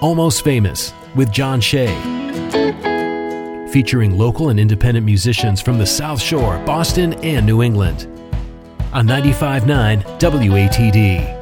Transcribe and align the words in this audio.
Almost 0.00 0.44
Famous 0.44 0.92
with 1.16 1.32
John 1.32 1.60
Shea. 1.60 1.88
Featuring 3.72 4.16
local 4.16 4.50
and 4.50 4.60
independent 4.60 5.04
musicians 5.04 5.60
from 5.60 5.76
the 5.76 5.86
South 5.86 6.22
Shore, 6.22 6.56
Boston, 6.64 7.14
and 7.14 7.44
New 7.44 7.64
England. 7.64 8.06
On 8.92 9.04
95.9 9.08 10.04
WATD. 10.20 11.34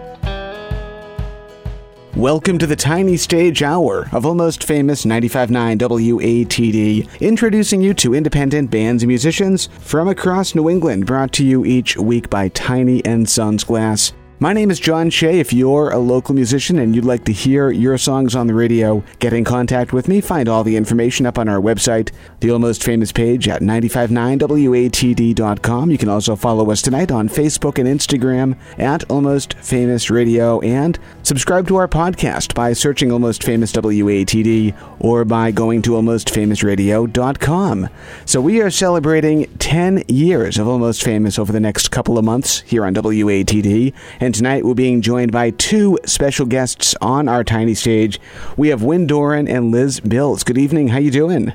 Welcome 2.16 2.56
to 2.56 2.66
the 2.66 2.74
tiny 2.74 3.18
stage 3.18 3.62
hour 3.62 4.08
of 4.12 4.24
almost 4.24 4.64
famous 4.64 5.04
95.9 5.04 5.76
WATD, 5.76 7.20
introducing 7.20 7.82
you 7.82 7.92
to 7.92 8.14
independent 8.14 8.70
bands 8.70 9.02
and 9.02 9.08
musicians 9.08 9.66
from 9.80 10.08
across 10.08 10.54
New 10.54 10.70
England, 10.70 11.04
brought 11.04 11.30
to 11.32 11.44
you 11.44 11.66
each 11.66 11.98
week 11.98 12.30
by 12.30 12.48
Tiny 12.48 13.04
and 13.04 13.28
Sons 13.28 13.64
Glass. 13.64 14.14
My 14.38 14.52
name 14.52 14.70
is 14.70 14.78
John 14.78 15.08
Shea. 15.08 15.40
If 15.40 15.54
you're 15.54 15.88
a 15.88 15.98
local 15.98 16.34
musician 16.34 16.78
and 16.78 16.94
you'd 16.94 17.06
like 17.06 17.24
to 17.24 17.32
hear 17.32 17.70
your 17.70 17.96
songs 17.96 18.36
on 18.36 18.48
the 18.48 18.52
radio, 18.52 19.02
get 19.18 19.32
in 19.32 19.44
contact 19.44 19.94
with 19.94 20.08
me. 20.08 20.20
Find 20.20 20.46
all 20.46 20.62
the 20.62 20.76
information 20.76 21.24
up 21.24 21.38
on 21.38 21.48
our 21.48 21.58
website, 21.58 22.10
the 22.40 22.50
Almost 22.50 22.84
Famous 22.84 23.12
page 23.12 23.48
at 23.48 23.62
959watd.com. 23.62 25.90
You 25.90 25.96
can 25.96 26.10
also 26.10 26.36
follow 26.36 26.70
us 26.70 26.82
tonight 26.82 27.10
on 27.10 27.30
Facebook 27.30 27.78
and 27.78 27.88
Instagram 27.88 28.58
at 28.78 29.10
Almost 29.10 29.54
Famous 29.54 30.10
Radio 30.10 30.60
and 30.60 30.98
subscribe 31.22 31.66
to 31.68 31.76
our 31.76 31.88
podcast 31.88 32.54
by 32.54 32.74
searching 32.74 33.10
Almost 33.10 33.42
Famous 33.42 33.72
WATD 33.72 34.74
or 35.00 35.24
by 35.24 35.50
going 35.50 35.80
to 35.80 35.92
almostfamousradio.com. 35.92 37.88
So 38.26 38.42
we 38.42 38.60
are 38.60 38.70
celebrating 38.70 39.46
10 39.60 40.04
years 40.08 40.58
of 40.58 40.68
Almost 40.68 41.02
Famous 41.02 41.38
over 41.38 41.52
the 41.52 41.60
next 41.60 41.90
couple 41.90 42.18
of 42.18 42.24
months 42.26 42.60
here 42.60 42.84
on 42.84 42.94
WATD. 42.94 43.94
And 44.20 44.25
tonight 44.34 44.64
we're 44.64 44.74
being 44.74 45.00
joined 45.02 45.32
by 45.32 45.50
two 45.50 45.98
special 46.04 46.46
guests 46.46 46.94
on 47.00 47.28
our 47.28 47.44
tiny 47.44 47.74
stage. 47.74 48.20
We 48.56 48.68
have 48.68 48.82
Wyn 48.82 49.06
Doran 49.06 49.48
and 49.48 49.70
Liz 49.70 50.00
Bills. 50.00 50.42
Good 50.44 50.58
evening. 50.58 50.88
How 50.88 50.98
you 50.98 51.10
doing? 51.10 51.52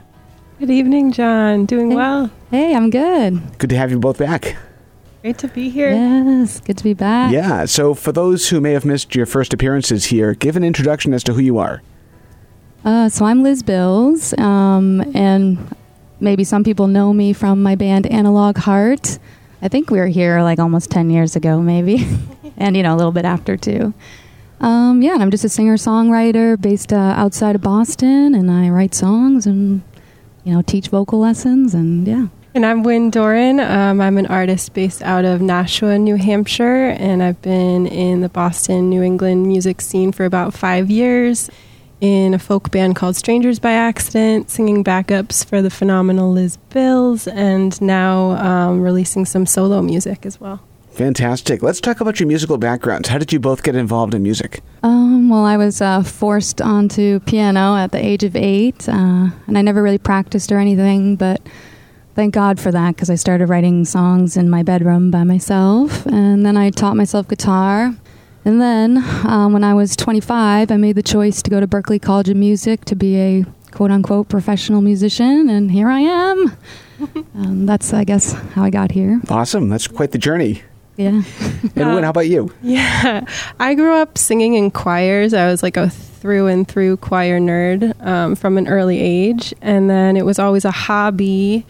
Good 0.59 0.69
evening, 0.69 1.11
John. 1.11 1.65
Doing 1.65 1.89
Hey. 1.91 1.95
well. 1.95 2.31
Hey, 2.51 2.75
I'm 2.75 2.89
good. 2.89 3.41
Good 3.57 3.69
to 3.71 3.77
have 3.77 3.91
you 3.91 3.99
both 3.99 4.17
back. 4.19 4.55
Great 5.21 5.37
to 5.39 5.47
be 5.47 5.69
here. 5.69 5.91
Yes, 5.91 6.59
good 6.61 6.77
to 6.77 6.83
be 6.83 6.93
back. 6.93 7.31
Yeah, 7.31 7.65
so 7.65 7.93
for 7.93 8.11
those 8.11 8.49
who 8.49 8.59
may 8.59 8.71
have 8.73 8.85
missed 8.85 9.13
your 9.15 9.25
first 9.25 9.53
appearances 9.53 10.05
here, 10.05 10.33
give 10.33 10.55
an 10.55 10.63
introduction 10.63 11.13
as 11.13 11.23
to 11.25 11.33
who 11.33 11.41
you 11.41 11.57
are. 11.59 11.81
Uh, 12.83 13.07
so 13.09 13.25
I'm 13.25 13.43
Liz 13.43 13.61
Bills, 13.61 14.33
um, 14.39 15.01
and 15.13 15.59
maybe 16.19 16.43
some 16.43 16.63
people 16.63 16.87
know 16.87 17.13
me 17.13 17.33
from 17.33 17.61
my 17.61 17.75
band 17.75 18.07
Analog 18.07 18.57
Heart. 18.57 19.19
I 19.61 19.67
think 19.67 19.91
we 19.91 19.99
were 19.99 20.07
here 20.07 20.41
like 20.41 20.59
almost 20.59 20.89
10 20.89 21.09
years 21.09 21.35
ago, 21.35 21.61
maybe, 21.61 22.07
and 22.57 22.75
you 22.75 22.83
know, 22.83 22.95
a 22.95 22.97
little 22.97 23.11
bit 23.11 23.25
after 23.25 23.57
too. 23.57 23.93
Um, 24.59 25.01
yeah, 25.01 25.13
and 25.13 25.23
I'm 25.23 25.31
just 25.31 25.43
a 25.43 25.49
singer 25.49 25.75
songwriter 25.75 26.59
based 26.59 26.93
uh, 26.93 27.13
outside 27.17 27.55
of 27.55 27.61
Boston, 27.61 28.35
and 28.35 28.49
I 28.49 28.69
write 28.69 28.93
songs 28.93 29.45
and, 29.47 29.81
you 30.43 30.53
know, 30.53 30.61
teach 30.61 30.89
vocal 30.89 31.19
lessons, 31.19 31.73
and 31.73 32.07
yeah. 32.07 32.27
And 32.53 32.65
I'm 32.65 32.83
Wyn 32.83 33.09
Doran. 33.09 33.59
Um, 33.59 34.01
I'm 34.01 34.17
an 34.17 34.27
artist 34.27 34.73
based 34.73 35.01
out 35.03 35.25
of 35.25 35.41
Nashua, 35.41 35.97
New 35.97 36.15
Hampshire, 36.15 36.89
and 36.89 37.23
I've 37.23 37.41
been 37.41 37.87
in 37.87 38.21
the 38.21 38.29
Boston, 38.29 38.89
New 38.89 39.01
England 39.01 39.47
music 39.47 39.79
scene 39.79 40.11
for 40.11 40.25
about 40.25 40.53
five 40.53 40.91
years 40.91 41.49
in 42.01 42.33
a 42.33 42.39
folk 42.39 42.71
band 42.71 42.95
called 42.95 43.15
Strangers 43.15 43.59
by 43.59 43.71
Accident, 43.71 44.49
singing 44.49 44.83
backups 44.83 45.45
for 45.45 45.61
the 45.61 45.69
phenomenal 45.69 46.31
Liz 46.31 46.57
Bills, 46.69 47.27
and 47.27 47.79
now 47.79 48.31
um, 48.31 48.81
releasing 48.81 49.23
some 49.23 49.45
solo 49.45 49.81
music 49.81 50.25
as 50.25 50.41
well. 50.41 50.61
Fantastic. 50.91 51.63
Let's 51.63 51.79
talk 51.79 52.01
about 52.01 52.19
your 52.19 52.27
musical 52.27 52.57
backgrounds. 52.57 53.07
How 53.07 53.17
did 53.17 53.31
you 53.31 53.39
both 53.39 53.63
get 53.63 53.75
involved 53.75 54.13
in 54.13 54.23
music? 54.23 54.61
Um, 54.83 55.29
well, 55.29 55.45
I 55.45 55.55
was 55.55 55.79
uh, 55.79 56.03
forced 56.03 56.59
onto 56.61 57.21
piano 57.21 57.77
at 57.77 57.91
the 57.91 58.03
age 58.03 58.23
of 58.23 58.35
eight, 58.35 58.89
uh, 58.89 59.29
and 59.47 59.57
I 59.57 59.61
never 59.61 59.81
really 59.81 59.97
practiced 59.99 60.51
or 60.51 60.57
anything, 60.57 61.15
but 61.15 61.39
thank 62.15 62.33
God 62.33 62.59
for 62.59 62.71
that 62.71 62.95
because 62.95 63.09
I 63.09 63.15
started 63.15 63.47
writing 63.47 63.85
songs 63.85 64.35
in 64.35 64.49
my 64.49 64.63
bedroom 64.63 65.11
by 65.11 65.23
myself, 65.23 66.05
and 66.07 66.45
then 66.45 66.57
I 66.57 66.71
taught 66.71 66.97
myself 66.97 67.27
guitar. 67.27 67.93
And 68.43 68.59
then 68.59 68.97
um, 69.25 69.53
when 69.53 69.63
I 69.63 69.73
was 69.73 69.95
25, 69.95 70.71
I 70.71 70.77
made 70.77 70.95
the 70.95 71.03
choice 71.03 71.41
to 71.43 71.49
go 71.49 71.59
to 71.59 71.67
Berklee 71.67 72.01
College 72.01 72.29
of 72.29 72.37
Music 72.37 72.85
to 72.85 72.95
be 72.95 73.17
a 73.17 73.45
quote 73.71 73.91
unquote 73.91 74.29
professional 74.29 74.81
musician, 74.81 75.49
and 75.49 75.71
here 75.71 75.89
I 75.89 75.99
am. 75.99 76.57
um, 77.35 77.65
that's, 77.65 77.93
I 77.93 78.03
guess, 78.03 78.33
how 78.33 78.63
I 78.63 78.69
got 78.69 78.91
here. 78.91 79.21
Awesome. 79.29 79.69
That's 79.69 79.87
quite 79.87 80.11
the 80.11 80.17
journey. 80.17 80.63
Yeah. 80.97 81.21
And 81.75 81.95
Wyn, 81.95 82.03
how 82.03 82.09
about 82.09 82.27
you? 82.27 82.53
Yeah, 82.61 83.25
I 83.59 83.75
grew 83.75 83.93
up 83.95 84.17
singing 84.17 84.55
in 84.55 84.71
choirs. 84.71 85.33
I 85.33 85.47
was 85.47 85.63
like 85.63 85.77
a 85.77 85.89
through 85.89 86.47
and 86.47 86.67
through 86.67 86.97
choir 86.97 87.39
nerd 87.39 87.99
um, 88.05 88.35
from 88.35 88.57
an 88.57 88.67
early 88.67 88.99
age, 88.99 89.53
and 89.61 89.89
then 89.89 90.17
it 90.17 90.25
was 90.25 90.37
always 90.37 90.65
a 90.65 90.71
hobby. 90.71 91.65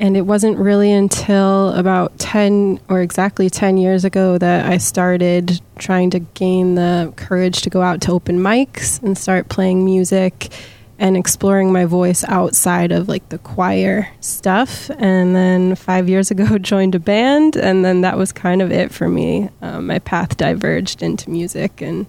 And 0.00 0.16
it 0.16 0.22
wasn't 0.22 0.58
really 0.58 0.92
until 0.92 1.72
about 1.72 2.16
10 2.18 2.80
or 2.88 3.00
exactly 3.00 3.50
10 3.50 3.78
years 3.78 4.04
ago 4.04 4.38
that 4.38 4.66
I 4.66 4.78
started 4.78 5.60
trying 5.76 6.10
to 6.10 6.20
gain 6.20 6.76
the 6.76 7.12
courage 7.16 7.62
to 7.62 7.70
go 7.70 7.82
out 7.82 8.00
to 8.02 8.12
open 8.12 8.38
mics 8.38 9.02
and 9.02 9.18
start 9.18 9.48
playing 9.48 9.84
music 9.84 10.52
and 10.98 11.16
exploring 11.16 11.72
my 11.72 11.84
voice 11.84 12.24
outside 12.24 12.90
of 12.92 13.08
like 13.08 13.28
the 13.28 13.38
choir 13.38 14.08
stuff. 14.20 14.90
And 14.98 15.34
then 15.34 15.74
five 15.74 16.08
years 16.08 16.30
ago, 16.30 16.58
joined 16.58 16.94
a 16.94 17.00
band, 17.00 17.56
and 17.56 17.84
then 17.84 18.00
that 18.02 18.18
was 18.18 18.32
kind 18.32 18.60
of 18.60 18.72
it 18.72 18.92
for 18.92 19.08
me. 19.08 19.48
Um, 19.62 19.86
my 19.86 20.00
path 20.00 20.36
diverged 20.36 21.02
into 21.02 21.30
music 21.30 21.80
and 21.80 22.06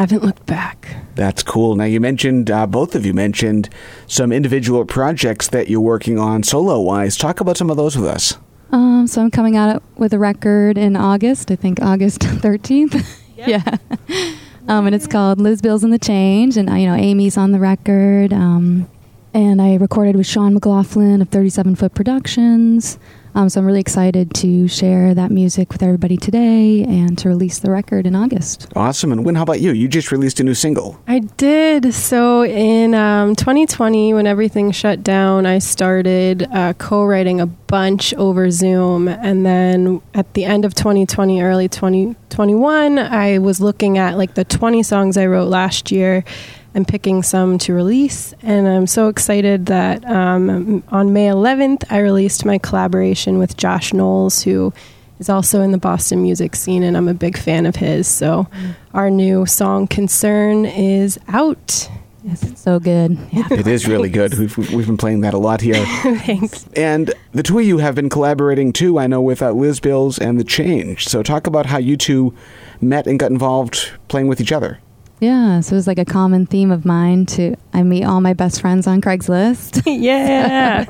haven't 0.00 0.22
looked 0.22 0.46
back. 0.46 0.96
That's 1.14 1.42
cool. 1.42 1.76
Now, 1.76 1.84
you 1.84 2.00
mentioned, 2.00 2.50
uh, 2.50 2.66
both 2.66 2.94
of 2.94 3.04
you 3.04 3.12
mentioned 3.12 3.68
some 4.06 4.32
individual 4.32 4.84
projects 4.84 5.48
that 5.48 5.68
you're 5.68 5.80
working 5.80 6.18
on 6.18 6.42
solo 6.42 6.80
wise. 6.80 7.16
Talk 7.16 7.40
about 7.40 7.56
some 7.56 7.70
of 7.70 7.76
those 7.76 7.96
with 7.96 8.06
us. 8.08 8.38
Um, 8.72 9.06
so 9.06 9.20
I'm 9.20 9.30
coming 9.30 9.56
out 9.56 9.82
with 9.96 10.12
a 10.12 10.18
record 10.18 10.78
in 10.78 10.96
August. 10.96 11.50
I 11.50 11.56
think 11.56 11.82
August 11.82 12.20
13th. 12.20 13.04
yeah. 13.36 13.76
Um, 14.68 14.86
and 14.86 14.94
it's 14.94 15.06
called 15.08 15.40
Liz 15.40 15.60
Bills 15.60 15.82
and 15.82 15.92
the 15.92 15.98
Change, 15.98 16.56
and 16.56 16.70
uh, 16.70 16.74
you 16.74 16.86
know 16.86 16.94
Amy's 16.94 17.36
on 17.36 17.50
the 17.50 17.58
record. 17.58 18.32
Um, 18.32 18.88
and 19.34 19.60
I 19.60 19.74
recorded 19.76 20.14
with 20.14 20.26
Sean 20.26 20.54
McLaughlin 20.54 21.20
of 21.22 21.28
37 21.30 21.74
Foot 21.74 21.94
Productions. 21.94 22.98
Um, 23.34 23.48
so 23.48 23.60
I'm 23.60 23.66
really 23.66 23.80
excited 23.80 24.34
to 24.34 24.68
share 24.68 25.14
that 25.14 25.30
music 25.30 25.72
with 25.72 25.82
everybody 25.82 26.16
today 26.16 26.82
and 26.82 27.16
to 27.18 27.28
release 27.28 27.58
the 27.58 27.70
record 27.70 28.06
in 28.06 28.14
August. 28.14 28.68
Awesome. 28.74 29.12
And 29.12 29.24
Wyn, 29.24 29.34
how 29.34 29.42
about 29.42 29.60
you? 29.60 29.72
You 29.72 29.88
just 29.88 30.10
released 30.10 30.40
a 30.40 30.44
new 30.44 30.54
single. 30.54 31.00
I 31.06 31.20
did. 31.20 31.94
So 31.94 32.44
in 32.44 32.94
um, 32.94 33.36
2020, 33.36 34.14
when 34.14 34.26
everything 34.26 34.72
shut 34.72 35.02
down, 35.02 35.46
I 35.46 35.58
started 35.58 36.48
uh, 36.52 36.72
co 36.74 37.04
writing 37.04 37.40
a 37.40 37.46
bunch 37.46 38.12
over 38.14 38.50
Zoom. 38.50 39.08
And 39.08 39.46
then 39.46 40.02
at 40.14 40.34
the 40.34 40.44
end 40.44 40.64
of 40.64 40.74
2020, 40.74 41.40
early 41.40 41.68
2021, 41.68 42.98
I 42.98 43.38
was 43.38 43.60
looking 43.60 43.98
at 43.98 44.18
like 44.18 44.34
the 44.34 44.44
20 44.44 44.82
songs 44.82 45.16
I 45.16 45.26
wrote 45.26 45.48
last 45.48 45.92
year 45.92 46.24
and 46.74 46.86
picking 46.86 47.22
some 47.22 47.58
to 47.58 47.72
release. 47.72 48.32
And 48.42 48.68
I'm 48.68 48.86
so 48.86 49.08
excited 49.08 49.66
that 49.66 50.04
um, 50.04 50.82
on 50.88 51.12
May 51.12 51.26
11th, 51.26 51.84
I 51.90 51.98
released 51.98 52.44
my 52.44 52.58
collaboration 52.58 53.38
with 53.38 53.56
Josh 53.56 53.92
Knowles, 53.92 54.42
who 54.42 54.72
is 55.18 55.28
also 55.28 55.60
in 55.60 55.72
the 55.72 55.78
Boston 55.78 56.22
music 56.22 56.56
scene, 56.56 56.82
and 56.82 56.96
I'm 56.96 57.08
a 57.08 57.14
big 57.14 57.36
fan 57.36 57.66
of 57.66 57.76
his. 57.76 58.08
So 58.08 58.48
our 58.94 59.10
new 59.10 59.46
song, 59.46 59.86
Concern, 59.86 60.64
is 60.64 61.18
out. 61.28 61.88
Yes, 62.22 62.42
it's 62.42 62.60
so 62.60 62.78
good. 62.78 63.18
Yeah. 63.32 63.46
It 63.50 63.66
is 63.66 63.88
really 63.88 64.08
good. 64.20 64.34
We've, 64.34 64.56
we've 64.72 64.86
been 64.86 64.96
playing 64.96 65.22
that 65.22 65.34
a 65.34 65.38
lot 65.38 65.60
here. 65.60 65.74
Thanks. 66.02 66.66
And 66.76 67.12
the 67.32 67.42
two 67.42 67.58
of 67.58 67.64
you 67.64 67.78
have 67.78 67.94
been 67.94 68.10
collaborating 68.10 68.72
too, 68.72 68.98
I 68.98 69.06
know, 69.06 69.22
with 69.22 69.42
uh, 69.42 69.52
Liz 69.52 69.80
Bills 69.80 70.18
and 70.18 70.38
The 70.38 70.44
Change. 70.44 71.08
So 71.08 71.22
talk 71.22 71.46
about 71.46 71.66
how 71.66 71.78
you 71.78 71.96
two 71.96 72.34
met 72.80 73.06
and 73.06 73.18
got 73.18 73.30
involved 73.30 73.90
playing 74.08 74.28
with 74.28 74.40
each 74.40 74.52
other. 74.52 74.80
Yeah, 75.20 75.60
so 75.60 75.74
it 75.74 75.76
was 75.76 75.86
like 75.86 75.98
a 75.98 76.04
common 76.06 76.46
theme 76.46 76.70
of 76.70 76.86
mine 76.86 77.26
to 77.26 77.54
I 77.74 77.82
meet 77.82 78.04
all 78.04 78.22
my 78.22 78.32
best 78.32 78.60
friends 78.60 78.86
on 78.86 79.02
Craigslist. 79.02 79.82
yeah. 79.86 80.86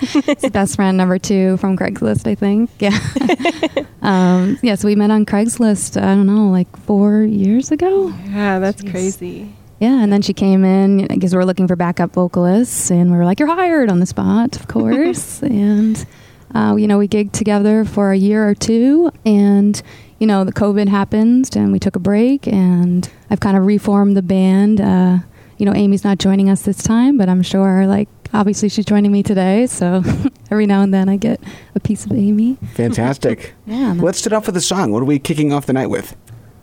Best 0.53 0.77
friend 0.77 0.97
number 0.97 1.19
two 1.19 1.57
from 1.57 1.77
Craigslist, 1.77 2.27
I 2.29 2.35
think. 2.37 2.71
Yeah. 2.81 3.85
um, 4.03 4.59
yeah, 4.63 4.77
so 4.77 4.87
we 4.87 4.95
met 4.95 5.11
on 5.11 5.27
Craigslist, 5.27 6.01
I 6.01 6.15
don't 6.15 6.27
know, 6.27 6.49
like 6.51 6.75
four 6.85 7.23
years 7.23 7.71
ago. 7.73 8.09
yeah, 8.29 8.59
that's 8.61 8.83
Jeez. 8.83 8.91
crazy. 8.91 9.55
Yeah, 9.81 10.03
and 10.03 10.13
then 10.13 10.23
she 10.23 10.33
came 10.35 10.65
in 10.65 11.07
because 11.09 11.33
we 11.33 11.39
were 11.39 11.45
looking 11.47 11.67
for 11.67 11.75
backup 11.75 12.13
vocalists, 12.13 12.91
and 12.91 13.11
we 13.11 13.17
were 13.17 13.25
like, 13.25 13.41
"You're 13.41 13.49
hired 13.49 13.91
on 13.91 13.99
the 13.99 14.05
spot, 14.07 14.57
of 14.57 14.69
course." 14.69 15.43
and 15.43 16.05
uh, 16.55 16.77
you 16.77 16.87
know, 16.87 16.99
we 16.99 17.09
gigged 17.09 17.33
together 17.33 17.85
for 17.87 18.13
a 18.13 18.17
year 18.17 18.47
or 18.47 18.55
two, 18.55 19.11
and 19.25 19.81
you 20.21 20.27
know, 20.27 20.45
the 20.45 20.53
COVID 20.53 20.87
happened, 20.87 21.51
and 21.57 21.73
we 21.73 21.81
took 21.81 21.97
a 21.97 21.99
break, 21.99 22.47
and 22.47 23.11
I've 23.31 23.41
kind 23.41 23.57
of 23.57 23.67
reformed 23.67 24.17
the 24.17 24.23
band. 24.23 24.81
Uh, 24.81 25.19
you 25.59 25.67
know, 25.67 25.75
Amy's 25.75 26.05
not 26.05 26.19
joining 26.19 26.49
us 26.49 26.63
this 26.63 26.83
time, 26.83 27.19
but 27.19 27.29
I'm 27.29 27.43
sure, 27.43 27.87
like, 27.87 28.09
obviously 28.33 28.69
she's 28.69 28.85
joining 28.85 29.11
me 29.11 29.25
today, 29.25 29.67
so 29.67 30.03
every 30.51 30.67
now 30.67 30.83
and 30.83 30.95
then 30.95 31.09
I 31.09 31.17
get 31.17 31.41
a 31.75 31.81
piece 31.81 32.07
of 32.07 32.13
Amy. 32.13 32.57
Fantastic. 32.75 33.55
Yeah. 33.67 33.95
Let's 33.97 34.19
start 34.19 34.33
off 34.33 34.47
with 34.47 34.57
a 34.57 34.61
song. 34.61 34.91
What 34.91 35.01
are 35.01 35.07
we 35.07 35.19
kicking 35.21 35.53
off 35.53 35.67
the 35.67 35.73
night 35.73 35.91
with? 35.91 36.17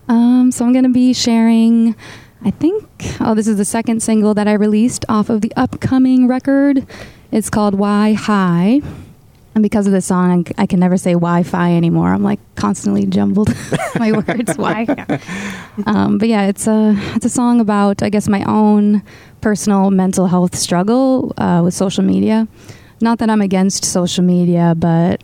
Um, 0.09 0.51
so 0.51 0.65
I'm 0.65 0.73
going 0.73 0.83
to 0.83 0.89
be 0.89 1.13
sharing 1.13 1.95
I 2.43 2.51
think, 2.51 2.85
oh, 3.19 3.33
this 3.33 3.47
is 3.47 3.57
the 3.57 3.65
second 3.65 4.01
single 4.03 4.33
that 4.35 4.47
I 4.47 4.53
released 4.53 5.05
off 5.09 5.29
of 5.29 5.41
the 5.41 5.51
upcoming 5.55 6.27
record. 6.27 6.85
It's 7.31 7.49
called 7.49 7.75
Why 7.75 8.13
High. 8.13 8.81
And 9.57 9.63
because 9.63 9.87
of 9.87 9.91
this 9.91 10.05
song, 10.05 10.45
I 10.59 10.67
can 10.67 10.79
never 10.79 10.97
say 10.97 11.13
Wi 11.13 11.41
Fi 11.41 11.73
anymore. 11.73 12.13
I'm 12.13 12.21
like 12.21 12.39
constantly 12.53 13.07
jumbled 13.07 13.49
my 13.95 14.11
words. 14.11 14.55
Why? 14.55 14.85
Um, 15.87 16.19
but 16.19 16.29
yeah, 16.29 16.43
it's 16.45 16.67
a, 16.67 16.93
it's 17.15 17.25
a 17.25 17.29
song 17.29 17.59
about, 17.59 18.03
I 18.03 18.09
guess, 18.09 18.29
my 18.29 18.43
own 18.43 19.01
personal 19.41 19.89
mental 19.89 20.27
health 20.27 20.55
struggle 20.55 21.33
uh, 21.39 21.61
with 21.63 21.73
social 21.73 22.03
media. 22.03 22.47
Not 23.01 23.17
that 23.17 23.31
I'm 23.31 23.41
against 23.41 23.83
social 23.83 24.23
media, 24.23 24.75
but 24.77 25.23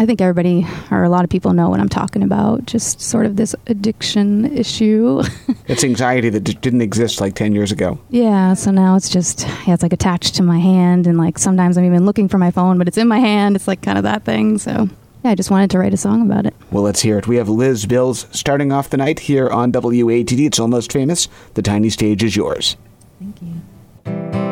I 0.00 0.06
think 0.06 0.22
everybody 0.22 0.66
or 0.90 1.04
a 1.04 1.10
lot 1.10 1.24
of 1.24 1.30
people 1.30 1.52
know 1.52 1.68
what 1.68 1.78
I'm 1.78 1.90
talking 1.90 2.22
about. 2.22 2.64
Just 2.64 3.02
sort 3.02 3.26
of 3.26 3.36
this 3.36 3.54
addiction 3.66 4.46
issue. 4.56 5.22
it's 5.66 5.84
anxiety 5.84 6.30
that 6.30 6.40
d- 6.40 6.54
didn't 6.54 6.80
exist 6.80 7.20
like 7.20 7.34
10 7.34 7.52
years 7.54 7.70
ago. 7.70 7.98
Yeah, 8.08 8.54
so 8.54 8.70
now 8.70 8.96
it's 8.96 9.10
just, 9.10 9.46
yeah, 9.66 9.74
it's 9.74 9.82
like 9.82 9.92
attached 9.92 10.36
to 10.36 10.42
my 10.42 10.58
hand. 10.58 11.06
And 11.06 11.18
like 11.18 11.38
sometimes 11.38 11.76
I'm 11.76 11.84
even 11.84 12.06
looking 12.06 12.30
for 12.30 12.38
my 12.38 12.50
phone, 12.50 12.78
but 12.78 12.88
it's 12.88 12.96
in 12.96 13.08
my 13.08 13.18
hand. 13.18 13.56
It's 13.56 13.68
like 13.68 13.82
kind 13.82 13.98
of 13.98 14.04
that 14.04 14.24
thing. 14.24 14.56
So 14.56 14.88
yeah, 15.22 15.32
I 15.32 15.34
just 15.34 15.50
wanted 15.50 15.68
to 15.72 15.78
write 15.78 15.92
a 15.92 15.98
song 15.98 16.22
about 16.22 16.46
it. 16.46 16.54
Well, 16.70 16.82
let's 16.82 17.02
hear 17.02 17.18
it. 17.18 17.26
We 17.28 17.36
have 17.36 17.50
Liz 17.50 17.84
Bills 17.84 18.26
starting 18.30 18.72
off 18.72 18.88
the 18.88 18.96
night 18.96 19.18
here 19.18 19.50
on 19.50 19.70
WATD. 19.70 20.46
It's 20.46 20.58
almost 20.58 20.92
famous. 20.92 21.28
The 21.52 21.62
tiny 21.62 21.90
stage 21.90 22.24
is 22.24 22.34
yours. 22.34 22.78
Thank 23.18 23.36
you. 23.42 24.49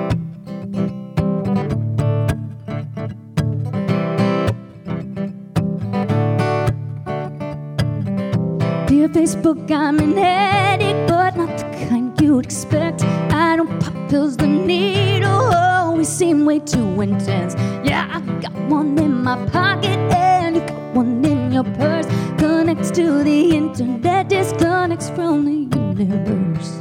Facebook, 9.12 9.70
I'm 9.70 9.98
an 10.00 10.18
addict, 10.18 11.08
but 11.08 11.36
not 11.36 11.56
the 11.58 11.64
kind 11.88 12.20
you'd 12.20 12.44
expect. 12.44 13.02
I 13.32 13.56
don't 13.56 13.80
pop 13.80 13.94
pills, 14.10 14.36
the 14.36 14.46
needle 14.46 15.54
always 15.54 16.08
seem 16.08 16.44
way 16.44 16.58
too 16.58 17.00
intense. 17.00 17.54
Yeah, 17.82 18.06
I 18.12 18.20
got 18.40 18.52
one 18.68 18.98
in 18.98 19.22
my 19.24 19.36
pocket, 19.46 19.96
and 20.12 20.56
you 20.56 20.62
got 20.62 20.94
one 20.94 21.24
in 21.24 21.50
your 21.52 21.64
purse. 21.64 22.04
Connects 22.38 22.90
to 22.92 23.24
the 23.24 23.56
internet, 23.56 24.28
disconnects 24.28 25.08
from 25.10 25.44
the 25.46 25.52
universe. 25.76 26.80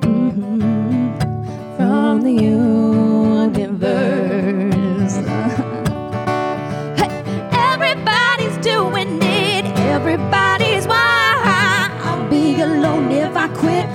Mm-hmm. 0.00 1.18
From 1.76 2.22
the 2.22 2.32
universe. 2.32 3.58
everybody's 7.52 8.56
doing 8.58 9.18
it, 9.22 9.64
everybody's 9.78 10.47
alone 12.88 13.10
if 13.12 13.36
I 13.36 13.48
quit? 13.48 13.86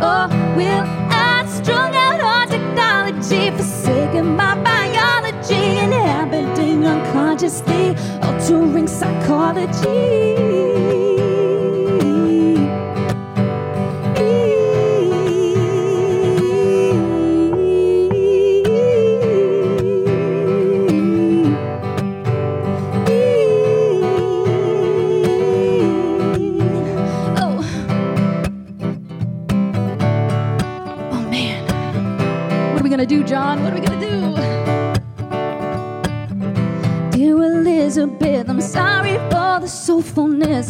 Or 0.00 0.24
oh, 0.24 0.54
will 0.56 0.84
I 1.10 1.44
strung 1.46 1.94
out 1.94 2.20
on 2.20 2.48
technology, 2.48 3.50
forsaking 3.50 4.36
my 4.36 4.54
biology, 4.62 5.78
inhabiting 5.78 6.84
unconsciously, 6.86 7.96
altering 8.22 8.86
psychology? 8.86 10.49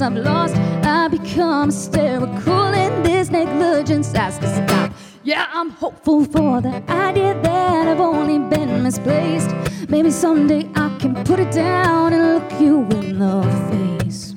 I'm 0.02 0.16
lost. 0.16 0.54
I 0.82 1.08
become 1.08 1.68
hysterical 1.68 2.72
in 2.72 3.02
this 3.02 3.30
negligence. 3.30 4.14
Ask 4.14 4.42
us 4.42 4.54
stop. 4.56 4.92
Yeah, 5.22 5.46
I'm 5.52 5.70
hopeful 5.70 6.24
for 6.24 6.60
the 6.62 6.82
idea 6.88 7.38
that 7.42 7.88
I've 7.88 8.00
only 8.00 8.38
been 8.38 8.82
misplaced. 8.82 9.54
Maybe 9.88 10.10
someday 10.10 10.68
I 10.74 10.96
can 10.98 11.14
put 11.24 11.38
it 11.38 11.50
down 11.50 12.12
and 12.14 12.34
look 12.34 12.60
you 12.60 12.82
in 12.98 13.18
the 13.18 13.42
face. 13.70 14.32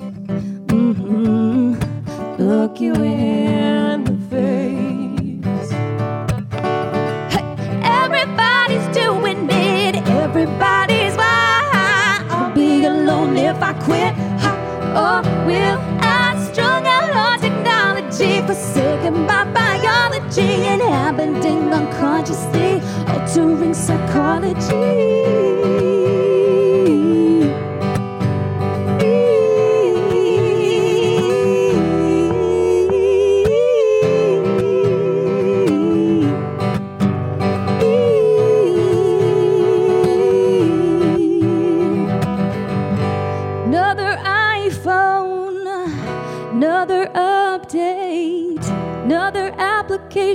Mm-hmm. 0.66 1.76
Look 2.38 2.80
you 2.80 2.94
in 2.94 3.43
Or 15.14 15.22
will 15.46 15.78
I 16.00 16.34
strung 16.50 16.84
out 16.88 17.14
on 17.14 17.38
technology, 17.38 18.44
forsaken 18.44 19.28
by 19.28 19.44
biology, 19.44 20.66
inhabiting 20.66 21.72
unconsciously, 21.72 22.82
altering 23.06 23.74
psychology? 23.74 25.53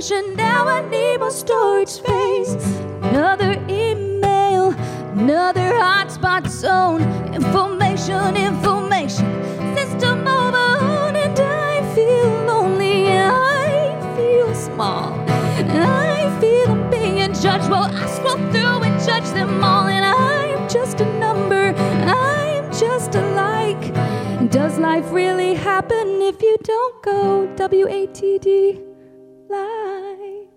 Application. 0.00 0.36
Now 0.36 0.66
I 0.66 0.88
need 0.88 1.18
more 1.18 1.30
storage 1.30 1.88
space. 1.88 2.54
Another 3.02 3.52
email, 3.68 4.70
another 5.12 5.72
hotspot 5.72 6.48
zone. 6.48 7.02
Information, 7.34 8.36
information. 8.36 9.26
System 9.76 10.26
over, 10.26 11.16
and 11.16 11.38
I 11.38 11.94
feel 11.94 12.30
lonely. 12.46 13.08
I 13.08 14.16
feel 14.16 14.54
small. 14.54 15.12
I 15.28 16.38
feel 16.40 16.70
I'm 16.70 16.90
being 16.90 17.34
judged. 17.34 17.68
Well, 17.70 17.90
I 17.92 18.06
scroll 18.06 18.38
through 18.52 18.82
and 18.86 18.96
judge 19.06 19.28
them 19.34 19.62
all, 19.62 19.86
and 19.86 20.04
I'm 20.04 20.68
just 20.68 21.00
a 21.00 21.18
number. 21.18 21.74
I'm 22.06 22.64
just 22.72 23.14
a 23.14 23.22
like. 23.34 24.50
Does 24.50 24.78
life 24.78 25.12
really 25.12 25.54
happen 25.54 26.22
if 26.22 26.40
you 26.42 26.56
don't 26.62 27.02
go 27.02 27.48
WATD? 27.56 28.89
Life? 29.50 30.48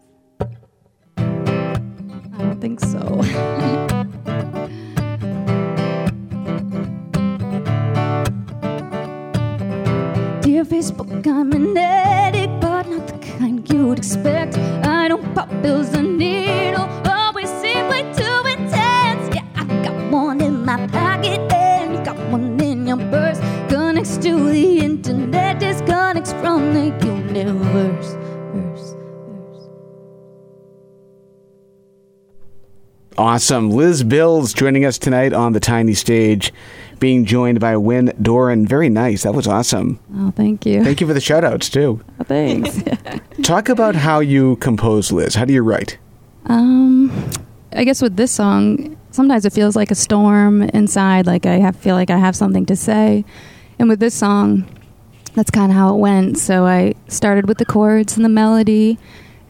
I 1.18 2.38
don't 2.38 2.62
think 2.62 2.80
so. 2.80 3.00
Dear 10.42 10.64
Facebook, 10.66 11.26
I'm 11.26 11.52
an 11.54 11.76
addict, 11.76 12.62
but 12.62 12.88
not 12.88 13.08
the 13.08 13.18
kind 13.38 13.68
you'd 13.72 13.98
expect. 13.98 14.58
I 14.86 15.08
don't 15.08 15.34
pop 15.34 15.50
pills 15.64 15.94
and 15.96 16.18
needle, 16.20 16.88
always 17.06 17.50
seem 17.62 17.88
way 17.88 18.04
too 18.14 18.44
intense. 18.46 19.36
Yeah, 19.36 19.48
I 19.56 19.64
got 19.84 20.12
one 20.12 20.40
in 20.42 20.64
my 20.64 20.86
pocket, 20.88 21.40
and 21.52 21.96
you 21.96 22.04
got 22.06 22.18
one 22.30 22.60
in 22.62 22.86
your 22.86 22.98
purse. 22.98 23.40
Connects 23.70 24.18
to 24.18 24.52
the 24.52 24.80
internet, 24.80 25.60
disconnects 25.60 26.34
from 26.34 26.74
the 26.76 26.86
universe. 27.34 28.13
Awesome. 33.18 33.70
Liz 33.70 34.04
Bills 34.04 34.54
joining 34.54 34.86
us 34.86 34.98
tonight 34.98 35.34
on 35.34 35.54
the 35.54 35.60
tiny 35.60 35.94
stage, 35.94 36.52
being 37.00 37.26
joined 37.26 37.60
by 37.60 37.78
Wyn 37.78 38.12
Doran. 38.22 38.66
Very 38.66 38.90
nice. 38.90 39.24
That 39.24 39.34
was 39.34 39.48
awesome. 39.48 40.00
Oh, 40.16 40.32
thank 40.32 40.66
you. 40.66 40.84
Thank 40.84 41.00
you 41.00 41.06
for 41.08 41.14
the 41.14 41.22
shout 41.22 41.44
outs, 41.44 41.70
too. 41.70 42.04
Oh, 42.20 42.24
thanks. 42.24 42.82
Talk 43.44 43.70
about 43.70 43.96
how 43.96 44.20
you 44.20 44.56
compose, 44.58 45.12
Liz. 45.12 45.36
How 45.36 45.46
do 45.46 45.54
you 45.54 45.62
write? 45.62 45.98
Um, 46.46 47.12
I 47.74 47.84
guess 47.84 48.02
with 48.02 48.16
this 48.16 48.32
song, 48.32 48.98
sometimes 49.12 49.46
it 49.46 49.54
feels 49.54 49.76
like 49.76 49.92
a 49.92 49.96
storm 49.96 50.64
inside, 50.64 51.28
like 51.28 51.46
I 51.46 51.60
have, 51.60 51.76
feel 51.76 51.96
like 51.96 52.10
I 52.10 52.18
have 52.18 52.36
something 52.36 52.66
to 52.66 52.76
say. 52.76 53.26
And 53.78 53.90
with 53.90 54.00
this 54.00 54.16
song, 54.16 54.66
that's 55.36 55.52
kind 55.52 55.72
of 55.72 55.78
how 55.78 55.94
it 55.94 55.98
went. 55.98 56.40
So 56.40 56.66
I 56.66 56.96
started 57.08 57.48
with 57.48 57.60
the 57.60 57.66
chords 57.66 58.16
and 58.16 58.26
the 58.26 58.30
melody 58.30 58.98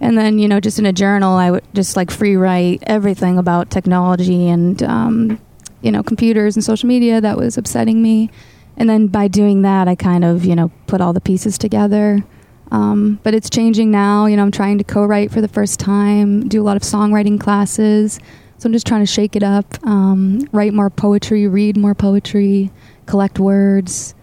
and 0.04 0.18
then 0.18 0.38
you 0.38 0.48
know 0.48 0.60
just 0.60 0.78
in 0.78 0.86
a 0.86 0.94
journal 0.94 1.34
i 1.38 1.50
would 1.50 1.64
just 1.74 1.96
like 1.96 2.12
free 2.12 2.36
write 2.36 2.84
everything 2.86 3.38
about 3.38 3.72
technology 3.72 4.48
and 4.50 4.84
um, 4.84 5.40
you 5.82 5.92
know 5.92 6.04
computers 6.04 6.56
and 6.56 6.64
social 6.64 6.88
media 6.88 7.22
that 7.22 7.38
was 7.38 7.58
upsetting 7.58 8.02
me 8.02 8.30
and 8.78 8.90
then 8.90 9.08
by 9.08 9.28
doing 9.28 9.62
that 9.64 9.88
i 9.88 9.96
kind 9.96 10.24
of 10.26 10.44
you 10.46 10.56
know 10.56 10.70
put 10.88 11.00
all 11.02 11.14
the 11.14 11.22
pieces 11.22 11.58
together 11.58 12.24
Um, 12.72 13.20
but 13.22 13.36
it's 13.36 13.50
changing 13.52 13.92
now. 13.92 14.26
You 14.26 14.36
know, 14.36 14.42
I'm 14.42 14.52
trying 14.52 14.80
to 14.80 14.84
co-write 14.84 15.30
for 15.32 15.42
the 15.42 15.48
first 15.48 15.80
time, 15.80 16.50
do 16.50 16.60
a 16.60 16.66
lot 16.66 16.76
of 16.76 16.82
songwriting 16.82 17.38
classes. 17.40 18.20
So 18.58 18.66
I'm 18.66 18.74
just 18.74 18.88
trying 18.88 19.06
to 19.06 19.12
shake 19.18 19.36
it 19.36 19.44
up, 19.44 19.68
um, 19.86 20.48
write 20.52 20.74
more 20.74 20.90
poetry, 20.90 21.48
read 21.48 21.78
more 21.78 21.94
poetry, 21.94 22.72
collect 23.06 23.38
words. 23.38 24.16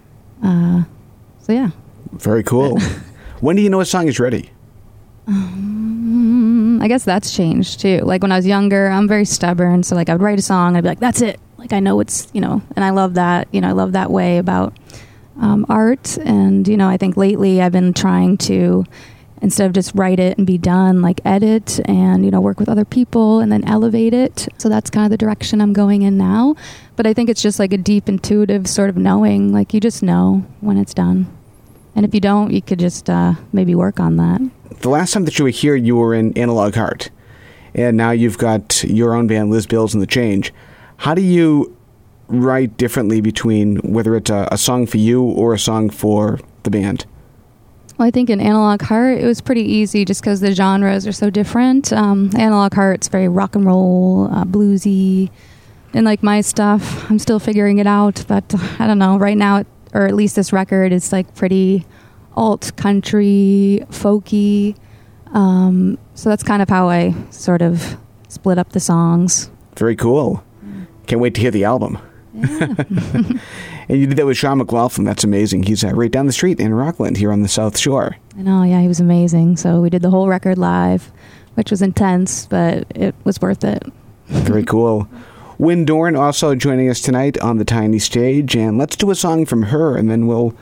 Uh, 0.42 0.82
so 1.38 1.52
yeah. 1.52 1.70
Very 2.12 2.42
cool. 2.42 2.80
when 3.40 3.54
do 3.54 3.62
you 3.62 3.70
know 3.70 3.80
a 3.80 3.84
song 3.84 4.08
is 4.08 4.18
ready? 4.18 4.50
Um, 5.30 6.80
I 6.82 6.88
guess 6.88 7.04
that's 7.04 7.34
changed 7.34 7.80
too. 7.80 7.98
Like 7.98 8.22
when 8.22 8.32
I 8.32 8.36
was 8.36 8.46
younger, 8.46 8.88
I'm 8.88 9.06
very 9.06 9.24
stubborn. 9.24 9.82
So 9.82 9.94
like 9.94 10.08
I 10.08 10.14
would 10.14 10.22
write 10.22 10.38
a 10.38 10.42
song 10.42 10.76
I'd 10.76 10.82
be 10.82 10.88
like, 10.88 11.00
that's 11.00 11.22
it. 11.22 11.38
Like 11.56 11.72
I 11.72 11.80
know 11.80 12.00
it's, 12.00 12.28
you 12.32 12.40
know, 12.40 12.62
and 12.74 12.84
I 12.84 12.90
love 12.90 13.14
that, 13.14 13.46
you 13.52 13.60
know, 13.60 13.68
I 13.68 13.72
love 13.72 13.92
that 13.92 14.10
way 14.10 14.38
about 14.38 14.76
um, 15.40 15.66
art. 15.68 16.18
And, 16.18 16.66
you 16.66 16.76
know, 16.76 16.88
I 16.88 16.96
think 16.96 17.16
lately 17.16 17.62
I've 17.62 17.72
been 17.72 17.92
trying 17.92 18.38
to, 18.38 18.84
instead 19.40 19.66
of 19.66 19.72
just 19.72 19.94
write 19.94 20.18
it 20.18 20.36
and 20.36 20.46
be 20.46 20.58
done, 20.58 21.00
like 21.00 21.20
edit 21.24 21.80
and, 21.88 22.24
you 22.24 22.30
know, 22.30 22.40
work 22.40 22.58
with 22.58 22.68
other 22.68 22.84
people 22.84 23.40
and 23.40 23.52
then 23.52 23.62
elevate 23.64 24.14
it. 24.14 24.48
So 24.58 24.68
that's 24.68 24.90
kind 24.90 25.04
of 25.04 25.10
the 25.10 25.16
direction 25.16 25.60
I'm 25.60 25.72
going 25.72 26.02
in 26.02 26.18
now. 26.18 26.56
But 26.96 27.06
I 27.06 27.14
think 27.14 27.30
it's 27.30 27.42
just 27.42 27.58
like 27.58 27.72
a 27.72 27.78
deep 27.78 28.08
intuitive 28.08 28.66
sort 28.66 28.90
of 28.90 28.96
knowing, 28.96 29.52
like 29.52 29.72
you 29.72 29.80
just 29.80 30.02
know 30.02 30.44
when 30.60 30.76
it's 30.76 30.92
done. 30.92 31.26
And 31.94 32.04
if 32.04 32.14
you 32.14 32.20
don't, 32.20 32.52
you 32.52 32.62
could 32.62 32.78
just 32.78 33.08
uh, 33.08 33.34
maybe 33.52 33.74
work 33.74 34.00
on 34.00 34.16
that. 34.16 34.40
The 34.78 34.88
last 34.88 35.12
time 35.12 35.24
that 35.24 35.38
you 35.38 35.44
were 35.44 35.50
here, 35.50 35.74
you 35.74 35.96
were 35.96 36.14
in 36.14 36.36
Analog 36.38 36.74
Heart. 36.74 37.10
And 37.74 37.96
now 37.96 38.10
you've 38.10 38.38
got 38.38 38.82
your 38.84 39.14
own 39.14 39.26
band, 39.26 39.50
Liz 39.50 39.66
Bills 39.66 39.94
and 39.94 40.02
the 40.02 40.06
Change. 40.06 40.52
How 40.98 41.14
do 41.14 41.22
you 41.22 41.76
write 42.28 42.76
differently 42.76 43.20
between 43.20 43.76
whether 43.78 44.16
it's 44.16 44.30
a, 44.30 44.48
a 44.50 44.58
song 44.58 44.86
for 44.86 44.98
you 44.98 45.22
or 45.22 45.54
a 45.54 45.58
song 45.58 45.90
for 45.90 46.38
the 46.62 46.70
band? 46.70 47.06
Well, 47.98 48.08
I 48.08 48.10
think 48.10 48.30
in 48.30 48.40
Analog 48.40 48.82
Heart, 48.82 49.18
it 49.18 49.26
was 49.26 49.40
pretty 49.40 49.62
easy 49.62 50.04
just 50.04 50.22
because 50.22 50.40
the 50.40 50.54
genres 50.54 51.06
are 51.06 51.12
so 51.12 51.28
different. 51.28 51.92
Um, 51.92 52.30
Analog 52.34 52.72
Heart's 52.72 53.08
very 53.08 53.28
rock 53.28 53.54
and 53.54 53.66
roll, 53.66 54.28
uh, 54.32 54.44
bluesy, 54.44 55.30
and 55.92 56.06
like 56.06 56.22
my 56.22 56.40
stuff, 56.40 57.10
I'm 57.10 57.18
still 57.18 57.38
figuring 57.38 57.78
it 57.78 57.86
out. 57.86 58.24
But 58.26 58.54
I 58.78 58.86
don't 58.86 58.98
know. 58.98 59.18
Right 59.18 59.36
now, 59.36 59.64
or 59.92 60.06
at 60.06 60.14
least 60.14 60.36
this 60.36 60.52
record, 60.52 60.92
is 60.92 61.12
like 61.12 61.34
pretty 61.34 61.84
alt 62.36 62.76
country, 62.76 63.84
folky. 63.90 64.76
Um, 65.32 65.98
so 66.14 66.28
that's 66.28 66.42
kind 66.42 66.62
of 66.62 66.68
how 66.68 66.88
I 66.88 67.14
sort 67.30 67.62
of 67.62 67.96
split 68.28 68.58
up 68.58 68.70
the 68.70 68.80
songs. 68.80 69.50
Very 69.76 69.96
cool. 69.96 70.42
Can't 71.06 71.20
wait 71.20 71.34
to 71.34 71.40
hear 71.40 71.50
the 71.50 71.64
album. 71.64 71.98
Yeah. 72.32 72.74
and 73.88 73.98
you 74.00 74.06
did 74.06 74.16
that 74.16 74.26
with 74.26 74.36
Sean 74.36 74.58
McLaughlin. 74.58 75.04
That's 75.04 75.24
amazing. 75.24 75.64
He's 75.64 75.82
uh, 75.82 75.88
right 75.90 76.10
down 76.10 76.26
the 76.26 76.32
street 76.32 76.60
in 76.60 76.72
Rockland 76.72 77.16
here 77.16 77.32
on 77.32 77.42
the 77.42 77.48
South 77.48 77.78
Shore. 77.78 78.16
I 78.36 78.42
know, 78.42 78.62
yeah, 78.62 78.80
he 78.80 78.88
was 78.88 79.00
amazing. 79.00 79.56
So 79.56 79.80
we 79.80 79.90
did 79.90 80.02
the 80.02 80.10
whole 80.10 80.28
record 80.28 80.58
live, 80.58 81.10
which 81.54 81.70
was 81.70 81.82
intense, 81.82 82.46
but 82.46 82.86
it 82.94 83.14
was 83.24 83.40
worth 83.40 83.64
it. 83.64 83.82
Very 84.26 84.64
cool. 84.66 85.08
Wyn 85.58 85.84
Doran 85.84 86.16
also 86.16 86.54
joining 86.54 86.88
us 86.88 87.00
tonight 87.00 87.38
on 87.40 87.58
the 87.58 87.64
tiny 87.64 87.98
stage, 87.98 88.56
and 88.56 88.78
let's 88.78 88.96
do 88.96 89.10
a 89.10 89.14
song 89.14 89.44
from 89.44 89.64
her, 89.64 89.96
and 89.96 90.10
then 90.10 90.26
we'll 90.26 90.54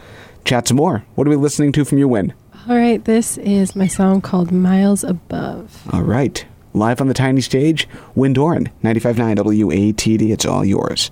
chat 0.44 0.68
some 0.68 0.76
more. 0.76 1.04
What 1.14 1.26
are 1.26 1.30
we 1.30 1.36
listening 1.36 1.72
to 1.72 1.84
from 1.84 1.98
you, 1.98 2.08
Wyn? 2.08 2.34
All 2.68 2.76
right, 2.76 3.02
this 3.04 3.38
is 3.38 3.74
my 3.74 3.86
song 3.86 4.20
called 4.20 4.52
Miles 4.52 5.02
Above. 5.04 5.82
All 5.92 6.02
right. 6.02 6.44
Live 6.74 7.00
on 7.00 7.08
the 7.08 7.14
tiny 7.14 7.40
stage, 7.40 7.88
Wyn 8.14 8.34
Doran, 8.34 8.70
95.9 8.84 9.36
WATD. 9.38 10.30
It's 10.30 10.44
all 10.44 10.64
yours. 10.64 11.10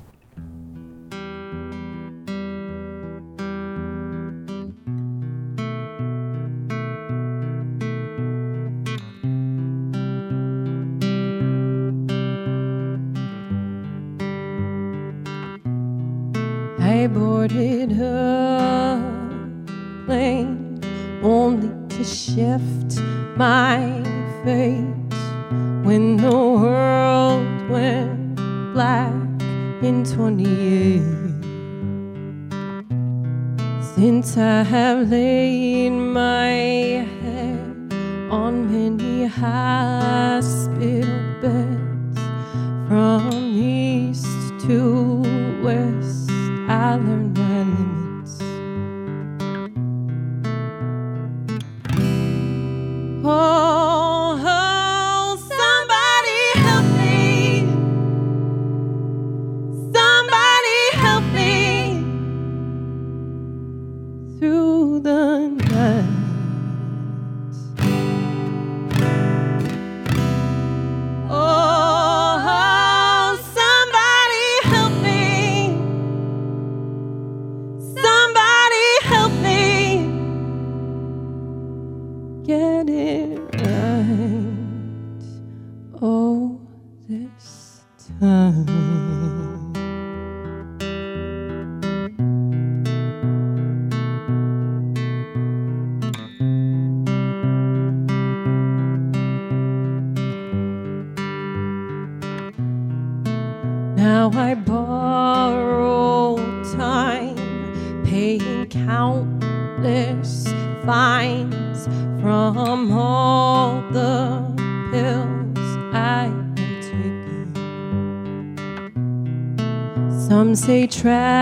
Say 121.07 121.36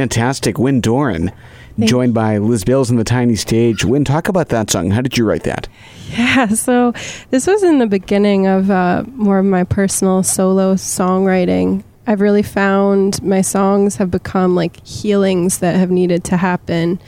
Fantastic. 0.00 0.58
Wyn 0.58 0.80
Doran, 0.80 1.30
joined 1.78 2.14
by 2.14 2.38
Liz 2.38 2.64
Bills 2.64 2.90
on 2.90 2.96
the 2.96 3.04
tiny 3.04 3.36
stage. 3.36 3.84
Wyn, 3.84 4.02
talk 4.02 4.28
about 4.28 4.48
that 4.48 4.70
song. 4.70 4.90
How 4.90 5.02
did 5.02 5.18
you 5.18 5.26
write 5.26 5.42
that? 5.42 5.68
Yeah, 6.08 6.46
so 6.54 6.94
this 7.28 7.46
was 7.46 7.62
in 7.62 7.80
the 7.80 7.86
beginning 7.86 8.46
of 8.46 8.70
uh, 8.70 9.04
more 9.08 9.40
of 9.40 9.44
my 9.44 9.62
personal 9.64 10.22
solo 10.22 10.74
songwriting. 10.76 11.84
I've 12.06 12.22
really 12.22 12.42
found 12.42 13.22
my 13.22 13.42
songs 13.42 13.96
have 13.96 14.10
become 14.10 14.54
like 14.54 14.82
healings 14.86 15.58
that 15.58 15.76
have 15.76 15.90
needed 15.90 16.24
to 16.24 16.38
happen. 16.38 16.98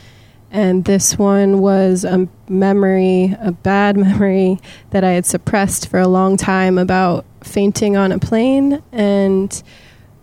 And 0.50 0.84
this 0.84 1.16
one 1.16 1.62
was 1.62 2.04
a 2.04 2.28
memory, 2.46 3.34
a 3.40 3.52
bad 3.52 3.96
memory 4.06 4.60
that 4.90 5.02
I 5.02 5.12
had 5.12 5.24
suppressed 5.24 5.88
for 5.88 5.98
a 5.98 6.08
long 6.08 6.36
time 6.36 6.76
about 6.76 7.24
fainting 7.42 7.96
on 7.96 8.12
a 8.12 8.18
plane. 8.18 8.82
And 8.92 9.62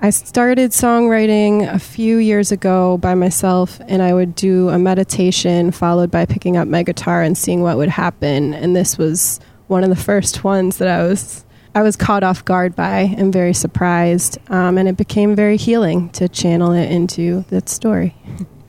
I 0.02 0.12
started 0.12 0.72
songwriting 0.72 1.70
a 1.70 1.78
few 1.78 2.18
years 2.20 2.54
ago 2.54 2.98
by 2.98 3.16
myself, 3.16 3.82
and 3.86 4.02
I 4.02 4.14
would 4.14 4.34
do 4.34 4.70
a 4.70 4.80
meditation 4.80 5.72
followed 5.72 6.10
by 6.10 6.26
picking 6.26 6.56
up 6.56 6.70
my 6.70 6.84
guitar 6.84 7.22
and 7.22 7.38
seeing 7.38 7.62
what 7.62 7.76
would 7.76 7.90
happen. 7.90 8.54
And 8.54 8.74
this 8.74 8.98
was 8.98 9.42
one 9.68 9.84
of 9.84 9.90
the 9.90 9.98
first 9.98 10.44
ones 10.46 10.78
that 10.78 10.88
I 10.88 11.04
was 11.04 11.46
I 11.76 11.84
was 11.84 11.96
caught 11.96 12.24
off 12.24 12.44
guard 12.46 12.76
by 12.76 13.14
and 13.18 13.32
very 13.32 13.54
surprised, 13.54 14.38
um, 14.50 14.78
and 14.78 14.88
it 14.88 14.96
became 14.96 15.36
very 15.36 15.58
healing 15.58 16.10
to 16.12 16.30
channel 16.30 16.72
it 16.72 16.90
into 16.90 17.44
that 17.50 17.68
story. 17.68 18.16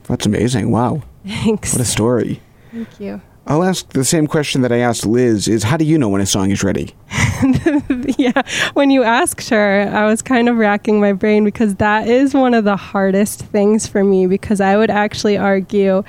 That's 0.03 0.25
amazing. 0.25 0.69
Wow. 0.69 1.01
Thanks. 1.25 1.73
What 1.73 1.81
a 1.81 1.85
story. 1.85 2.41
Thank 2.71 2.99
you. 2.99 3.21
I'll 3.51 3.65
ask 3.65 3.89
the 3.89 4.05
same 4.05 4.27
question 4.27 4.61
that 4.61 4.71
I 4.71 4.77
asked 4.77 5.05
Liz 5.05 5.49
is 5.49 5.63
how 5.63 5.75
do 5.75 5.83
you 5.83 5.97
know 5.97 6.07
when 6.07 6.21
a 6.21 6.25
song 6.25 6.51
is 6.51 6.63
ready? 6.63 6.95
yeah, 8.17 8.43
when 8.75 8.91
you 8.91 9.03
asked 9.03 9.49
her, 9.49 9.91
I 9.93 10.05
was 10.05 10.21
kind 10.21 10.47
of 10.47 10.55
racking 10.55 11.01
my 11.01 11.11
brain 11.11 11.43
because 11.43 11.75
that 11.75 12.07
is 12.07 12.33
one 12.33 12.53
of 12.53 12.63
the 12.63 12.77
hardest 12.77 13.41
things 13.41 13.87
for 13.87 14.05
me 14.05 14.25
because 14.25 14.61
I 14.61 14.77
would 14.77 14.89
actually 14.89 15.35
argue 15.35 16.01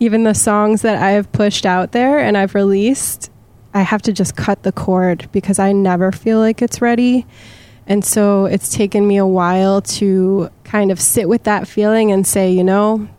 even 0.00 0.24
the 0.24 0.32
songs 0.32 0.80
that 0.80 0.96
I 0.96 1.10
have 1.10 1.30
pushed 1.30 1.66
out 1.66 1.92
there 1.92 2.18
and 2.18 2.38
I've 2.38 2.54
released, 2.54 3.30
I 3.74 3.82
have 3.82 4.00
to 4.02 4.12
just 4.14 4.36
cut 4.36 4.62
the 4.62 4.72
cord 4.72 5.28
because 5.30 5.58
I 5.58 5.72
never 5.72 6.10
feel 6.10 6.38
like 6.38 6.62
it's 6.62 6.80
ready. 6.80 7.26
And 7.86 8.02
so 8.02 8.46
it's 8.46 8.74
taken 8.74 9.06
me 9.06 9.18
a 9.18 9.26
while 9.26 9.82
to 9.82 10.48
kind 10.64 10.90
of 10.90 11.02
sit 11.02 11.28
with 11.28 11.42
that 11.42 11.68
feeling 11.68 12.10
and 12.10 12.26
say, 12.26 12.50
you 12.50 12.64
know, 12.64 13.10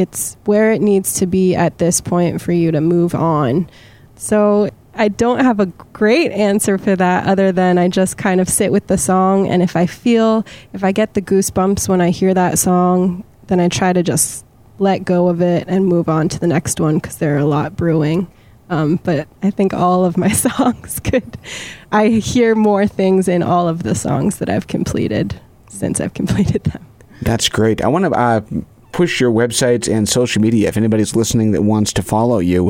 it's 0.00 0.38
where 0.46 0.72
it 0.72 0.80
needs 0.80 1.14
to 1.14 1.26
be 1.26 1.54
at 1.54 1.76
this 1.76 2.00
point 2.00 2.40
for 2.40 2.52
you 2.52 2.70
to 2.70 2.80
move 2.80 3.14
on. 3.14 3.68
So 4.16 4.70
I 4.94 5.08
don't 5.08 5.40
have 5.40 5.60
a 5.60 5.66
great 5.66 6.32
answer 6.32 6.78
for 6.78 6.96
that 6.96 7.26
other 7.26 7.52
than 7.52 7.76
I 7.76 7.88
just 7.88 8.16
kind 8.16 8.40
of 8.40 8.48
sit 8.48 8.72
with 8.72 8.86
the 8.86 8.96
song. 8.96 9.46
And 9.46 9.62
if 9.62 9.76
I 9.76 9.86
feel, 9.86 10.44
if 10.72 10.82
I 10.82 10.92
get 10.92 11.12
the 11.12 11.20
goosebumps 11.20 11.86
when 11.86 12.00
I 12.00 12.10
hear 12.10 12.32
that 12.32 12.58
song, 12.58 13.24
then 13.48 13.60
I 13.60 13.68
try 13.68 13.92
to 13.92 14.02
just 14.02 14.46
let 14.78 15.04
go 15.04 15.28
of 15.28 15.42
it 15.42 15.66
and 15.68 15.84
move 15.86 16.08
on 16.08 16.30
to 16.30 16.38
the 16.38 16.46
next 16.46 16.80
one 16.80 16.96
because 16.96 17.18
there 17.18 17.34
are 17.34 17.38
a 17.38 17.44
lot 17.44 17.76
brewing. 17.76 18.26
Um, 18.70 18.96
but 19.02 19.28
I 19.42 19.50
think 19.50 19.74
all 19.74 20.06
of 20.06 20.16
my 20.16 20.28
songs 20.32 20.98
could, 21.00 21.36
I 21.92 22.08
hear 22.08 22.54
more 22.54 22.86
things 22.86 23.28
in 23.28 23.42
all 23.42 23.68
of 23.68 23.82
the 23.82 23.94
songs 23.94 24.38
that 24.38 24.48
I've 24.48 24.66
completed 24.66 25.38
since 25.68 26.00
I've 26.00 26.14
completed 26.14 26.64
them. 26.64 26.86
That's 27.20 27.50
great. 27.50 27.82
I 27.82 27.88
want 27.88 28.06
to 28.06 28.12
uh, 28.12 28.40
push 29.00 29.18
your 29.18 29.32
websites 29.32 29.90
and 29.90 30.06
social 30.06 30.42
media 30.42 30.68
if 30.68 30.76
anybody's 30.76 31.16
listening 31.16 31.52
that 31.52 31.62
wants 31.62 31.90
to 31.90 32.02
follow 32.02 32.38
you. 32.38 32.68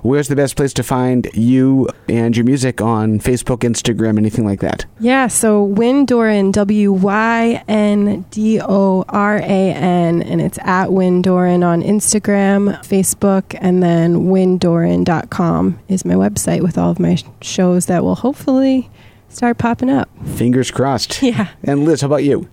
Where's 0.00 0.28
the 0.28 0.34
best 0.34 0.56
place 0.56 0.72
to 0.72 0.82
find 0.82 1.28
you 1.34 1.86
and 2.08 2.34
your 2.34 2.46
music 2.46 2.80
on 2.80 3.18
Facebook, 3.18 3.58
Instagram, 3.58 4.16
anything 4.16 4.46
like 4.46 4.60
that? 4.60 4.86
Yeah, 5.00 5.26
so 5.26 5.62
Wyn 5.62 6.06
Doran, 6.06 6.50
W 6.52 6.92
Y 6.92 7.62
N 7.68 8.24
D 8.30 8.58
O 8.58 9.04
R 9.10 9.36
A 9.36 9.42
N, 9.42 10.22
and 10.22 10.40
it's 10.40 10.58
at 10.62 10.94
Wyn 10.94 11.20
Doran 11.20 11.62
on 11.62 11.82
Instagram, 11.82 12.78
Facebook, 12.78 13.54
and 13.60 13.82
then 13.82 14.28
wyndoran.com 14.28 15.78
is 15.88 16.06
my 16.06 16.14
website 16.14 16.62
with 16.62 16.78
all 16.78 16.90
of 16.90 16.98
my 16.98 17.18
shows 17.42 17.84
that 17.84 18.02
will 18.02 18.14
hopefully 18.14 18.88
start 19.28 19.58
popping 19.58 19.90
up. 19.90 20.08
Fingers 20.24 20.70
crossed. 20.70 21.22
Yeah. 21.26 21.48
And 21.62 21.84
Liz, 21.84 22.00
how 22.00 22.06
about 22.06 22.24
you? 22.24 22.48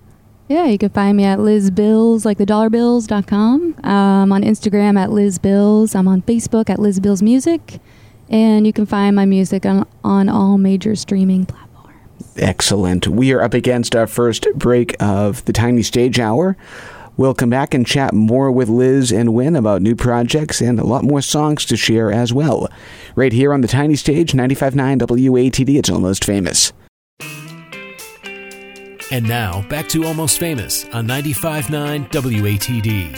Yeah, 0.48 0.66
you 0.66 0.78
can 0.78 0.90
find 0.90 1.16
me 1.16 1.24
at 1.24 1.40
Liz 1.40 1.72
Bills, 1.72 2.26
like 2.26 2.38
the 2.38 2.46
dollar 2.46 2.70
bills.com. 2.70 3.76
I'm 3.84 3.92
um, 3.92 4.32
on 4.32 4.44
Instagram 4.44 5.00
at 5.00 5.12
Liz 5.12 5.40
Bills. 5.40 5.96
I'm 5.96 6.08
on 6.08 6.22
Facebook 6.22 6.70
at 6.70 6.80
Liz 6.80 7.00
Bills 7.00 7.22
Music. 7.22 7.80
And 8.30 8.68
you 8.68 8.74
can 8.74 8.86
find 8.86 9.16
my 9.16 9.26
music 9.26 9.66
on, 9.66 9.88
on 10.04 10.28
all 10.28 10.58
major 10.58 10.96
streaming 10.96 11.46
platforms. 11.46 11.98
Excellent. 12.36 13.08
We 13.08 13.32
are 13.32 13.42
up 13.42 13.54
against 13.54 13.96
our 13.96 14.08
first 14.08 14.48
break 14.56 14.96
of 15.02 15.46
the 15.46 15.54
Tiny 15.54 15.82
Stage 15.82 16.20
Hour. 16.20 16.58
We'll 17.16 17.36
come 17.36 17.52
back 17.52 17.74
and 17.74 17.86
chat 17.86 18.14
more 18.14 18.52
with 18.52 18.70
Liz 18.70 19.12
and 19.12 19.34
Wyn 19.34 19.56
about 19.56 19.82
new 19.82 19.96
projects 19.96 20.62
and 20.62 20.80
a 20.80 20.84
lot 20.84 21.04
more 21.04 21.22
songs 21.22 21.64
to 21.66 21.78
share 21.78 22.12
as 22.12 22.34
well. 22.34 22.68
Right 23.16 23.32
here 23.32 23.54
on 23.54 23.62
the 23.62 23.68
Tiny 23.68 23.96
Stage, 23.96 24.34
95.9 24.34 24.98
WATD, 25.00 25.78
it's 25.78 25.92
almost 25.92 26.26
famous. 26.26 26.74
And 29.14 29.28
now, 29.28 29.62
back 29.70 29.88
to 29.90 30.06
Almost 30.06 30.40
Famous 30.40 30.86
on 30.86 31.06
95.9 31.06 32.10
WATD. 32.10 33.14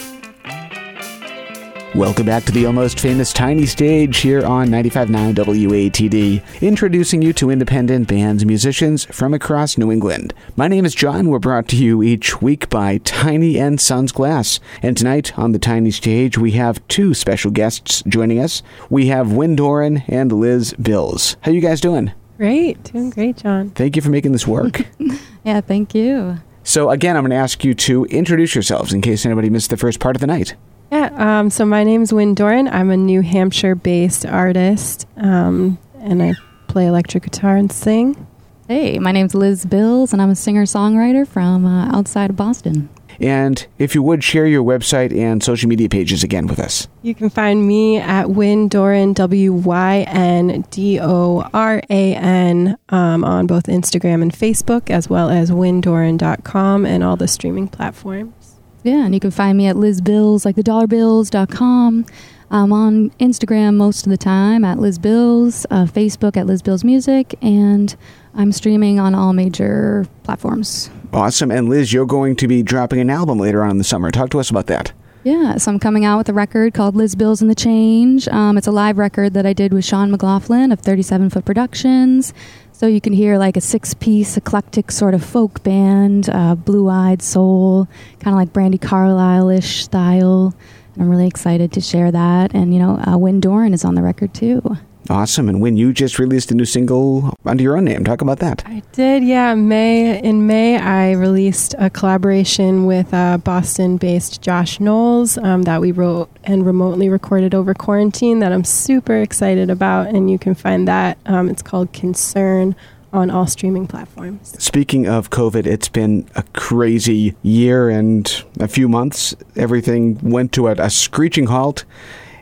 Welcome 1.96 2.26
back 2.26 2.44
to 2.44 2.52
the 2.52 2.66
almost 2.66 3.00
famous 3.00 3.32
Tiny 3.32 3.66
Stage 3.66 4.18
here 4.18 4.46
on 4.46 4.68
95.9 4.68 5.34
WATD, 5.36 6.62
introducing 6.62 7.22
you 7.22 7.32
to 7.32 7.50
independent 7.50 8.10
bands 8.10 8.44
and 8.44 8.50
musicians 8.50 9.06
from 9.06 9.34
across 9.34 9.78
New 9.78 9.90
England. 9.90 10.34
My 10.58 10.68
name 10.68 10.84
is 10.84 10.94
John. 10.94 11.30
We're 11.30 11.40
brought 11.40 11.70
to 11.70 11.78
you 11.78 12.04
each 12.04 12.42
week 12.42 12.68
by 12.70 12.98
Tiny 12.98 13.58
and 13.58 13.80
Sons 13.80 14.12
Glass. 14.12 14.60
And 14.82 14.98
tonight 14.98 15.40
on 15.40 15.54
the 15.54 15.60
Tiny 15.60 15.92
Stage, 15.92 16.38
we 16.38 16.52
have 16.52 16.86
two 16.90 17.14
special 17.14 17.52
guests 17.52 18.04
joining 18.06 18.40
us. 18.40 18.64
We 18.90 19.08
have 19.08 19.32
Wyn 19.32 19.56
Doran 19.56 20.04
and 20.10 20.34
Liz 20.34 20.74
Bills. 20.74 21.38
How 21.44 21.52
you 21.52 21.62
guys 21.62 21.80
doing? 21.80 22.12
Great. 22.36 22.84
Doing 22.84 23.12
great, 23.12 23.38
John. 23.38 23.70
Thank 23.70 23.96
you 23.96 24.02
for 24.02 24.10
making 24.10 24.34
this 24.34 24.46
work. 24.46 24.82
Yeah, 25.46 25.62
thank 25.62 25.94
you. 25.96 26.40
so 26.64 26.90
again, 26.90 27.16
I'm 27.16 27.22
going 27.22 27.30
to 27.30 27.38
ask 27.38 27.64
you 27.64 27.74
to 27.76 28.06
introduce 28.06 28.56
yourselves 28.56 28.92
in 28.92 29.02
case 29.02 29.26
anybody 29.26 29.50
missed 29.50 29.70
the 29.70 29.78
first 29.78 30.00
part 30.00 30.16
of 30.16 30.20
the 30.20 30.28
night. 30.28 30.56
Yeah, 30.92 31.10
um, 31.40 31.50
so 31.50 31.66
my 31.66 31.84
name's 31.84 32.12
Wyn 32.12 32.34
Doran. 32.34 32.68
I'm 32.68 32.90
a 32.90 32.98
New 32.98 33.22
Hampshire 33.22 33.76
based 33.76 34.26
artist, 34.26 35.08
um, 35.18 35.78
and 36.00 36.22
I 36.22 36.34
play 36.68 36.88
electric 36.88 37.24
guitar 37.24 37.58
and 37.58 37.72
sing. 37.72 38.28
Hey, 38.68 38.98
my 38.98 39.12
name's 39.12 39.36
Liz 39.36 39.66
Bills, 39.66 40.14
and 40.14 40.22
I'm 40.22 40.32
a 40.32 40.36
singer 40.36 40.64
songwriter 40.64 41.28
from 41.28 41.66
uh, 41.66 41.96
outside 41.96 42.32
of 42.32 42.36
Boston. 42.36 42.90
And 43.20 43.66
if 43.78 43.96
you 43.96 44.04
would 44.04 44.24
share 44.24 44.46
your 44.48 44.64
website 44.64 45.16
and 45.16 45.42
social 45.44 45.70
media 45.70 45.90
pages 45.90 46.24
again 46.24 46.48
with 46.48 46.60
us. 46.60 46.88
You 47.02 47.16
can 47.16 47.30
find 47.30 47.68
me 47.68 47.98
at 47.98 48.30
Wyn 48.30 48.68
Doran, 48.68 49.14
W 49.14 49.54
Y 49.54 50.06
N 50.08 50.66
D 50.72 51.00
O 51.00 51.48
R 51.54 51.82
A 51.90 52.16
N, 52.16 52.78
um, 52.90 53.24
on 53.24 53.48
both 53.48 53.66
Instagram 53.66 54.22
and 54.22 54.34
Facebook, 54.34 54.90
as 54.90 55.10
well 55.10 55.30
as 55.30 55.52
wyndoran.com 55.52 56.86
and 56.86 57.04
all 57.04 57.16
the 57.16 57.28
streaming 57.28 57.68
platforms. 57.68 58.56
Yeah, 58.84 59.06
and 59.06 59.14
you 59.16 59.20
can 59.20 59.32
find 59.32 59.58
me 59.58 59.66
at 59.66 59.78
Liz 59.78 60.00
Bills, 60.00 60.46
like 60.46 60.56
the 60.56 60.64
dollar 60.64 60.86
bills.com. 60.86 62.06
I'm 62.52 62.72
on 62.72 63.10
Instagram 63.20 63.76
most 63.76 64.06
of 64.06 64.12
the 64.12 64.18
time 64.18 64.64
at 64.64 64.78
Liz 64.78 65.00
Bills, 65.00 65.66
uh, 65.72 65.86
Facebook 65.86 66.38
at 66.38 66.46
Liz 66.46 66.62
Bills 66.62 66.84
Music, 66.84 67.34
and 67.42 67.96
I'm 68.36 68.52
streaming 68.52 69.00
on 69.00 69.16
all 69.16 69.34
major 69.34 70.06
platforms. 70.24 70.90
Awesome. 71.14 71.52
And 71.52 71.70
Liz, 71.70 71.94
you're 71.94 72.06
going 72.06 72.36
to 72.38 72.48
be 72.48 72.62
dropping 72.62 73.00
an 73.00 73.10
album 73.10 73.40
later 73.40 73.64
on 73.64 73.72
in 73.72 73.78
the 73.78 73.84
summer. 73.84 74.12
Talk 74.12 74.30
to 74.32 74.40
us 74.40 74.50
about 74.50 74.68
that. 74.68 74.92
Yeah, 75.24 75.58
so 75.58 75.72
I'm 75.72 75.80
coming 75.80 76.06
out 76.06 76.20
with 76.20 76.30
a 76.30 76.34
record 76.34 76.76
called 76.76 76.96
Liz 76.96 77.16
Bills 77.16 77.42
and 77.42 77.50
the 77.50 77.56
Change. 77.56 78.28
Um, 78.28 78.60
it's 78.60 78.68
a 78.68 78.72
live 78.72 79.00
record 79.00 79.34
that 79.34 79.44
I 79.44 79.54
did 79.54 79.74
with 79.74 79.84
Sean 79.84 80.12
McLaughlin 80.12 80.72
of 80.72 80.82
37 80.82 81.32
Foot 81.32 81.46
Productions. 81.46 82.32
So 82.74 82.86
you 82.86 83.02
can 83.02 83.12
hear 83.12 83.40
like 83.40 83.58
a 83.58 83.62
six 83.62 83.96
piece 83.96 84.38
eclectic 84.38 84.92
sort 84.92 85.16
of 85.16 85.24
folk 85.24 85.64
band, 85.64 86.30
uh, 86.30 86.54
blue 86.54 86.90
eyed 86.90 87.24
soul, 87.24 87.88
kind 88.20 88.36
of 88.36 88.40
like 88.40 88.54
Brandi 88.54 88.80
Carlile 88.80 89.50
ish 89.50 89.84
style. 89.86 90.54
And 90.94 91.02
I'm 91.02 91.10
really 91.10 91.28
excited 91.28 91.72
to 91.72 91.82
share 91.82 92.12
that. 92.12 92.54
And, 92.54 92.72
you 92.72 92.80
know, 92.80 93.00
uh, 93.00 93.18
Wyn 93.18 93.40
Doran 93.40 93.74
is 93.74 93.84
on 93.84 93.96
the 93.96 94.04
record 94.04 94.34
too. 94.34 94.78
Awesome. 95.10 95.50
And 95.50 95.62
Wyn 95.62 95.78
you 95.78 95.94
just 95.94 96.18
released 96.20 96.52
a 96.52 96.56
new 96.56 96.66
single 96.66 97.36
under 97.46 97.62
your 97.62 97.78
own 97.78 97.86
name, 97.86 98.04
talk 98.04 98.22
about 98.22 98.40
that. 98.40 98.64
I 98.66 98.82
did, 98.92 99.24
yeah. 99.24 99.54
May 99.54 100.20
in 100.20 100.48
May, 100.48 100.78
I 100.78 101.12
released 101.12 101.76
a 101.78 101.90
collaboration 101.90 102.86
with 102.86 103.14
uh, 103.14 103.38
Boston-based 103.38 104.42
Josh 104.42 104.80
Knowles 104.80 105.38
um, 105.38 105.64
that 105.64 105.80
we 105.80 105.92
wrote 105.92 106.30
and 106.44 106.66
remotely 106.66 107.10
recorded 107.10 107.54
over 107.54 107.74
quarantine. 107.74 108.40
That 108.40 108.52
I'm 108.52 108.64
super 108.64 109.18
excited 109.22 109.70
about, 109.70 110.08
and 110.08 110.30
you 110.30 110.40
can 110.40 110.56
find 110.56 110.88
that. 110.88 111.18
Um, 111.26 111.50
it's 111.50 111.62
called 111.62 111.94
Concern 111.94 112.76
on 113.14 113.30
all 113.30 113.48
streaming 113.48 113.88
platforms. 113.88 114.56
Speaking 114.62 115.08
of 115.08 115.30
COVID, 115.30 115.66
it's 115.66 115.88
been 115.88 116.28
a 116.36 116.44
crazy 116.54 117.36
year 117.44 117.90
and 117.90 118.44
a 118.60 118.68
few 118.68 118.90
months. 118.90 119.36
Everything 119.56 120.20
went 120.20 120.52
to 120.54 120.68
a, 120.68 120.72
a 120.74 120.90
screeching 120.90 121.46
halt. 121.46 121.86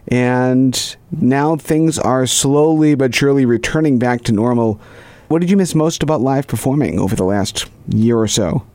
And 0.08 0.96
now 1.12 1.56
things 1.56 1.98
are 1.98 2.26
slowly 2.26 2.96
but 2.96 3.16
surely 3.16 3.46
returning 3.46 4.00
back 4.00 4.24
to 4.24 4.32
normal. 4.32 4.80
What 5.28 5.40
did 5.40 5.50
you 5.50 5.58
miss 5.58 5.74
most 5.74 6.04
about 6.04 6.22
live 6.22 6.48
performing 6.48 7.00
over 7.00 7.16
the 7.16 7.24
last 7.24 7.66
year 7.88 8.18
or 8.18 8.28
so? 8.28 8.66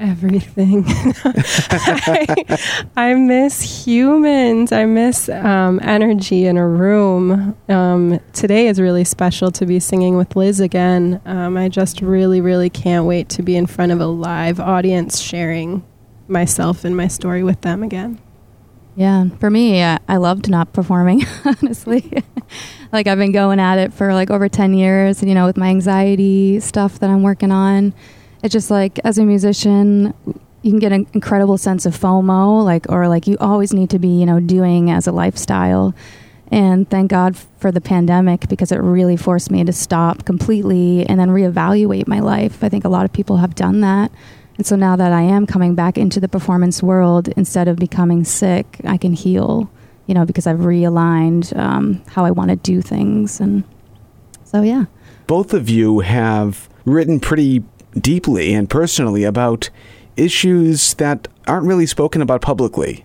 Everything. 0.00 0.84
I, 1.24 2.86
I, 2.96 3.14
miss 3.14 3.84
humans. 3.84 4.70
I 4.70 4.84
miss 4.84 5.28
um, 5.28 5.80
energy 5.82 6.46
in 6.46 6.56
a 6.56 6.66
room. 6.68 7.56
Um, 7.68 8.20
today 8.32 8.68
is 8.68 8.80
really 8.80 9.02
special 9.02 9.50
to 9.50 9.66
be 9.66 9.80
singing 9.80 10.16
with 10.16 10.36
Liz 10.36 10.60
again. 10.60 11.20
Um, 11.24 11.56
I 11.56 11.68
just 11.68 12.00
really, 12.00 12.40
really 12.40 12.70
can't 12.70 13.06
wait 13.06 13.28
to 13.30 13.42
be 13.42 13.56
in 13.56 13.66
front 13.66 13.90
of 13.90 14.00
a 14.00 14.06
live 14.06 14.60
audience 14.60 15.18
sharing 15.18 15.84
myself 16.28 16.84
and 16.84 16.96
my 16.96 17.08
story 17.08 17.42
with 17.42 17.62
them 17.62 17.82
again. 17.82 18.20
Yeah, 18.98 19.28
for 19.38 19.48
me, 19.48 19.82
I 19.82 20.16
loved 20.16 20.50
not 20.50 20.72
performing, 20.72 21.24
honestly. 21.44 22.22
like 22.92 23.06
I've 23.06 23.18
been 23.18 23.32
going 23.32 23.60
at 23.60 23.78
it 23.78 23.92
for 23.92 24.12
like 24.12 24.30
over 24.30 24.48
10 24.48 24.74
years, 24.74 25.22
you 25.22 25.34
know, 25.34 25.46
with 25.46 25.56
my 25.56 25.68
anxiety 25.68 26.58
stuff 26.60 26.98
that 26.98 27.08
I'm 27.08 27.22
working 27.22 27.52
on 27.52 27.94
it's 28.42 28.52
just 28.52 28.70
like 28.70 28.98
as 29.04 29.18
a 29.18 29.24
musician 29.24 30.14
you 30.62 30.72
can 30.72 30.78
get 30.80 30.92
an 30.92 31.06
incredible 31.12 31.56
sense 31.56 31.86
of 31.86 31.96
FOMO, 31.96 32.64
like 32.64 32.90
or 32.90 33.06
like 33.08 33.26
you 33.26 33.36
always 33.38 33.72
need 33.72 33.90
to 33.90 33.98
be, 33.98 34.08
you 34.08 34.26
know, 34.26 34.40
doing 34.40 34.90
as 34.90 35.06
a 35.06 35.12
lifestyle. 35.12 35.94
And 36.50 36.88
thank 36.90 37.10
God 37.10 37.36
for 37.36 37.70
the 37.70 37.80
pandemic 37.80 38.48
because 38.48 38.72
it 38.72 38.78
really 38.78 39.16
forced 39.16 39.50
me 39.50 39.62
to 39.64 39.72
stop 39.72 40.24
completely 40.24 41.06
and 41.06 41.20
then 41.20 41.28
reevaluate 41.28 42.08
my 42.08 42.20
life. 42.20 42.64
I 42.64 42.68
think 42.68 42.84
a 42.84 42.88
lot 42.88 43.04
of 43.04 43.12
people 43.12 43.36
have 43.36 43.54
done 43.54 43.82
that. 43.82 44.10
And 44.58 44.66
so 44.66 44.76
now 44.76 44.96
that 44.96 45.12
I 45.12 45.22
am 45.22 45.46
coming 45.46 45.74
back 45.74 45.96
into 45.96 46.18
the 46.18 46.28
performance 46.28 46.82
world, 46.82 47.28
instead 47.28 47.68
of 47.68 47.76
becoming 47.76 48.24
sick, 48.24 48.80
I 48.84 48.96
can 48.96 49.12
heal, 49.12 49.70
you 50.06 50.14
know, 50.14 50.26
because 50.26 50.46
I've 50.46 50.58
realigned 50.58 51.56
um, 51.56 52.02
how 52.08 52.24
I 52.24 52.32
want 52.32 52.50
to 52.50 52.56
do 52.56 52.82
things. 52.82 53.40
And 53.40 53.62
so, 54.44 54.62
yeah. 54.62 54.86
Both 55.28 55.54
of 55.54 55.70
you 55.70 56.00
have 56.00 56.68
written 56.84 57.20
pretty 57.20 57.62
deeply 57.94 58.52
and 58.52 58.68
personally 58.68 59.22
about 59.22 59.70
issues 60.16 60.94
that 60.94 61.28
aren't 61.46 61.66
really 61.66 61.86
spoken 61.86 62.20
about 62.20 62.42
publicly. 62.42 63.04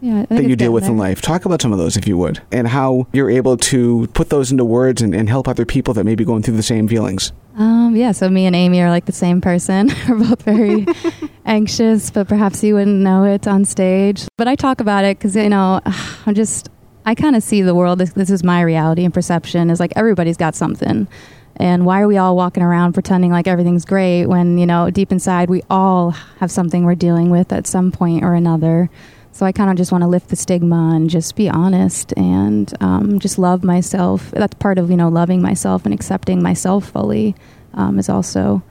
Yeah, 0.00 0.24
that 0.30 0.44
you 0.44 0.56
deal 0.56 0.72
with 0.72 0.84
there. 0.84 0.92
in 0.92 0.98
life. 0.98 1.20
Talk 1.20 1.44
about 1.44 1.60
some 1.60 1.72
of 1.72 1.78
those, 1.78 1.96
if 1.96 2.08
you 2.08 2.16
would, 2.16 2.40
and 2.50 2.68
how 2.68 3.06
you're 3.12 3.30
able 3.30 3.56
to 3.58 4.06
put 4.14 4.30
those 4.30 4.50
into 4.50 4.64
words 4.64 5.02
and, 5.02 5.14
and 5.14 5.28
help 5.28 5.46
other 5.46 5.66
people 5.66 5.92
that 5.94 6.04
may 6.04 6.14
be 6.14 6.24
going 6.24 6.42
through 6.42 6.56
the 6.56 6.62
same 6.62 6.88
feelings. 6.88 7.32
Um, 7.56 7.94
yeah, 7.94 8.12
so 8.12 8.30
me 8.30 8.46
and 8.46 8.56
Amy 8.56 8.80
are 8.80 8.88
like 8.88 9.04
the 9.04 9.12
same 9.12 9.40
person. 9.40 9.90
We're 10.08 10.18
both 10.18 10.42
very 10.42 10.86
anxious, 11.44 12.10
but 12.10 12.28
perhaps 12.28 12.64
you 12.64 12.74
wouldn't 12.74 13.00
know 13.00 13.24
it 13.24 13.46
on 13.46 13.64
stage. 13.64 14.26
But 14.38 14.48
I 14.48 14.54
talk 14.54 14.80
about 14.80 15.04
it 15.04 15.18
because, 15.18 15.36
you 15.36 15.50
know, 15.50 15.80
I'm 16.26 16.34
just, 16.34 16.70
I 17.04 17.14
kind 17.14 17.36
of 17.36 17.42
see 17.42 17.60
the 17.60 17.74
world. 17.74 17.98
This, 17.98 18.14
this 18.14 18.30
is 18.30 18.42
my 18.42 18.62
reality 18.62 19.04
and 19.04 19.12
perception 19.12 19.68
is 19.68 19.80
like 19.80 19.92
everybody's 19.96 20.38
got 20.38 20.54
something. 20.54 21.08
And 21.56 21.84
why 21.84 22.00
are 22.00 22.08
we 22.08 22.16
all 22.16 22.36
walking 22.36 22.62
around 22.62 22.94
pretending 22.94 23.30
like 23.32 23.46
everything's 23.46 23.84
great 23.84 24.26
when, 24.26 24.56
you 24.56 24.64
know, 24.64 24.88
deep 24.88 25.12
inside 25.12 25.50
we 25.50 25.62
all 25.68 26.12
have 26.38 26.50
something 26.50 26.84
we're 26.86 26.94
dealing 26.94 27.28
with 27.28 27.52
at 27.52 27.66
some 27.66 27.92
point 27.92 28.24
or 28.24 28.32
another? 28.32 28.88
So 29.32 29.46
I 29.46 29.52
kind 29.52 29.70
of 29.70 29.76
just 29.76 29.92
want 29.92 30.02
to 30.02 30.08
lift 30.08 30.28
the 30.28 30.36
stigma 30.36 30.92
and 30.94 31.08
just 31.08 31.36
be 31.36 31.48
honest 31.48 32.12
and 32.16 32.72
um, 32.82 33.18
just 33.18 33.38
love 33.38 33.64
myself. 33.64 34.30
That's 34.32 34.54
part 34.54 34.78
of, 34.78 34.90
you 34.90 34.96
know, 34.96 35.08
loving 35.08 35.40
myself 35.40 35.84
and 35.84 35.94
accepting 35.94 36.42
myself 36.42 36.90
fully 36.90 37.34
um, 37.74 37.98
is 37.98 38.08
also, 38.08 38.62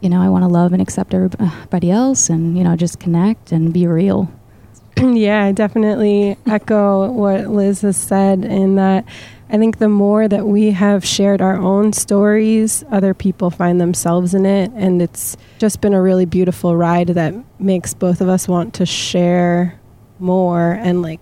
you 0.00 0.08
know, 0.08 0.22
I 0.22 0.28
want 0.28 0.44
to 0.44 0.48
love 0.48 0.72
and 0.72 0.80
accept 0.80 1.12
everybody 1.12 1.90
else 1.90 2.30
and, 2.30 2.56
you 2.56 2.64
know, 2.64 2.76
just 2.76 3.00
connect 3.00 3.52
and 3.52 3.72
be 3.72 3.86
real. 3.86 4.32
yeah, 4.96 5.44
I 5.44 5.52
definitely 5.52 6.36
echo 6.46 7.10
what 7.10 7.48
Liz 7.48 7.82
has 7.82 7.96
said 7.96 8.44
in 8.44 8.76
that 8.76 9.04
I 9.52 9.58
think 9.58 9.78
the 9.78 9.88
more 9.88 10.28
that 10.28 10.46
we 10.46 10.70
have 10.70 11.04
shared 11.04 11.42
our 11.42 11.56
own 11.56 11.92
stories, 11.92 12.84
other 12.90 13.14
people 13.14 13.50
find 13.50 13.80
themselves 13.80 14.32
in 14.32 14.46
it. 14.46 14.70
And 14.76 15.02
it's 15.02 15.36
just 15.58 15.80
been 15.80 15.92
a 15.92 16.00
really 16.00 16.24
beautiful 16.24 16.76
ride 16.76 17.08
that 17.08 17.34
makes 17.58 17.92
both 17.92 18.20
of 18.20 18.28
us 18.28 18.46
want 18.46 18.74
to 18.74 18.86
share 18.86 19.79
more 20.20 20.72
and 20.72 21.02
like 21.02 21.20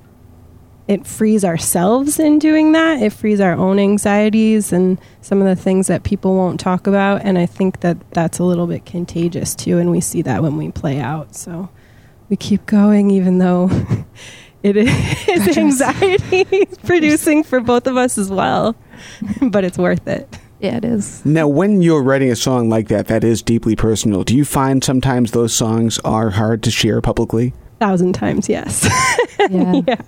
it 0.88 1.06
frees 1.06 1.44
ourselves 1.44 2.18
in 2.18 2.38
doing 2.38 2.72
that. 2.72 3.02
It 3.02 3.12
frees 3.12 3.40
our 3.40 3.52
own 3.52 3.78
anxieties 3.78 4.72
and 4.72 4.98
some 5.20 5.42
of 5.42 5.46
the 5.46 5.54
things 5.54 5.86
that 5.88 6.02
people 6.02 6.34
won't 6.34 6.58
talk 6.58 6.86
about. 6.86 7.20
And 7.22 7.38
I 7.38 7.44
think 7.44 7.80
that 7.80 7.98
that's 8.12 8.38
a 8.38 8.44
little 8.44 8.66
bit 8.66 8.86
contagious 8.86 9.54
too. 9.54 9.76
And 9.76 9.90
we 9.90 10.00
see 10.00 10.22
that 10.22 10.42
when 10.42 10.56
we 10.56 10.70
play 10.70 10.98
out. 10.98 11.34
So 11.34 11.68
we 12.30 12.36
keep 12.36 12.64
going, 12.66 13.10
even 13.10 13.38
though. 13.38 13.70
it 14.62 14.76
is 14.76 15.56
anxiety 15.56 16.66
producing 16.84 17.42
for 17.42 17.60
both 17.60 17.86
of 17.86 17.96
us 17.96 18.18
as 18.18 18.30
well, 18.30 18.74
but 19.42 19.64
it's 19.64 19.78
worth 19.78 20.06
it. 20.08 20.38
Yeah, 20.60 20.76
it 20.78 20.84
is. 20.84 21.24
Now, 21.24 21.46
when 21.46 21.82
you're 21.82 22.02
writing 22.02 22.32
a 22.32 22.36
song 22.36 22.68
like 22.68 22.88
that, 22.88 23.06
that 23.06 23.22
is 23.22 23.42
deeply 23.42 23.76
personal, 23.76 24.24
do 24.24 24.36
you 24.36 24.44
find 24.44 24.82
sometimes 24.82 25.30
those 25.30 25.54
songs 25.54 26.00
are 26.00 26.30
hard 26.30 26.64
to 26.64 26.70
share 26.70 27.00
publicly? 27.00 27.54
Thousand 27.78 28.12
times, 28.14 28.48
yes. 28.48 28.88
Yeah. 29.50 29.80
yeah. 29.86 30.00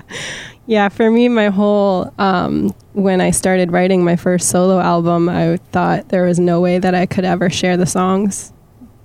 Yeah, 0.67 0.89
for 0.89 1.11
me, 1.11 1.29
my 1.29 1.49
whole, 1.49 2.13
um, 2.19 2.75
when 2.93 3.21
I 3.21 3.31
started 3.31 3.73
writing 3.73 4.05
my 4.05 4.17
first 4.17 4.49
solo 4.49 4.81
album, 4.81 5.29
I 5.29 5.57
thought 5.73 6.09
there 6.09 6.25
was 6.25 6.39
no 6.39 6.61
way 6.61 6.79
that 6.79 6.95
I 6.95 7.07
could 7.07 7.25
ever 7.25 7.49
share 7.49 7.77
the 7.77 7.87
songs 7.87 8.53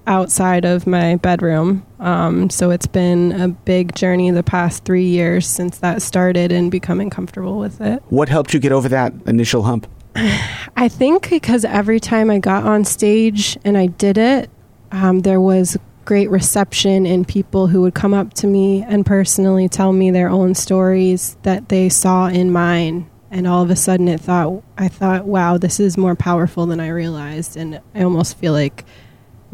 outside 0.07 0.65
of 0.65 0.85
my 0.85 1.15
bedroom. 1.15 1.85
Um, 1.99 2.49
so 2.49 2.71
it's 2.71 2.87
been 2.87 3.31
a 3.31 3.47
big 3.47 3.95
journey 3.95 4.29
the 4.31 4.43
past 4.43 4.83
three 4.85 5.05
years 5.05 5.47
since 5.47 5.79
that 5.79 6.01
started 6.01 6.51
and 6.51 6.69
becoming 6.69 7.09
comfortable 7.09 7.57
with 7.57 7.81
it. 7.81 8.03
What 8.09 8.29
helped 8.29 8.53
you 8.53 8.59
get 8.59 8.71
over 8.71 8.89
that 8.89 9.13
initial 9.25 9.63
hump? 9.63 9.87
I 10.15 10.87
think 10.89 11.29
because 11.29 11.65
every 11.65 11.99
time 11.99 12.29
I 12.29 12.39
got 12.39 12.63
on 12.63 12.85
stage 12.85 13.57
and 13.63 13.77
I 13.77 13.87
did 13.87 14.17
it, 14.17 14.49
um, 14.91 15.21
there 15.21 15.41
was 15.41 15.77
great 16.05 16.29
reception 16.29 17.05
and 17.05 17.27
people 17.27 17.67
who 17.67 17.81
would 17.81 17.95
come 17.95 18.13
up 18.13 18.33
to 18.33 18.47
me 18.47 18.83
and 18.83 19.05
personally 19.05 19.67
tell 19.67 19.91
me 19.91 20.11
their 20.11 20.29
own 20.29 20.53
stories 20.53 21.35
that 21.43 21.69
they 21.69 21.89
saw 21.89 22.27
in 22.27 22.51
mine 22.51 23.09
and 23.31 23.47
all 23.47 23.61
of 23.63 23.69
a 23.69 23.75
sudden 23.75 24.07
it 24.07 24.21
thought 24.21 24.63
I 24.77 24.87
thought 24.87 25.25
wow 25.25 25.57
this 25.57 25.79
is 25.79 25.97
more 25.97 26.15
powerful 26.15 26.65
than 26.67 26.79
I 26.79 26.89
realized 26.89 27.57
and 27.57 27.81
I 27.93 28.03
almost 28.03 28.37
feel 28.37 28.53
like 28.53 28.85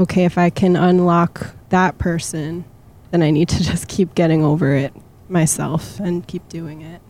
okay, 0.02 0.26
if 0.26 0.38
I 0.38 0.50
can 0.50 0.76
unlock 0.76 1.56
that 1.70 1.98
person, 1.98 2.66
then 3.12 3.22
I 3.22 3.32
need 3.32 3.50
to 3.50 3.64
just 3.64 3.88
keep 3.88 4.16
getting 4.16 4.44
over 4.44 4.76
it 4.76 4.94
myself 5.30 6.00
and 6.00 6.28
keep 6.28 6.48
doing 6.50 6.82
it. 6.82 7.02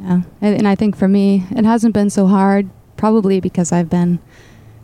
Yeah. 0.00 0.22
And 0.40 0.66
I 0.66 0.74
think 0.74 0.96
for 0.96 1.08
me, 1.08 1.44
it 1.50 1.64
hasn't 1.64 1.94
been 1.94 2.10
so 2.10 2.26
hard, 2.26 2.68
probably 2.96 3.40
because 3.40 3.72
I've 3.72 3.88
been 3.88 4.20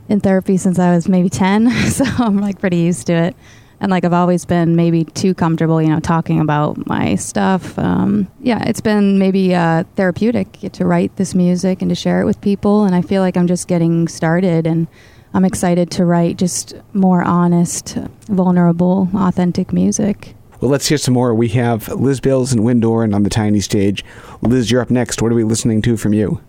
in 0.09 0.21
therapy 0.21 0.57
since 0.57 0.79
I 0.79 0.95
was 0.95 1.09
maybe 1.09 1.29
10. 1.29 1.71
so 1.91 2.05
I'm 2.19 2.39
like 2.39 2.59
pretty 2.61 2.79
used 2.79 3.07
to 3.09 3.13
it. 3.13 3.37
And 3.81 3.91
like 3.91 4.05
I've 4.05 4.13
always 4.13 4.45
been 4.45 4.75
maybe 4.75 5.05
too 5.05 5.35
comfortable, 5.35 5.81
you 5.81 5.89
know, 5.89 6.01
talking 6.01 6.41
about 6.41 6.85
my 6.87 7.15
stuff. 7.15 7.79
Um, 7.79 8.29
yeah, 8.41 8.65
it's 8.67 8.81
been 8.81 9.19
maybe 9.19 9.55
uh, 9.55 9.85
therapeutic 9.95 10.59
to 10.73 10.85
write 10.85 11.15
this 11.17 11.35
music 11.35 11.81
and 11.81 11.89
to 11.89 11.95
share 11.95 12.21
it 12.21 12.25
with 12.25 12.41
people. 12.41 12.85
And 12.85 12.95
I 12.95 13.03
feel 13.03 13.23
like 13.23 13.37
I'm 13.37 13.47
just 13.47 13.69
getting 13.69 14.09
started. 14.09 14.67
And 14.67 14.89
I'm 15.33 15.45
excited 15.45 15.91
to 15.93 16.05
write 16.05 16.39
just 16.39 16.75
more 16.93 17.23
honest, 17.23 17.97
vulnerable, 18.29 19.09
authentic 19.15 19.73
music. 19.73 20.35
Well, 20.61 20.73
let's 20.73 20.89
hear 20.89 20.99
some 20.99 21.15
more. 21.15 21.33
We 21.35 21.49
have 21.51 21.87
Liz 21.89 22.19
Bills 22.19 22.53
and 22.53 22.65
Wyn 22.65 22.81
Doran 22.81 23.15
on 23.15 23.23
the 23.23 23.31
tiny 23.31 23.61
stage. 23.61 24.05
Liz, 24.43 24.73
you're 24.73 24.81
up 24.81 24.91
next. 24.91 25.23
What 25.23 25.31
are 25.31 25.37
we 25.37 25.45
listening 25.45 25.83
to 25.83 25.97
from 25.97 26.13
you? 26.13 26.41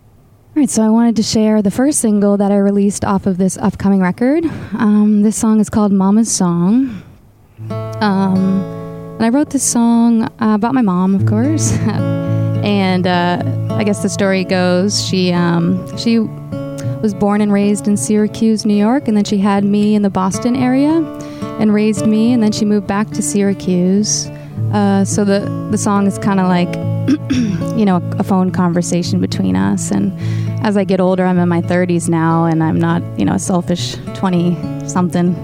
All 0.50 0.60
right, 0.60 0.68
so 0.68 0.82
I 0.82 0.88
wanted 0.88 1.14
to 1.14 1.22
share 1.22 1.62
the 1.62 1.70
first 1.70 2.00
single 2.00 2.36
that 2.38 2.50
I 2.50 2.56
released 2.56 3.04
off 3.04 3.26
of 3.26 3.38
this 3.38 3.56
upcoming 3.56 4.00
record. 4.00 4.44
Um, 4.74 5.22
this 5.22 5.36
song 5.36 5.60
is 5.60 5.70
called 5.70 5.92
Mama's 5.92 6.28
Song. 6.28 7.04
Um, 7.70 8.60
and 9.14 9.24
I 9.24 9.28
wrote 9.28 9.50
this 9.50 9.62
song 9.62 10.24
uh, 10.24 10.28
about 10.56 10.74
my 10.74 10.82
mom, 10.82 11.14
of 11.14 11.24
course. 11.26 11.70
and 12.64 13.06
uh, 13.06 13.44
I 13.70 13.84
guess 13.84 14.02
the 14.02 14.08
story 14.08 14.42
goes 14.42 15.06
she 15.06 15.32
um, 15.32 15.96
she 15.96 16.18
was 16.18 17.14
born 17.14 17.40
and 17.40 17.52
raised 17.52 17.86
in 17.86 17.96
Syracuse, 17.96 18.66
New 18.66 18.76
York, 18.76 19.06
and 19.06 19.16
then 19.16 19.24
she 19.24 19.38
had 19.38 19.62
me 19.62 19.94
in 19.94 20.02
the 20.02 20.10
Boston 20.10 20.56
area 20.56 20.94
and 21.60 21.72
raised 21.72 22.06
me, 22.06 22.32
and 22.32 22.42
then 22.42 22.50
she 22.50 22.64
moved 22.64 22.88
back 22.88 23.08
to 23.10 23.22
Syracuse. 23.22 24.28
Uh, 24.72 25.04
so 25.04 25.24
the 25.24 25.40
the 25.70 25.78
song 25.78 26.06
is 26.06 26.18
kind 26.18 26.40
of 26.40 26.46
like, 26.46 26.72
you 27.78 27.84
know, 27.84 27.96
a, 27.96 28.16
a 28.18 28.22
phone 28.22 28.50
conversation 28.50 29.20
between 29.20 29.56
us. 29.56 29.90
And 29.90 30.12
as 30.64 30.76
I 30.76 30.84
get 30.84 31.00
older, 31.00 31.24
I'm 31.24 31.38
in 31.38 31.48
my 31.48 31.62
30s 31.62 32.08
now, 32.08 32.44
and 32.44 32.62
I'm 32.62 32.78
not, 32.78 33.02
you 33.18 33.24
know, 33.24 33.34
a 33.34 33.38
selfish 33.38 33.96
20 34.14 34.88
something 34.88 35.34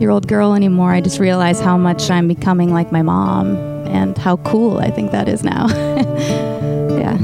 year 0.00 0.10
old 0.10 0.28
girl 0.28 0.54
anymore. 0.54 0.92
I 0.92 1.00
just 1.00 1.18
realize 1.18 1.60
how 1.60 1.76
much 1.76 2.10
I'm 2.10 2.28
becoming 2.28 2.72
like 2.72 2.92
my 2.92 3.02
mom, 3.02 3.56
and 3.86 4.16
how 4.16 4.36
cool 4.38 4.78
I 4.78 4.90
think 4.90 5.10
that 5.12 5.28
is 5.28 5.42
now. 5.44 5.66
yeah. 6.98 7.18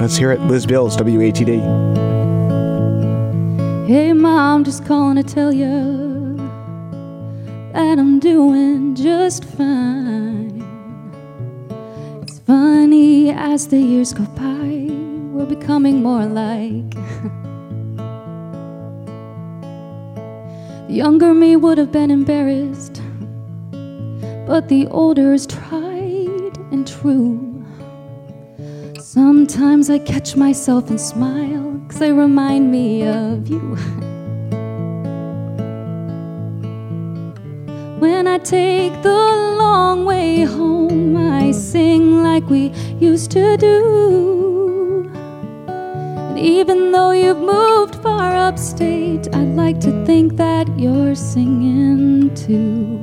Let's 0.00 0.16
hear 0.16 0.30
it. 0.32 0.40
Liz 0.42 0.64
Bills, 0.64 0.96
WATD. 0.96 2.06
Hey, 3.88 4.12
mom, 4.12 4.64
just 4.64 4.84
calling 4.84 5.16
to 5.16 5.22
tell 5.22 5.52
you 5.52 6.36
that 7.72 7.98
I'm 7.98 8.18
doing 8.20 8.94
just 8.94 9.44
fine. 9.44 10.47
Funny 12.48 13.30
as 13.30 13.68
the 13.68 13.78
years 13.78 14.12
go 14.12 14.24
by, 14.24 14.88
we're 15.32 15.46
becoming 15.46 16.02
more 16.02 16.22
alike. 16.22 16.90
the 20.88 20.94
younger 21.02 21.32
me 21.32 21.54
would 21.54 21.78
have 21.78 21.92
been 21.92 22.10
embarrassed 22.10 23.00
but 24.48 24.66
the 24.70 24.86
older 24.86 25.34
is 25.34 25.46
tried 25.46 26.56
and 26.72 26.88
true. 26.88 27.62
Sometimes 28.98 29.90
I 29.90 29.98
catch 29.98 30.36
myself 30.36 30.88
and 30.88 30.98
smile, 30.98 31.78
cause 31.86 31.98
they 31.98 32.12
remind 32.12 32.72
me 32.72 33.06
of 33.06 33.46
you. 33.46 33.76
I 38.28 38.36
take 38.36 38.92
the 39.02 39.08
long 39.58 40.04
way 40.04 40.42
home, 40.42 41.16
I 41.16 41.50
sing 41.50 42.22
like 42.22 42.46
we 42.50 42.68
used 43.00 43.30
to 43.30 43.56
do. 43.56 45.10
And 45.66 46.38
even 46.38 46.92
though 46.92 47.12
you've 47.12 47.38
moved 47.38 47.94
far 47.96 48.36
upstate, 48.36 49.34
I'd 49.34 49.56
like 49.56 49.80
to 49.80 50.04
think 50.04 50.36
that 50.36 50.68
you're 50.78 51.14
singing 51.14 52.34
too. 52.34 52.98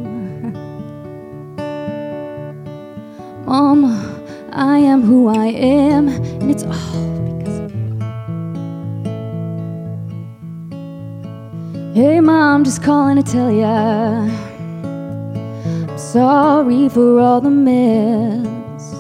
Mama, 3.48 4.24
I 4.54 4.78
am 4.78 5.02
who 5.02 5.28
I 5.28 5.48
am, 5.48 6.08
and 6.08 6.52
it's 6.52 6.64
all 6.64 7.20
because 7.40 7.60
of 7.60 7.74
you. 7.74 7.98
Hey, 11.96 12.20
Mom, 12.22 12.64
just 12.64 12.84
calling 12.84 13.18
to 13.22 13.24
tell 13.24 13.52
ya. 13.52 14.30
Sorry 16.16 16.88
for 16.88 17.20
all 17.20 17.42
the 17.42 17.50
mess. 17.50 18.94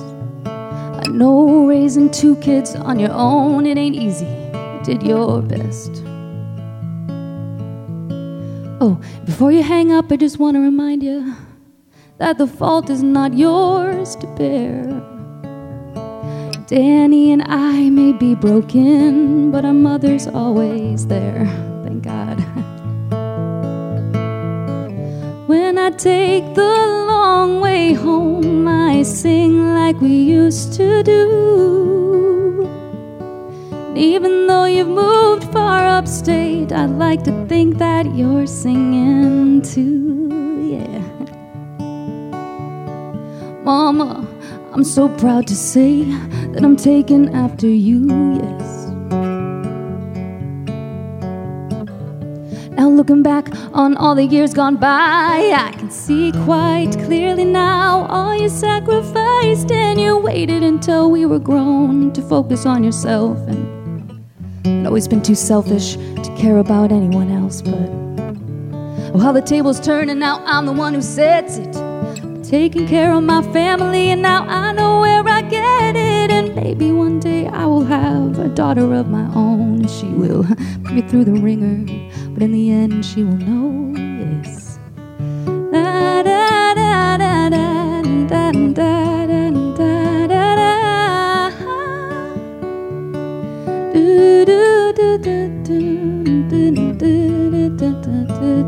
I 0.46 1.08
know 1.08 1.66
raising 1.66 2.12
two 2.12 2.36
kids 2.42 2.76
on 2.76 3.00
your 3.00 3.14
own, 3.14 3.66
it 3.66 3.78
ain't 3.78 3.96
easy. 3.96 4.26
You 4.26 4.82
did 4.84 5.02
your 5.02 5.42
best. 5.42 6.04
Oh, 8.82 9.00
before 9.24 9.54
you 9.54 9.64
hang 9.64 9.94
up, 9.94 10.12
I 10.12 10.18
just 10.18 10.40
want 10.40 10.56
to 10.56 10.60
remind 10.60 11.04
you 11.04 11.34
that 12.18 12.38
the 12.38 12.48
fault 12.48 12.90
is 12.90 13.02
not 13.02 13.34
yours 13.34 14.18
to 14.18 14.28
bear. 14.36 14.84
Danny 16.68 17.32
and 17.32 17.44
I 17.44 17.90
may 17.92 18.12
be 18.12 18.36
broken, 18.36 19.52
but 19.52 19.64
our 19.64 19.72
mother's 19.72 20.28
always 20.28 21.08
there. 21.08 21.46
Thank 21.86 22.04
God. 22.04 22.42
when 25.48 25.78
I 25.78 25.92
take 25.92 26.56
the 26.56 27.05
long 27.26 27.60
way 27.60 27.94
home, 27.94 28.68
I 28.68 29.04
sing 29.04 29.54
like 29.80 29.98
we 30.00 30.16
used 30.40 30.74
to 30.80 30.88
do. 31.04 31.22
And 33.88 33.98
even 33.98 34.34
though 34.48 34.68
you've 34.76 34.94
moved 35.06 35.44
far 35.56 35.82
upstate, 35.98 36.72
I'd 36.72 36.96
like 37.06 37.22
to 37.24 37.34
think 37.52 37.78
that 37.86 38.06
you're 38.20 38.50
singing 38.64 39.64
too. 39.74 40.30
Yeah. 40.76 41.02
Mama, 43.64 44.12
I'm 44.74 44.84
so 44.84 45.04
proud 45.22 45.48
to 45.48 45.56
say 45.56 45.92
that 46.52 46.62
I'm 46.64 46.78
taking 46.92 47.24
after 47.44 47.70
you, 47.88 48.00
yes. 48.42 48.65
Looking 52.96 53.24
back 53.24 53.50
on 53.74 53.98
all 53.98 54.16
the 54.16 54.26
years 54.26 54.54
gone 54.54 54.78
by, 54.78 55.52
I 55.56 55.72
can 55.78 55.92
see 55.92 56.32
quite 56.44 56.92
clearly 57.06 57.46
now 57.46 58.06
all 58.08 58.36
you 58.36 58.50
sacrificed 58.50 59.72
and 59.72 60.00
you 60.00 60.18
waited 60.18 60.64
until 60.64 61.12
we 61.12 61.26
were 61.26 61.40
grown 61.40 62.14
to 62.14 62.22
focus 62.22 62.66
on 62.66 62.84
yourself. 62.84 63.38
And 63.48 64.26
I'd 64.66 64.86
always 64.86 65.08
been 65.08 65.22
too 65.22 65.36
selfish 65.36 65.96
to 65.96 66.36
care 66.38 66.58
about 66.58 66.92
anyone 66.92 67.32
else, 67.32 67.62
but 67.62 67.90
oh, 69.14 69.20
how 69.20 69.32
the 69.32 69.42
tables 69.42 69.80
turn, 69.80 70.10
and 70.10 70.20
now 70.20 70.44
I'm 70.46 70.66
the 70.66 70.74
one 70.74 70.94
who 70.94 71.02
sets 71.02 71.58
it 71.58 71.74
taking 72.44 72.88
care 72.88 73.12
of 73.12 73.24
my 73.24 73.42
family, 73.52 74.10
and 74.12 74.22
now 74.22 74.46
I 74.48 74.72
know 74.72 75.02
where 75.02 75.28
I 75.28 75.42
get 75.42 75.96
it. 75.96 76.32
And 76.32 76.56
maybe 76.56 76.92
one 76.92 77.20
day 77.20 77.48
I 77.48 77.66
will 77.66 77.84
have 77.84 78.38
a 78.38 78.48
daughter 78.48 78.94
of 78.94 79.10
my 79.10 79.26
own, 79.34 79.80
and 79.80 79.90
she 79.90 80.06
will 80.08 80.44
put 80.84 80.94
me 80.94 81.02
through 81.02 81.26
the 81.26 81.34
ringer. 81.34 82.05
But 82.36 82.44
in 82.44 82.52
the 82.52 82.70
end, 82.70 83.06
she 83.06 83.24
will 83.24 83.38
know, 83.38 83.96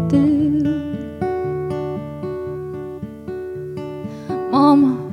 do. 0.08 0.64
Mama, 4.50 5.12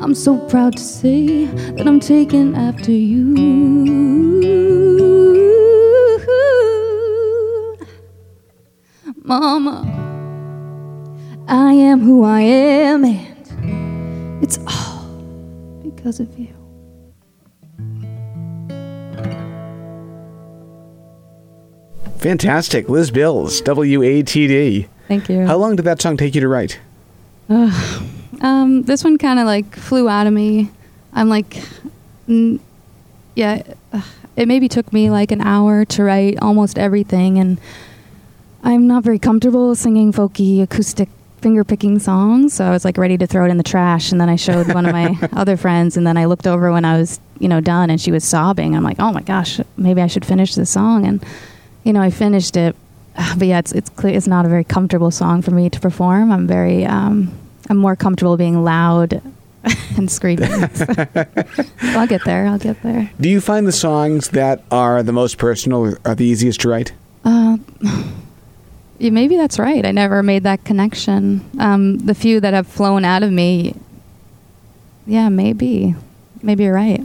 I'm 0.00 0.14
so 0.14 0.38
proud 0.46 0.76
to 0.76 0.82
say 0.82 1.46
that 1.46 1.88
I'm 1.88 1.98
taken 1.98 2.54
after 2.54 2.92
you. 2.92 4.35
Mama, 9.38 9.84
I 11.46 11.74
am 11.74 12.00
who 12.00 12.24
I 12.24 12.40
am, 12.40 13.04
and 13.04 14.42
it's 14.42 14.58
all 14.66 15.04
because 15.82 16.20
of 16.20 16.38
you. 16.38 16.48
Fantastic. 22.16 22.88
Liz 22.88 23.10
Bills, 23.10 23.60
WATD. 23.60 24.88
Thank 25.06 25.28
you. 25.28 25.44
How 25.44 25.58
long 25.58 25.76
did 25.76 25.82
that 25.82 26.00
song 26.00 26.16
take 26.16 26.34
you 26.34 26.40
to 26.40 26.48
write? 26.48 26.80
Um, 27.50 28.84
this 28.84 29.04
one 29.04 29.18
kind 29.18 29.38
of 29.38 29.44
like 29.44 29.76
flew 29.76 30.08
out 30.08 30.26
of 30.26 30.32
me. 30.32 30.70
I'm 31.12 31.28
like, 31.28 31.62
mm, 32.26 32.58
yeah, 33.34 33.62
uh, 33.92 34.00
it 34.34 34.48
maybe 34.48 34.70
took 34.70 34.94
me 34.94 35.10
like 35.10 35.30
an 35.30 35.42
hour 35.42 35.84
to 35.84 36.04
write 36.04 36.38
almost 36.40 36.78
everything, 36.78 37.38
and 37.38 37.60
I'm 38.62 38.86
not 38.86 39.04
very 39.04 39.18
comfortable 39.18 39.74
singing 39.74 40.12
folky 40.12 40.62
acoustic 40.62 41.08
finger 41.40 41.64
picking 41.64 41.98
songs, 41.98 42.54
so 42.54 42.64
I 42.64 42.70
was 42.70 42.84
like 42.84 42.96
ready 42.98 43.16
to 43.18 43.26
throw 43.26 43.44
it 43.44 43.50
in 43.50 43.56
the 43.56 43.62
trash. 43.62 44.10
And 44.10 44.20
then 44.20 44.28
I 44.28 44.36
showed 44.36 44.72
one 44.72 44.86
of 44.86 44.92
my 44.92 45.16
other 45.32 45.56
friends, 45.56 45.96
and 45.96 46.06
then 46.06 46.16
I 46.16 46.24
looked 46.24 46.46
over 46.46 46.72
when 46.72 46.84
I 46.84 46.98
was, 46.98 47.20
you 47.38 47.48
know, 47.48 47.60
done, 47.60 47.90
and 47.90 48.00
she 48.00 48.10
was 48.10 48.24
sobbing. 48.24 48.74
I'm 48.74 48.82
like, 48.82 48.98
oh 48.98 49.12
my 49.12 49.22
gosh, 49.22 49.60
maybe 49.76 50.00
I 50.00 50.06
should 50.06 50.24
finish 50.24 50.54
this 50.54 50.70
song, 50.70 51.06
and 51.06 51.24
you 51.84 51.92
know, 51.92 52.00
I 52.00 52.10
finished 52.10 52.56
it. 52.56 52.74
But 53.38 53.48
yeah, 53.48 53.58
it's 53.58 53.72
it's 53.72 53.90
clear 53.90 54.16
it's 54.16 54.26
not 54.26 54.44
a 54.44 54.48
very 54.48 54.64
comfortable 54.64 55.10
song 55.10 55.42
for 55.42 55.50
me 55.50 55.70
to 55.70 55.80
perform. 55.80 56.32
I'm 56.32 56.46
very 56.46 56.84
um, 56.84 57.32
I'm 57.70 57.76
more 57.76 57.96
comfortable 57.96 58.36
being 58.36 58.64
loud 58.64 59.22
and 59.96 60.10
screaming. 60.10 60.50
I'll 61.82 62.06
get 62.06 62.24
there. 62.24 62.46
I'll 62.46 62.58
get 62.58 62.82
there. 62.82 63.10
Do 63.20 63.28
you 63.28 63.40
find 63.40 63.66
the 63.66 63.72
songs 63.72 64.30
that 64.30 64.62
are 64.70 65.02
the 65.02 65.12
most 65.12 65.38
personal 65.38 65.96
are 66.04 66.14
the 66.14 66.24
easiest 66.24 66.60
to 66.62 66.68
write? 66.68 66.92
Uh, 67.24 67.56
yeah, 68.98 69.10
maybe 69.10 69.36
that's 69.36 69.58
right. 69.58 69.84
I 69.84 69.90
never 69.92 70.22
made 70.22 70.42
that 70.44 70.64
connection. 70.64 71.48
Um, 71.58 71.98
the 71.98 72.14
few 72.14 72.40
that 72.40 72.54
have 72.54 72.66
flown 72.66 73.04
out 73.04 73.22
of 73.22 73.30
me, 73.32 73.74
yeah, 75.06 75.28
maybe. 75.28 75.94
Maybe 76.42 76.64
you're 76.64 76.74
right. 76.74 77.00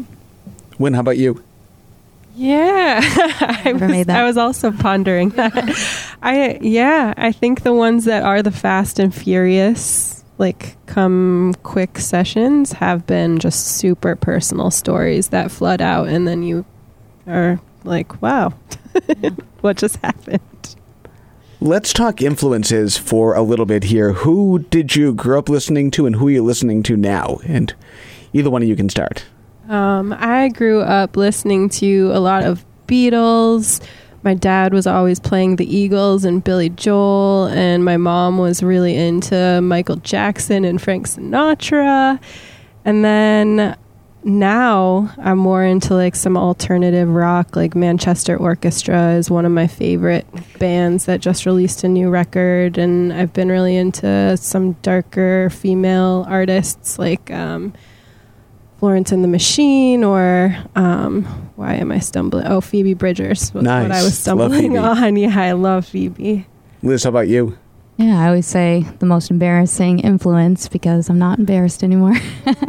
Wyn, 0.79 0.93
how 0.93 1.01
about 1.01 1.17
you? 1.17 1.43
Yeah, 2.35 3.01
I 3.03 3.61
Never 3.65 3.85
was, 3.85 3.91
made 3.91 4.07
that. 4.07 4.19
I 4.19 4.23
was 4.23 4.37
also 4.37 4.71
pondering 4.71 5.29
that. 5.35 6.15
I 6.21 6.57
yeah, 6.61 7.13
I 7.17 7.31
think 7.31 7.63
the 7.63 7.73
ones 7.73 8.05
that 8.05 8.23
are 8.23 8.41
the 8.41 8.51
fast 8.51 8.99
and 8.99 9.13
furious, 9.13 10.23
like 10.37 10.75
come 10.85 11.53
quick 11.63 11.99
sessions, 11.99 12.71
have 12.73 13.05
been 13.05 13.37
just 13.39 13.67
super 13.77 14.15
personal 14.15 14.71
stories 14.71 15.27
that 15.29 15.51
flood 15.51 15.81
out, 15.81 16.07
and 16.07 16.27
then 16.27 16.41
you 16.41 16.65
are 17.27 17.59
like, 17.83 18.21
wow, 18.21 18.53
what 19.61 19.77
just 19.77 19.97
happened? 19.97 20.41
Let's 21.63 21.93
talk 21.93 22.23
influences 22.23 22.97
for 22.97 23.35
a 23.35 23.43
little 23.43 23.67
bit 23.67 23.83
here. 23.83 24.13
Who 24.13 24.65
did 24.71 24.95
you 24.95 25.13
grow 25.13 25.37
up 25.37 25.47
listening 25.47 25.91
to 25.91 26.07
and 26.07 26.15
who 26.15 26.27
are 26.27 26.31
you 26.31 26.43
listening 26.43 26.81
to 26.83 26.97
now? 26.97 27.37
And 27.45 27.71
either 28.33 28.49
one 28.49 28.63
of 28.63 28.67
you 28.67 28.75
can 28.75 28.89
start. 28.89 29.25
Um, 29.69 30.11
I 30.17 30.49
grew 30.49 30.81
up 30.81 31.15
listening 31.15 31.69
to 31.69 32.09
a 32.13 32.19
lot 32.19 32.41
of 32.41 32.65
Beatles. 32.87 33.79
My 34.23 34.33
dad 34.33 34.73
was 34.73 34.87
always 34.87 35.19
playing 35.19 35.57
the 35.57 35.77
Eagles 35.77 36.25
and 36.25 36.43
Billy 36.43 36.69
Joel, 36.69 37.45
and 37.49 37.85
my 37.85 37.95
mom 37.95 38.39
was 38.39 38.63
really 38.63 38.95
into 38.95 39.61
Michael 39.61 39.97
Jackson 39.97 40.65
and 40.65 40.81
Frank 40.81 41.07
Sinatra. 41.07 42.19
And 42.85 43.05
then 43.05 43.77
now 44.23 45.11
I'm 45.17 45.37
more 45.37 45.63
into 45.63 45.93
like 45.95 46.15
some 46.15 46.37
alternative 46.37 47.09
rock, 47.09 47.55
like 47.55 47.75
Manchester 47.75 48.37
Orchestra 48.37 49.13
is 49.13 49.29
one 49.31 49.45
of 49.45 49.51
my 49.51 49.67
favorite 49.67 50.25
bands 50.59 51.05
that 51.05 51.21
just 51.21 51.45
released 51.45 51.83
a 51.83 51.87
new 51.87 52.09
record, 52.09 52.77
and 52.77 53.11
I've 53.11 53.33
been 53.33 53.49
really 53.49 53.75
into 53.75 54.37
some 54.37 54.73
darker 54.83 55.49
female 55.49 56.25
artists 56.29 56.99
like 56.99 57.31
um, 57.31 57.73
Florence 58.79 59.11
and 59.11 59.23
the 59.23 59.27
Machine, 59.27 60.03
or 60.03 60.55
um, 60.75 61.23
why 61.55 61.75
am 61.75 61.91
I 61.91 61.99
stumbling? 61.99 62.45
Oh, 62.47 62.61
Phoebe 62.61 62.93
Bridgers 62.93 63.53
was 63.53 63.63
what 63.63 63.67
I 63.71 63.87
Nice. 63.87 64.03
was 64.03 64.03
Love 64.03 64.13
stumbling 64.13 64.61
Phoebe. 64.73 64.77
on. 64.77 65.15
Yeah, 65.17 65.39
I 65.41 65.51
love 65.53 65.85
Phoebe. 65.87 66.45
Liz, 66.83 67.03
how 67.03 67.09
about 67.09 67.27
you? 67.27 67.57
Yeah, 67.97 68.19
I 68.19 68.27
always 68.27 68.47
say 68.47 68.85
the 68.99 69.05
most 69.05 69.29
embarrassing 69.29 69.99
influence 69.99 70.67
because 70.67 71.09
I'm 71.09 71.19
not 71.19 71.37
embarrassed 71.37 71.83
anymore. 71.83 72.15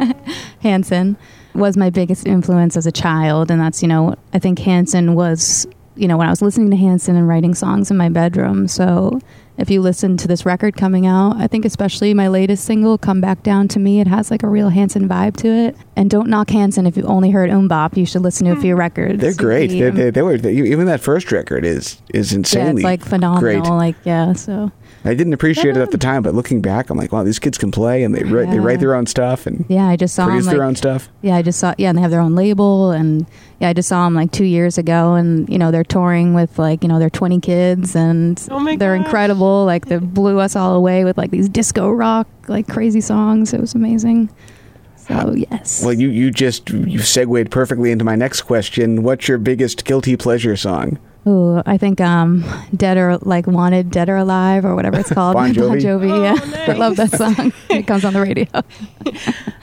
Hanson 0.61 1.17
was 1.55 1.77
my 1.77 1.89
biggest 1.89 2.25
influence 2.25 2.77
as 2.77 2.85
a 2.85 2.91
child, 2.91 3.51
and 3.51 3.59
that's 3.59 3.81
you 3.81 3.87
know 3.87 4.15
I 4.33 4.39
think 4.39 4.59
Hanson 4.59 5.15
was 5.15 5.67
you 5.95 6.07
know 6.07 6.17
when 6.17 6.27
I 6.27 6.29
was 6.29 6.41
listening 6.41 6.71
to 6.71 6.77
Hanson 6.77 7.15
and 7.15 7.27
writing 7.27 7.53
songs 7.53 7.91
in 7.91 7.97
my 7.97 8.09
bedroom. 8.09 8.67
So 8.67 9.19
if 9.57 9.69
you 9.69 9.81
listen 9.81 10.17
to 10.17 10.27
this 10.27 10.45
record 10.45 10.75
coming 10.75 11.05
out, 11.05 11.35
I 11.37 11.45
think 11.45 11.63
especially 11.63 12.13
my 12.13 12.27
latest 12.27 12.65
single, 12.65 12.97
"Come 12.97 13.21
Back 13.21 13.43
Down 13.43 13.67
to 13.69 13.79
Me," 13.79 13.99
it 13.99 14.07
has 14.07 14.31
like 14.31 14.41
a 14.41 14.47
real 14.47 14.69
Hanson 14.69 15.07
vibe 15.07 15.35
to 15.37 15.47
it. 15.47 15.77
And 15.95 16.09
don't 16.09 16.27
knock 16.27 16.49
Hanson 16.49 16.87
if 16.87 16.97
you 16.97 17.03
only 17.03 17.29
heard 17.29 17.49
MMMBop. 17.49 17.95
You 17.95 18.05
should 18.05 18.23
listen 18.23 18.47
to 18.47 18.53
a 18.53 18.55
few 18.59 18.75
records. 18.75 19.21
They're 19.21 19.33
great. 19.33 19.67
They, 19.67 19.87
um, 19.87 19.95
they, 19.95 20.09
they 20.09 20.21
were 20.23 20.37
they, 20.37 20.53
even 20.53 20.87
that 20.87 21.01
first 21.01 21.31
record 21.31 21.65
is 21.65 22.01
is 22.13 22.33
yeah, 22.33 22.71
it's 22.71 22.81
like 22.81 23.03
phenomenal. 23.03 23.41
great. 23.41 23.63
Like 23.63 23.95
yeah, 24.03 24.33
so 24.33 24.71
I 25.05 25.13
didn't 25.13 25.33
appreciate 25.33 25.75
it 25.75 25.81
at 25.81 25.91
the 25.91 25.97
time, 25.97 26.23
but 26.23 26.33
looking 26.33 26.61
back, 26.61 26.89
I'm 26.89 26.97
like, 26.97 27.11
wow, 27.11 27.23
these 27.23 27.37
kids 27.39 27.57
can 27.57 27.71
play 27.71 28.03
and 28.03 28.15
they 28.15 28.23
write 28.23 28.49
they 28.51 28.59
write 28.59 28.79
their 28.79 28.95
own 28.95 29.05
stuff 29.05 29.45
and 29.45 29.65
yeah, 29.67 29.87
I 29.87 29.97
just 29.97 30.15
saw 30.15 30.25
produce 30.27 30.45
them 30.45 30.53
their 30.53 30.59
like, 30.61 30.67
own 30.69 30.75
stuff. 30.75 31.09
Yeah, 31.21 31.35
I 31.35 31.41
just 31.41 31.59
saw. 31.59 31.73
Yeah, 31.77 31.89
and 31.89 31.97
they 31.97 32.01
have 32.01 32.11
their 32.11 32.21
own 32.21 32.35
label, 32.35 32.91
and 32.91 33.25
yeah, 33.59 33.69
I 33.69 33.73
just 33.73 33.89
saw 33.89 34.05
them 34.05 34.13
like 34.13 34.31
two 34.31 34.45
years 34.45 34.77
ago, 34.77 35.15
and 35.15 35.49
you 35.49 35.57
know 35.57 35.71
they're 35.71 35.83
touring 35.83 36.33
with 36.33 36.57
like 36.57 36.83
you 36.83 36.89
know 36.89 36.99
their 36.99 37.09
twenty 37.09 37.39
kids, 37.41 37.95
and 37.95 38.41
Oh 38.49 38.63
they're 38.77 38.95
gosh. 38.97 39.05
incredible. 39.05 39.65
Like 39.65 39.87
they 39.87 39.97
blew 39.97 40.39
us 40.39 40.55
all 40.55 40.73
away 40.75 41.03
with 41.03 41.17
like 41.17 41.31
these 41.31 41.49
disco 41.49 41.89
rock 41.91 42.27
like 42.47 42.67
crazy 42.67 43.01
songs. 43.01 43.53
It 43.53 43.59
was 43.59 43.73
amazing. 43.75 44.29
So 44.95 45.33
yes. 45.35 45.83
Well, 45.83 45.93
you 45.93 46.07
you 46.09 46.31
just 46.31 46.69
you 46.69 46.99
segued 46.99 47.51
perfectly 47.51 47.91
into 47.91 48.05
my 48.05 48.15
next 48.15 48.43
question. 48.43 49.03
What's 49.03 49.27
your 49.27 49.37
biggest 49.37 49.83
guilty 49.83 50.15
pleasure 50.15 50.55
song? 50.55 50.97
Ooh, 51.25 51.61
I 51.65 51.77
think 51.77 52.01
um, 52.01 52.43
Dead 52.75 52.97
or 52.97 53.17
like 53.21 53.47
Wanted, 53.47 53.89
Dead 53.91 54.09
or 54.09 54.17
Alive, 54.17 54.65
or 54.65 54.75
whatever 54.75 54.99
it's 54.99 55.09
called. 55.13 55.35
Bon 55.35 55.53
Jovi? 55.53 55.85
Oh, 56.11 56.21
yeah, 56.23 56.65
I 56.73 56.73
love 56.77 56.97
that 56.97 57.11
song. 57.11 57.53
it 57.69 57.87
comes 57.87 58.03
on 58.03 58.13
the 58.13 58.21
radio. 58.21 58.47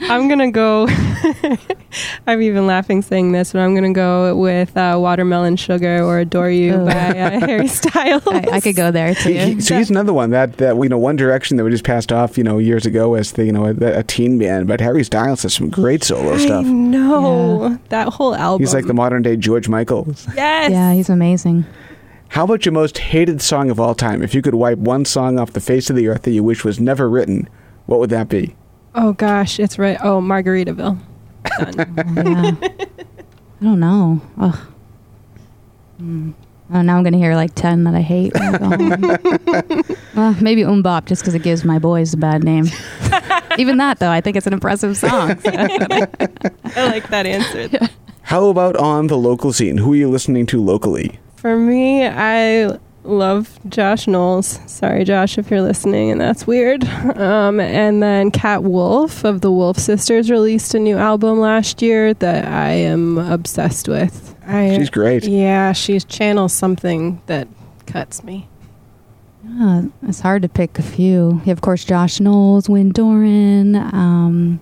I'm 0.09 0.27
gonna 0.27 0.49
go. 0.51 0.87
I'm 2.25 2.41
even 2.41 2.65
laughing 2.67 3.01
saying 3.01 3.31
this, 3.33 3.51
but 3.53 3.59
I'm 3.59 3.75
gonna 3.75 3.93
go 3.93 4.35
with 4.35 4.75
uh, 4.77 4.97
"Watermelon 4.99 5.55
Sugar" 5.55 6.01
or 6.03 6.19
"Adore 6.19 6.49
You" 6.49 6.75
Ooh. 6.81 6.85
by 6.85 6.91
uh, 6.93 7.39
Harry 7.41 7.67
Styles. 7.67 8.23
I, 8.25 8.45
I 8.53 8.59
could 8.61 8.75
go 8.75 8.91
there 8.91 9.13
too. 9.13 9.29
He- 9.33 9.53
he- 9.55 9.61
so 9.61 9.77
he's 9.77 9.89
another 9.89 10.13
one 10.13 10.31
that 10.31 10.57
that 10.57 10.75
you 10.77 10.89
know 10.89 10.97
One 10.97 11.15
Direction 11.15 11.57
that 11.57 11.63
we 11.63 11.69
just 11.71 11.83
passed 11.83 12.11
off 12.11 12.37
you 12.37 12.43
know 12.43 12.57
years 12.57 12.85
ago 12.85 13.13
as 13.15 13.33
the 13.33 13.45
you 13.45 13.51
know 13.51 13.65
a, 13.65 13.99
a 13.99 14.03
teen 14.03 14.39
band, 14.39 14.67
but 14.67 14.79
Harry 14.81 15.03
Styles 15.03 15.43
has 15.43 15.53
some 15.53 15.69
great 15.69 16.03
solo 16.03 16.33
I 16.33 16.37
stuff. 16.37 16.65
know 16.65 17.77
that 17.89 18.07
whole 18.07 18.33
album. 18.35 18.61
He's 18.63 18.73
like 18.73 18.85
the 18.87 18.93
modern 18.93 19.21
day 19.21 19.35
George 19.35 19.67
Michael. 19.69 20.07
yes. 20.35 20.71
yeah, 20.71 20.93
he's 20.93 21.09
amazing. 21.09 21.50
How 22.29 22.45
about 22.45 22.65
your 22.65 22.71
most 22.73 22.97
hated 22.97 23.41
song 23.41 23.69
of 23.69 23.79
all 23.79 23.93
time? 23.93 24.21
If 24.23 24.33
you 24.33 24.41
could 24.41 24.55
wipe 24.55 24.77
one 24.77 25.03
song 25.05 25.37
off 25.39 25.51
the 25.53 25.59
face 25.59 25.89
of 25.89 25.95
the 25.95 26.07
earth 26.07 26.23
that 26.23 26.31
you 26.31 26.43
wish 26.43 26.63
was 26.63 26.79
never 26.79 27.09
written, 27.09 27.49
what 27.87 27.99
would 27.99 28.09
that 28.11 28.29
be? 28.29 28.55
Oh 28.95 29.13
gosh, 29.13 29.59
it's 29.59 29.77
right. 29.79 29.97
Oh, 30.03 30.21
Margaritaville. 30.21 30.97
Yeah. 31.45 32.51
I 33.61 33.63
don't 33.63 33.79
know. 33.79 34.21
Ugh. 34.39 34.57
Mm. 36.01 36.33
Oh, 36.73 36.81
now 36.81 36.97
I'm 36.97 37.03
gonna 37.03 37.17
hear 37.17 37.35
like 37.35 37.53
ten 37.53 37.83
that 37.83 37.93
I 37.95 38.01
hate. 38.01 38.33
When 38.33 38.55
I 38.55 38.57
go 39.17 39.81
well, 40.15 40.35
maybe 40.41 40.61
MMMBop 40.63 41.05
just 41.05 41.21
because 41.21 41.35
it 41.35 41.43
gives 41.43 41.65
my 41.65 41.79
boys 41.79 42.13
a 42.13 42.17
bad 42.17 42.43
name. 42.45 42.65
Even 43.57 43.77
that 43.77 43.99
though, 43.99 44.09
I 44.09 44.21
think 44.21 44.37
it's 44.37 44.47
an 44.47 44.53
impressive 44.53 44.95
song. 44.97 45.37
so- 45.41 45.51
I 45.53 46.85
like 46.87 47.09
that 47.09 47.25
answer. 47.25 47.89
How 48.23 48.45
about 48.47 48.77
on 48.77 49.07
the 49.07 49.17
local 49.17 49.51
scene? 49.51 49.77
Who 49.79 49.91
are 49.93 49.97
you 49.97 50.09
listening 50.09 50.45
to 50.47 50.61
locally? 50.63 51.19
For 51.41 51.57
me, 51.57 52.05
I 52.05 52.77
love 53.03 53.59
Josh 53.67 54.05
Knowles. 54.05 54.59
Sorry, 54.67 55.03
Josh, 55.03 55.39
if 55.39 55.49
you're 55.49 55.63
listening, 55.63 56.11
and 56.11 56.21
that's 56.21 56.45
weird. 56.45 56.87
Um, 57.21 57.59
and 57.59 58.01
then 58.01 58.29
Cat 58.29 58.63
Wolf 58.63 59.23
of 59.23 59.41
the 59.41 59.51
Wolf 59.51 59.77
Sisters 59.77 60.29
released 60.29 60.75
a 60.75 60.79
new 60.79 60.97
album 60.97 61.39
last 61.39 61.81
year 61.81 62.13
that 62.15 62.47
I 62.47 62.69
am 62.71 63.17
obsessed 63.17 63.87
with. 63.87 64.35
I, 64.45 64.75
She's 64.77 64.89
great. 64.89 65.23
Yeah, 65.25 65.73
she 65.73 65.99
channels 65.99 66.53
something 66.53 67.21
that 67.25 67.47
cuts 67.87 68.23
me. 68.23 68.47
Yeah, 69.43 69.83
it's 70.03 70.19
hard 70.19 70.43
to 70.43 70.49
pick 70.49 70.77
a 70.77 70.83
few. 70.83 71.41
You 71.43 71.51
of 71.51 71.61
course, 71.61 71.83
Josh 71.83 72.19
Knowles, 72.19 72.69
Wyn 72.69 72.91
Doran. 72.91 73.75
Um, 73.75 74.59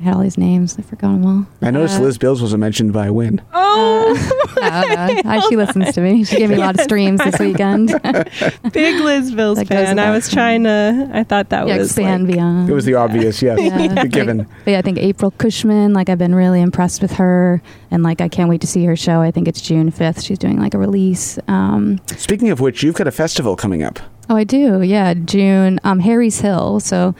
I 0.00 0.04
had 0.04 0.14
all 0.14 0.22
these 0.22 0.38
names. 0.38 0.76
I 0.78 0.82
forgot 0.82 1.12
them 1.12 1.26
all. 1.26 1.46
I 1.60 1.70
noticed 1.70 1.98
Uh, 2.00 2.04
Liz 2.04 2.16
Bills 2.16 2.40
wasn't 2.40 2.60
mentioned 2.60 2.92
by 2.92 3.10
Wyn. 3.10 3.42
Oh, 3.72 4.56
I 4.60 5.22
don't 5.22 5.48
she 5.48 5.56
listens 5.56 5.94
to 5.94 6.00
me. 6.00 6.24
She 6.24 6.36
gave 6.38 6.48
me 6.50 6.56
a 6.56 6.58
lot 6.58 6.74
of 6.74 6.80
streams 6.80 7.20
this 7.22 7.38
weekend. 7.38 7.88
big 8.72 9.00
Liz 9.00 9.32
Bills 9.32 9.58
That 9.58 9.68
goes 9.68 9.86
fan. 9.86 9.98
I 10.00 10.10
was 10.10 10.28
trying 10.28 10.64
to. 10.64 11.08
I 11.12 11.22
thought 11.22 11.50
that 11.50 11.68
yeah, 11.68 11.76
was 11.78 11.88
expand 11.88 12.26
like, 12.26 12.34
beyond. 12.34 12.68
It 12.68 12.72
was 12.72 12.84
the 12.84 12.94
obvious, 12.94 13.40
yes, 13.40 13.60
Yeah. 13.60 14.02
the 14.02 14.08
given. 14.08 14.48
But 14.64 14.70
yeah, 14.72 14.78
I 14.78 14.82
think 14.82 14.98
April 14.98 15.30
Cushman, 15.30 15.92
like 15.92 16.08
I've 16.08 16.18
been 16.18 16.34
really 16.34 16.60
impressed 16.60 17.00
with 17.00 17.12
her, 17.12 17.62
and 17.92 18.02
like 18.02 18.20
I 18.20 18.28
can't 18.28 18.48
wait 18.50 18.60
to 18.62 18.66
see 18.66 18.84
her 18.86 18.96
show. 18.96 19.20
I 19.20 19.30
think 19.30 19.46
it's 19.46 19.60
June 19.60 19.90
fifth. 19.92 20.22
She's 20.22 20.38
doing 20.38 20.58
like 20.58 20.74
a 20.74 20.78
release. 20.78 21.38
Um, 21.46 22.00
Speaking 22.16 22.50
of 22.50 22.58
which, 22.60 22.82
you've 22.82 22.96
got 22.96 23.06
a 23.06 23.12
festival 23.12 23.54
coming 23.54 23.82
up. 23.84 24.00
oh, 24.28 24.34
I 24.36 24.42
do. 24.44 24.82
Yeah, 24.82 25.14
June. 25.14 25.78
Um, 25.84 26.00
Harry's 26.00 26.40
Hill. 26.40 26.80
So 26.80 27.14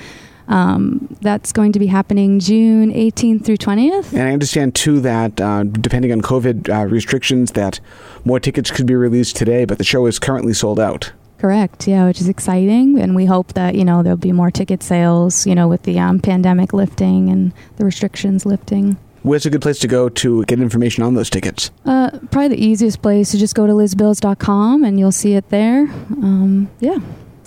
um, 0.50 1.16
that's 1.20 1.52
going 1.52 1.72
to 1.72 1.78
be 1.78 1.86
happening 1.86 2.40
June 2.40 2.92
18th 2.92 3.44
through 3.44 3.56
20th. 3.56 4.12
And 4.12 4.22
I 4.22 4.32
understand 4.32 4.74
too 4.74 5.00
that 5.00 5.40
uh, 5.40 5.62
depending 5.62 6.12
on 6.12 6.20
COVID 6.20 6.68
uh, 6.68 6.86
restrictions, 6.86 7.52
that 7.52 7.80
more 8.24 8.40
tickets 8.40 8.70
could 8.70 8.86
be 8.86 8.94
released 8.94 9.36
today, 9.36 9.64
but 9.64 9.78
the 9.78 9.84
show 9.84 10.04
is 10.06 10.18
currently 10.18 10.52
sold 10.52 10.78
out. 10.78 11.12
Correct. 11.38 11.88
Yeah, 11.88 12.06
which 12.06 12.20
is 12.20 12.28
exciting, 12.28 12.98
and 12.98 13.16
we 13.16 13.24
hope 13.24 13.54
that 13.54 13.74
you 13.74 13.82
know 13.82 14.02
there'll 14.02 14.18
be 14.18 14.32
more 14.32 14.50
ticket 14.50 14.82
sales. 14.82 15.46
You 15.46 15.54
know, 15.54 15.68
with 15.68 15.84
the 15.84 15.98
um, 15.98 16.20
pandemic 16.20 16.74
lifting 16.74 17.30
and 17.30 17.54
the 17.78 17.84
restrictions 17.86 18.44
lifting. 18.44 18.98
Where's 19.22 19.46
a 19.46 19.50
good 19.50 19.62
place 19.62 19.78
to 19.80 19.88
go 19.88 20.08
to 20.08 20.44
get 20.44 20.60
information 20.60 21.02
on 21.02 21.14
those 21.14 21.30
tickets? 21.30 21.70
Uh, 21.84 22.10
probably 22.30 22.48
the 22.48 22.62
easiest 22.62 23.02
place 23.02 23.30
to 23.30 23.38
just 23.38 23.54
go 23.54 23.66
to 23.66 23.72
lizbills.com 23.72 24.82
and 24.82 24.98
you'll 24.98 25.12
see 25.12 25.34
it 25.34 25.48
there. 25.50 25.82
Um, 25.82 26.70
yeah. 26.80 26.98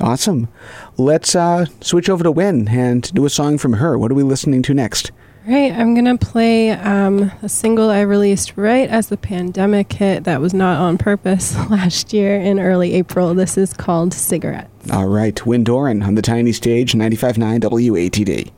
Awesome. 0.03 0.49
Let's 0.97 1.33
uh, 1.33 1.65
switch 1.79 2.09
over 2.09 2.25
to 2.25 2.31
Wyn 2.31 2.67
and 2.67 3.09
do 3.13 3.25
a 3.25 3.29
song 3.29 3.57
from 3.57 3.73
her. 3.73 3.97
What 3.97 4.11
are 4.11 4.15
we 4.15 4.23
listening 4.23 4.61
to 4.63 4.73
next? 4.73 5.13
Right, 5.47 5.71
I'm 5.71 5.95
gonna 5.95 6.17
play 6.17 6.71
um, 6.71 7.31
a 7.41 7.47
single 7.47 7.89
I 7.89 8.01
released 8.01 8.57
right 8.57 8.89
as 8.89 9.07
the 9.07 9.15
pandemic 9.17 9.91
hit. 9.91 10.25
That 10.25 10.41
was 10.41 10.53
not 10.53 10.79
on 10.79 10.97
purpose 10.97 11.55
last 11.69 12.13
year 12.13 12.35
in 12.39 12.59
early 12.59 12.93
April. 12.93 13.33
This 13.33 13.57
is 13.57 13.73
called 13.73 14.13
"Cigarette." 14.13 14.69
All 14.91 15.07
right, 15.07 15.45
Wyn 15.45 15.63
Doran 15.63 16.03
on 16.03 16.15
the 16.15 16.21
tiny 16.21 16.51
stage, 16.51 16.93
95.9 16.93 18.51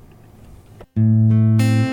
WATD. 0.96 1.85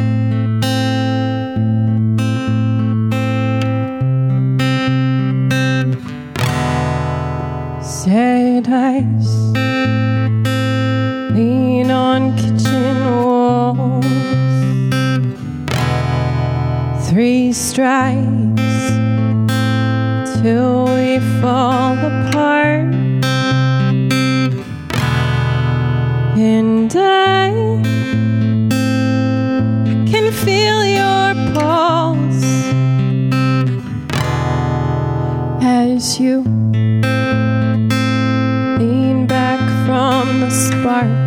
Eyes 8.60 9.52
lean 11.32 11.90
on 11.90 12.36
kitchen 12.36 13.06
walls. 13.16 14.04
Three 17.08 17.54
strikes 17.54 18.90
till 20.42 20.84
we 20.84 21.18
fall 21.40 21.96
apart. 21.96 22.92
And 26.36 26.92
I, 26.94 27.48
I 28.70 30.10
can 30.10 30.30
feel 30.30 30.84
your 30.84 31.34
pulse 31.54 32.44
as 35.62 36.20
you 36.20 36.44
spark. 40.82 41.21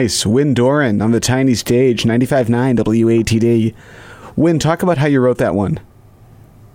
Nice. 0.00 0.24
Wyn 0.24 0.54
Doran 0.54 1.02
on 1.02 1.10
the 1.10 1.20
tiny 1.20 1.54
stage, 1.54 2.04
95.9 2.04 2.78
WATD. 2.78 3.74
Wyn, 4.34 4.58
talk 4.58 4.82
about 4.82 4.96
how 4.96 5.06
you 5.06 5.20
wrote 5.20 5.36
that 5.36 5.54
one. 5.54 5.78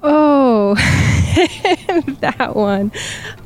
Oh, 0.03 0.75
that 2.19 2.55
one. 2.55 2.91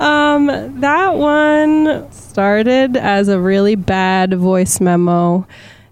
Um, 0.01 0.47
that 0.81 1.15
one 1.15 2.11
started 2.11 2.97
as 2.97 3.29
a 3.29 3.39
really 3.39 3.75
bad 3.75 4.33
voice 4.33 4.81
memo. 4.81 5.47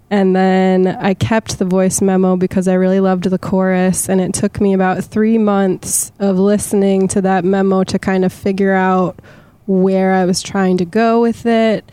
And 0.09 0.35
then 0.35 0.88
I 0.88 1.13
kept 1.13 1.57
the 1.57 1.63
voice 1.63 2.01
memo 2.01 2.35
because 2.35 2.67
I 2.67 2.73
really 2.73 2.99
loved 2.99 3.23
the 3.23 3.39
chorus. 3.39 4.09
And 4.09 4.19
it 4.19 4.33
took 4.33 4.59
me 4.59 4.73
about 4.73 5.01
three 5.01 5.38
months 5.38 6.11
of 6.19 6.38
listening 6.38 7.07
to 7.07 7.21
that 7.21 7.45
memo 7.45 7.85
to 7.85 7.97
kind 7.97 8.25
of 8.25 8.33
figure 8.33 8.73
out 8.73 9.17
where 9.65 10.11
I 10.11 10.25
was 10.25 10.41
trying 10.41 10.75
to 10.79 10.85
go 10.85 11.21
with 11.21 11.45
it. 11.45 11.89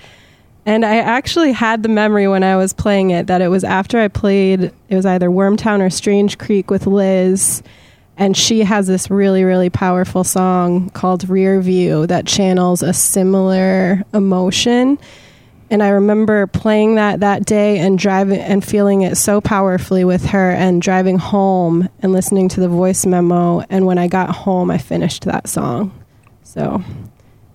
And 0.67 0.85
I 0.85 0.97
actually 0.97 1.53
had 1.53 1.83
the 1.83 1.89
memory 1.89 2.27
when 2.27 2.43
I 2.43 2.57
was 2.57 2.73
playing 2.73 3.11
it 3.11 3.27
that 3.27 3.43
it 3.43 3.49
was 3.49 3.65
after 3.65 4.01
I 4.01 4.09
played, 4.09 4.73
it 4.89 4.97
was 4.97 5.05
either 5.05 5.29
Wormtown 5.29 5.81
or 5.81 5.91
Strange 5.91 6.39
Creek 6.39 6.71
with 6.71 6.87
Liz. 6.87 7.62
And 8.17 8.37
she 8.37 8.61
has 8.61 8.87
this 8.87 9.11
really, 9.11 9.45
really 9.45 9.71
powerful 9.71 10.25
song 10.25 10.89
called 10.91 11.29
Rear 11.29 11.61
View 11.61 12.07
that 12.07 12.27
channels 12.27 12.83
a 12.83 12.93
similar 12.93 14.03
emotion. 14.15 14.99
And 15.69 15.83
I 15.83 15.89
remember 15.89 16.47
playing 16.47 16.95
that 16.95 17.21
that 17.21 17.45
day 17.45 17.79
and 17.79 17.99
driving 17.99 18.39
and 18.39 18.65
feeling 18.65 19.03
it 19.03 19.17
so 19.17 19.41
powerfully 19.41 20.05
with 20.05 20.27
her 20.27 20.53
and 20.53 20.81
driving 20.81 21.19
home 21.19 21.89
and 22.01 22.12
listening 22.12 22.49
to 22.51 22.61
the 22.61 22.69
voice 22.69 23.05
memo. 23.05 23.61
And 23.69 23.85
when 23.85 23.99
I 23.99 24.07
got 24.07 24.31
home, 24.31 24.71
I 24.71 24.79
finished 24.79 25.25
that 25.25 25.49
song. 25.49 25.93
So 26.45 26.83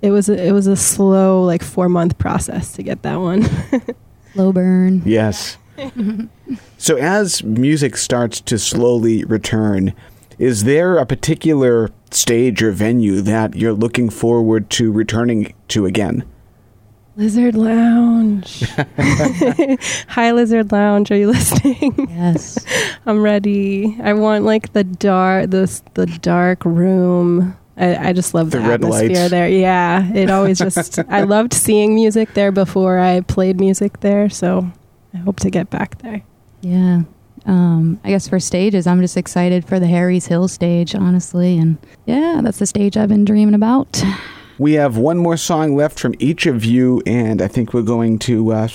it 0.02 0.12
was 0.12 0.30
a, 0.30 0.48
it 0.48 0.52
was 0.52 0.68
a 0.68 0.76
slow 0.76 1.44
like 1.44 1.64
four 1.64 1.90
month 1.90 2.18
process 2.18 2.74
to 2.74 2.84
get 2.84 3.02
that 3.04 3.18
one. 3.18 3.44
Slow 4.34 4.54
burn. 4.54 5.02
Yes. 5.06 5.58
so 6.78 6.98
as 6.98 7.44
music 7.44 7.98
starts 7.98 8.40
to 8.42 8.60
slowly 8.60 9.24
return, 9.24 9.94
is 10.38 10.64
there 10.64 10.98
a 10.98 11.06
particular 11.06 11.90
stage 12.12 12.62
or 12.62 12.72
venue 12.72 13.22
that 13.22 13.56
you're 13.56 13.74
looking 13.74 14.10
forward 14.10 14.70
to 14.72 14.92
returning 14.92 15.54
to 15.70 15.86
again? 15.86 16.24
Lizard 17.20 17.56
Lounge. 17.56 18.62
Hi, 20.08 20.32
Lizard 20.32 20.72
Lounge. 20.72 21.12
Are 21.12 21.18
you 21.18 21.28
listening? 21.28 22.08
Yes. 22.10 22.58
I'm 23.06 23.22
ready. 23.22 23.98
I 24.02 24.14
want 24.14 24.46
like 24.46 24.72
the 24.72 24.86
dark, 24.86 25.50
this 25.50 25.84
the 25.96 26.06
dark 26.06 26.64
room. 26.64 27.58
I, 27.80 28.10
I 28.10 28.14
just 28.14 28.34
love 28.34 28.52
the, 28.52 28.58
The 28.58 28.64
red 28.64 28.84
atmosphere 28.84 29.10
lights. 29.10 29.30
there. 29.32 29.48
Yeah, 29.50 30.12
it 30.14 30.30
always 30.30 30.58
just. 30.68 31.00
I 31.10 31.24
loved 31.24 31.54
seeing 31.54 31.96
music 31.96 32.34
there 32.34 32.52
before 32.52 33.00
I 33.00 33.22
played 33.22 33.60
music 33.60 34.02
there, 34.02 34.30
so 34.30 34.70
I 35.14 35.18
hope 35.18 35.40
to 35.42 35.50
get 35.50 35.70
back 35.70 35.98
there. 36.00 36.22
Yeah. 36.62 37.04
Um, 37.46 38.00
I 38.04 38.10
guess 38.10 38.28
for 38.28 38.40
stages, 38.40 38.86
I'm 38.86 39.00
just 39.02 39.16
excited 39.16 39.66
for 39.66 39.80
the 39.80 39.88
Harry's 39.88 40.28
Hill 40.28 40.48
stage, 40.50 40.94
honestly. 40.94 41.58
And 41.58 41.78
yeah, 42.06 42.42
that's 42.44 42.60
the 42.60 42.66
stage 42.66 42.98
I've 42.98 43.10
been 43.10 43.26
dreaming 43.26 43.56
about. 43.56 44.04
We 44.60 44.74
have 44.74 44.98
one 44.98 45.18
more 45.18 45.38
song 45.38 45.74
left 45.78 45.98
from 45.98 46.16
each 46.20 46.46
of 46.46 46.66
you, 46.66 47.02
and 47.06 47.42
I 47.42 47.48
think 47.48 47.74
we're 47.74 47.82
going 47.82 48.20
to 48.20 48.52
uh, 48.52 48.68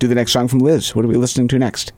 do 0.00 0.08
the 0.08 0.14
next 0.16 0.32
song 0.32 0.48
from 0.48 0.58
Liz. 0.58 0.92
What 0.96 1.04
are 1.04 1.08
we 1.08 1.14
listening 1.14 1.46
to 1.46 1.58
next? 1.60 1.92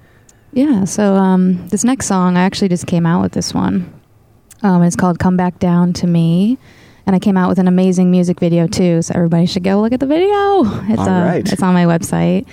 Yeah, 0.52 0.84
so 0.84 1.14
um, 1.14 1.66
this 1.68 1.82
next 1.82 2.04
song, 2.04 2.36
I 2.36 2.42
actually 2.42 2.68
just 2.68 2.86
came 2.86 3.06
out 3.06 3.22
with 3.22 3.32
this 3.32 3.54
one. 3.54 3.90
Um, 4.62 4.82
it's 4.82 4.96
called 4.96 5.18
Come 5.18 5.36
Back 5.36 5.58
Down 5.58 5.92
to 5.94 6.06
Me. 6.06 6.58
And 7.04 7.16
I 7.16 7.18
came 7.18 7.36
out 7.36 7.48
with 7.48 7.58
an 7.58 7.66
amazing 7.66 8.10
music 8.10 8.38
video 8.38 8.68
too, 8.68 9.02
so 9.02 9.12
everybody 9.14 9.46
should 9.46 9.64
go 9.64 9.80
look 9.80 9.92
at 9.92 10.00
the 10.00 10.06
video. 10.06 10.62
It's, 10.88 11.00
All 11.00 11.08
uh, 11.08 11.24
right. 11.24 11.52
it's 11.52 11.62
on 11.62 11.74
my 11.74 11.84
website. 11.84 12.46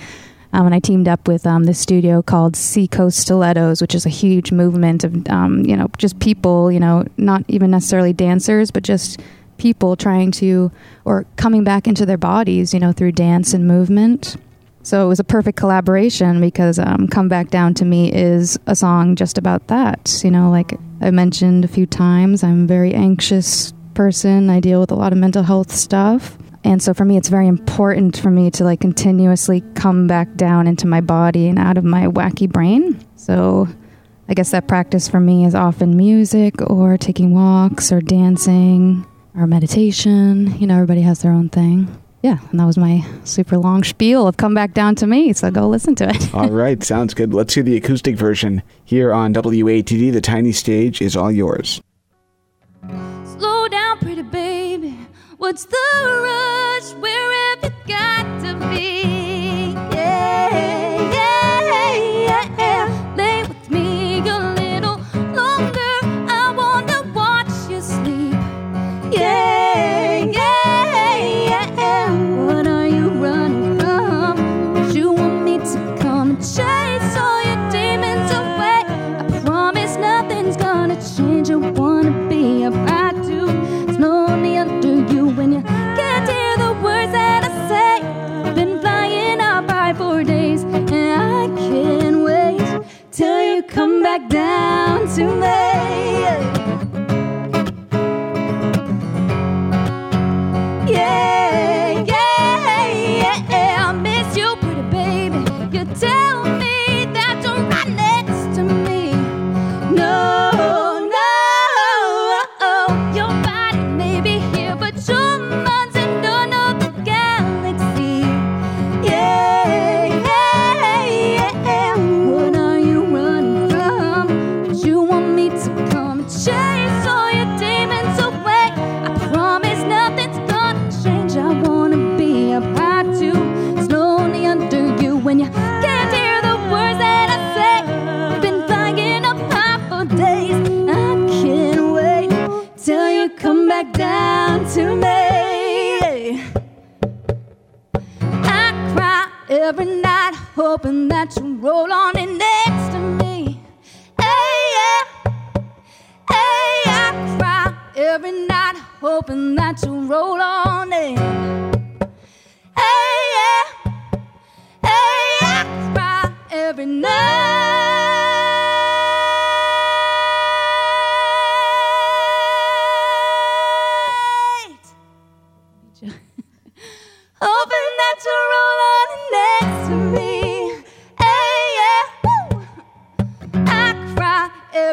Um, 0.52 0.66
and 0.66 0.74
I 0.74 0.80
teamed 0.80 1.06
up 1.06 1.28
with 1.28 1.46
um, 1.46 1.64
this 1.64 1.78
studio 1.78 2.22
called 2.22 2.56
Seacoast 2.56 3.18
Stilettos, 3.20 3.80
which 3.80 3.94
is 3.94 4.04
a 4.04 4.08
huge 4.08 4.50
movement 4.50 5.04
of, 5.04 5.28
um, 5.28 5.64
you 5.64 5.76
know, 5.76 5.88
just 5.96 6.18
people, 6.18 6.72
you 6.72 6.80
know, 6.80 7.04
not 7.16 7.44
even 7.46 7.70
necessarily 7.70 8.12
dancers, 8.12 8.72
but 8.72 8.82
just 8.82 9.20
people 9.58 9.94
trying 9.94 10.32
to, 10.32 10.72
or 11.04 11.24
coming 11.36 11.62
back 11.62 11.86
into 11.86 12.04
their 12.04 12.18
bodies, 12.18 12.74
you 12.74 12.80
know, 12.80 12.90
through 12.90 13.12
dance 13.12 13.54
and 13.54 13.68
movement. 13.68 14.36
So 14.82 15.04
it 15.04 15.08
was 15.08 15.20
a 15.20 15.24
perfect 15.24 15.56
collaboration 15.56 16.40
because 16.40 16.80
um, 16.80 17.06
Come 17.06 17.28
Back 17.28 17.50
Down 17.50 17.74
to 17.74 17.84
Me 17.84 18.12
is 18.12 18.58
a 18.66 18.74
song 18.74 19.14
just 19.14 19.38
about 19.38 19.68
that. 19.68 20.20
You 20.24 20.32
know, 20.32 20.50
like 20.50 20.72
I 21.00 21.10
mentioned 21.10 21.64
a 21.64 21.68
few 21.68 21.86
times, 21.86 22.44
I'm 22.44 22.64
a 22.64 22.66
very 22.66 22.94
anxious 22.94 23.72
person. 23.94 24.50
I 24.50 24.60
deal 24.60 24.80
with 24.80 24.90
a 24.90 24.94
lot 24.94 25.12
of 25.12 25.18
mental 25.18 25.42
health 25.42 25.72
stuff. 25.72 26.38
And 26.62 26.82
so 26.82 26.92
for 26.92 27.04
me, 27.04 27.16
it's 27.16 27.28
very 27.28 27.48
important 27.48 28.18
for 28.18 28.30
me 28.30 28.50
to 28.52 28.64
like 28.64 28.80
continuously 28.80 29.62
come 29.74 30.06
back 30.06 30.34
down 30.36 30.66
into 30.66 30.86
my 30.86 31.00
body 31.00 31.48
and 31.48 31.58
out 31.58 31.78
of 31.78 31.84
my 31.84 32.06
wacky 32.06 32.48
brain. 32.48 33.02
So 33.16 33.66
I 34.28 34.34
guess 34.34 34.50
that 34.50 34.68
practice 34.68 35.08
for 35.08 35.20
me 35.20 35.44
is 35.44 35.54
often 35.54 35.96
music 35.96 36.60
or 36.70 36.98
taking 36.98 37.34
walks 37.34 37.90
or 37.92 38.00
dancing 38.00 39.06
or 39.34 39.46
meditation. 39.46 40.58
You 40.58 40.66
know, 40.66 40.74
everybody 40.74 41.00
has 41.00 41.22
their 41.22 41.32
own 41.32 41.48
thing. 41.48 41.88
Yeah, 42.22 42.38
and 42.50 42.60
that 42.60 42.66
was 42.66 42.76
my 42.76 43.04
super 43.24 43.56
long 43.56 43.82
spiel 43.82 44.26
of 44.26 44.36
Come 44.36 44.52
Back 44.52 44.74
Down 44.74 44.94
to 44.96 45.06
Me, 45.06 45.32
so 45.32 45.50
go 45.50 45.68
listen 45.68 45.94
to 45.96 46.08
it. 46.10 46.34
all 46.34 46.50
right, 46.50 46.82
sounds 46.92 47.14
good. 47.14 47.32
Let's 47.32 47.54
hear 47.54 47.62
the 47.64 47.76
acoustic 47.76 48.16
version 48.16 48.62
here 48.84 49.12
on 49.12 49.32
WATD. 49.32 50.12
The 50.12 50.20
tiny 50.20 50.52
stage 50.52 51.00
is 51.00 51.16
all 51.16 51.32
yours. 51.32 51.80
Slow 53.38 53.68
down, 53.68 53.98
pretty 53.98 54.22
baby. 54.22 54.98
What's 55.38 55.64
the 55.64 55.76
rush? 56.04 56.92
Where 57.00 57.56
have 57.56 57.64
you 57.64 57.70
got 57.86 58.42
to 58.44 58.68
be? 58.68 59.19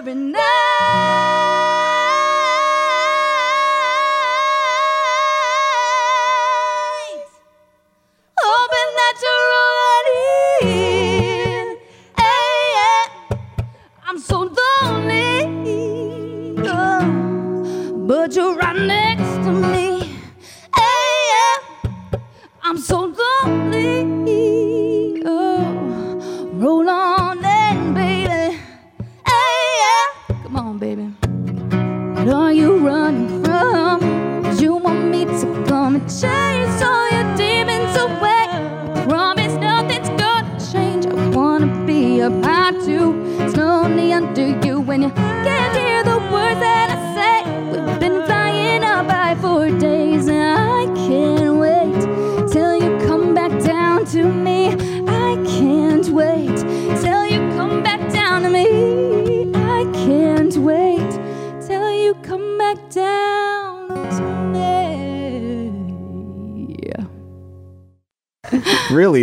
Every 0.07 0.31
night. 0.31 1.46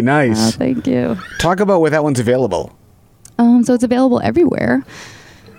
Nice. 0.04 0.54
thank 0.56 0.86
you. 0.86 1.16
Talk 1.38 1.60
about 1.60 1.80
where 1.80 1.90
that 1.90 2.02
one's 2.04 2.20
available. 2.20 2.76
Um, 3.38 3.64
so 3.64 3.74
it's 3.74 3.84
available 3.84 4.20
everywhere 4.20 4.84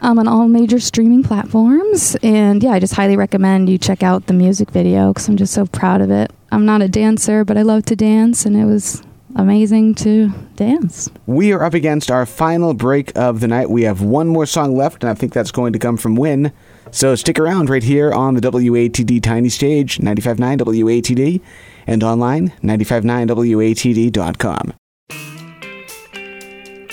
um, 0.01 0.19
on 0.19 0.27
all 0.27 0.47
major 0.47 0.79
streaming 0.79 1.23
platforms. 1.23 2.15
And 2.21 2.61
yeah, 2.63 2.71
I 2.71 2.79
just 2.79 2.93
highly 2.93 3.17
recommend 3.17 3.69
you 3.69 3.77
check 3.77 4.03
out 4.03 4.27
the 4.27 4.33
music 4.33 4.71
video 4.71 5.11
because 5.11 5.27
I'm 5.27 5.37
just 5.37 5.53
so 5.53 5.65
proud 5.65 6.01
of 6.01 6.11
it. 6.11 6.31
I'm 6.51 6.65
not 6.65 6.81
a 6.81 6.87
dancer, 6.87 7.43
but 7.43 7.57
I 7.57 7.63
love 7.63 7.83
to 7.85 7.95
dance, 7.95 8.45
and 8.45 8.55
it 8.55 8.65
was 8.65 9.03
amazing 9.35 9.95
to 9.95 10.29
dance. 10.55 11.09
We 11.25 11.51
are 11.51 11.63
up 11.63 11.73
against 11.73 12.09
our 12.09 12.25
final 12.25 12.73
break 12.73 13.11
of 13.17 13.41
the 13.41 13.47
night. 13.47 13.69
We 13.69 13.83
have 13.83 14.01
one 14.01 14.27
more 14.27 14.45
song 14.45 14.77
left, 14.77 15.03
and 15.03 15.09
I 15.09 15.15
think 15.15 15.33
that's 15.33 15.51
going 15.51 15.73
to 15.73 15.79
come 15.79 15.97
from 15.97 16.15
Wyn. 16.15 16.53
So 16.95 17.13
stick 17.15 17.37
around 17.37 17.69
right 17.69 17.83
here 17.83 18.13
on 18.13 18.35
the 18.35 18.39
WATD 18.39 19.21
Tiny 19.21 19.49
Stage, 19.49 19.97
95.9 19.97 20.61
WATD, 20.61 21.41
and 21.85 22.01
online, 22.01 22.53
959WATD.com. 22.63 24.73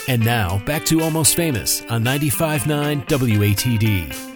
And 0.09 0.25
now, 0.25 0.61
back 0.67 0.85
to 0.87 1.01
Almost 1.03 1.37
Famous 1.37 1.83
on 1.83 2.03
95.9 2.03 3.07
WATD. 3.07 4.32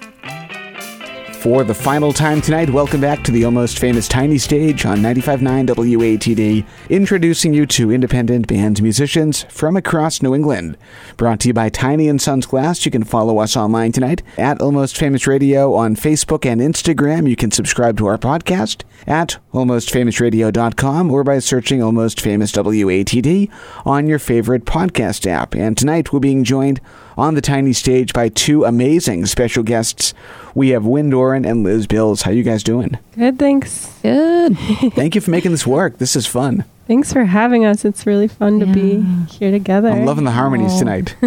For 1.47 1.63
the 1.63 1.75
final 1.75 2.13
time 2.13 2.41
tonight, 2.41 2.71
welcome 2.71 3.01
back 3.01 3.23
to 3.23 3.31
the 3.31 3.45
almost 3.45 3.79
famous 3.79 4.09
Tiny 4.09 4.37
Stage 4.37 4.85
on 4.85 4.99
95.9 4.99 5.69
WATD, 5.69 6.67
introducing 6.91 7.55
you 7.55 7.67
to 7.67 7.93
independent 7.93 8.49
band 8.49 8.83
musicians 8.83 9.45
from 9.45 9.77
across 9.77 10.21
New 10.21 10.35
England. 10.35 10.77
Brought 11.17 11.39
to 11.39 11.49
you 11.51 11.55
by 11.55 11.69
Tiny 11.69 12.09
and 12.09 12.21
Sons 12.21 12.47
Glass. 12.47 12.85
You 12.85 12.91
can 12.91 13.05
follow 13.05 13.39
us 13.39 13.57
online 13.57 13.93
tonight 13.93 14.25
at 14.37 14.61
Almost 14.61 14.97
Famous 14.97 15.29
Radio 15.29 15.73
on 15.73 15.95
Facebook 15.95 16.45
and 16.45 16.61
Instagram. 16.61 17.31
You 17.31 17.37
can 17.37 17.53
subscribe 17.53 17.97
to 17.99 18.07
our 18.07 18.19
podcast 18.19 18.83
at 19.07 19.39
almostfamousradio.com 19.55 21.13
or 21.13 21.23
by 21.23 21.39
searching 21.39 21.81
Almost 21.81 22.21
Famous 22.21 22.51
WATD 22.51 23.49
on 23.85 24.09
your 24.09 24.19
favorite 24.19 24.65
podcast 24.65 25.29
app. 25.29 25.55
And 25.55 25.79
tonight 25.79 26.13
we're 26.13 26.19
being 26.19 26.43
joined 26.43 26.81
on 27.17 27.35
the 27.35 27.41
tiny 27.41 27.73
stage 27.73 28.13
by 28.13 28.29
two 28.29 28.65
amazing 28.65 29.27
special 29.27 29.63
guests. 29.63 30.13
We 30.55 30.71
have 30.71 30.85
Wyn 30.87 31.11
Doran 31.11 31.45
and 31.45 31.63
Liz 31.63 31.87
Bills. 31.87 32.23
How 32.23 32.31
you 32.31 32.43
guys 32.43 32.63
doing? 32.63 32.99
Good, 33.17 33.39
thanks. 33.39 33.93
Good. 34.03 34.57
Thank 34.95 35.15
you 35.15 35.21
for 35.21 35.31
making 35.31 35.53
this 35.53 35.67
work. 35.67 35.99
This 35.99 36.17
is 36.17 36.27
fun. 36.27 36.65
Thanks 36.87 37.13
for 37.13 37.25
having 37.25 37.65
us. 37.65 37.85
It's 37.85 38.07
really 38.07 38.29
fun 38.29 38.61
to 38.61 38.67
be 38.67 39.01
here 39.29 39.51
together. 39.51 39.89
I'm 39.89 40.05
loving 40.05 40.25
the 40.25 40.31
harmonies 40.31 40.73
Oh. 40.75 40.79
tonight. 40.79 41.17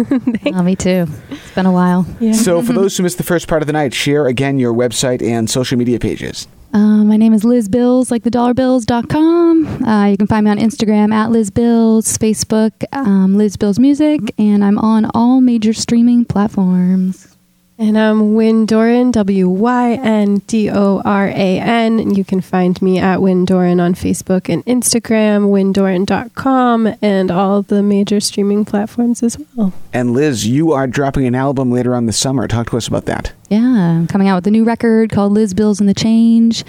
Oh, 0.54 0.62
me 0.62 0.74
too. 0.74 1.06
It's 1.30 1.54
been 1.54 1.66
a 1.66 1.72
while. 1.72 2.06
Yeah. 2.18 2.32
So, 2.32 2.62
for 2.62 2.72
those 2.74 2.96
who 2.96 3.02
missed 3.02 3.18
the 3.18 3.24
first 3.24 3.46
part 3.46 3.62
of 3.62 3.66
the 3.66 3.72
night, 3.74 3.92
share 3.94 4.26
again 4.26 4.58
your 4.58 4.72
website 4.72 5.22
and 5.22 5.48
social 5.50 5.76
media 5.78 5.98
pages. 5.98 6.48
Uh, 6.72 7.02
my 7.02 7.16
name 7.16 7.32
is 7.32 7.42
Liz 7.42 7.68
Bills, 7.68 8.12
like 8.12 8.22
the 8.22 8.30
dollarbills.com. 8.30 9.84
Uh, 9.84 10.06
you 10.06 10.16
can 10.16 10.28
find 10.28 10.44
me 10.44 10.50
on 10.52 10.58
Instagram 10.58 11.12
at 11.12 11.30
Liz 11.30 11.50
Bills, 11.50 12.16
Facebook, 12.16 12.84
um, 12.92 13.36
Liz 13.36 13.56
Bills 13.56 13.80
Music, 13.80 14.20
and 14.38 14.64
I'm 14.64 14.78
on 14.78 15.10
all 15.12 15.40
major 15.40 15.72
streaming 15.72 16.24
platforms. 16.24 17.36
And 17.80 17.96
I'm 17.98 18.34
Wyn 18.34 18.66
Doran, 18.66 19.10
W 19.10 19.48
Y 19.48 19.92
N 19.94 20.42
D 20.46 20.68
O 20.68 21.00
R 21.02 21.28
A 21.28 21.32
N. 21.32 21.98
And 21.98 22.14
you 22.14 22.24
can 22.24 22.42
find 22.42 22.80
me 22.82 22.98
at 22.98 23.22
Wyn 23.22 23.46
Doran 23.46 23.80
on 23.80 23.94
Facebook 23.94 24.52
and 24.52 24.62
Instagram, 24.66 25.48
wyndoran.com, 25.48 26.94
and 27.00 27.30
all 27.30 27.62
the 27.62 27.82
major 27.82 28.20
streaming 28.20 28.66
platforms 28.66 29.22
as 29.22 29.38
well. 29.56 29.72
And 29.94 30.12
Liz, 30.12 30.46
you 30.46 30.72
are 30.72 30.86
dropping 30.86 31.24
an 31.24 31.34
album 31.34 31.72
later 31.72 31.94
on 31.94 32.04
this 32.04 32.18
summer. 32.18 32.46
Talk 32.46 32.68
to 32.68 32.76
us 32.76 32.86
about 32.86 33.06
that. 33.06 33.32
Yeah, 33.48 33.60
I'm 33.60 34.06
coming 34.06 34.28
out 34.28 34.34
with 34.36 34.46
a 34.48 34.50
new 34.50 34.64
record 34.64 35.10
called 35.10 35.32
Liz 35.32 35.54
Bills 35.54 35.80
and 35.80 35.88
the 35.88 35.94
Change. 35.94 36.64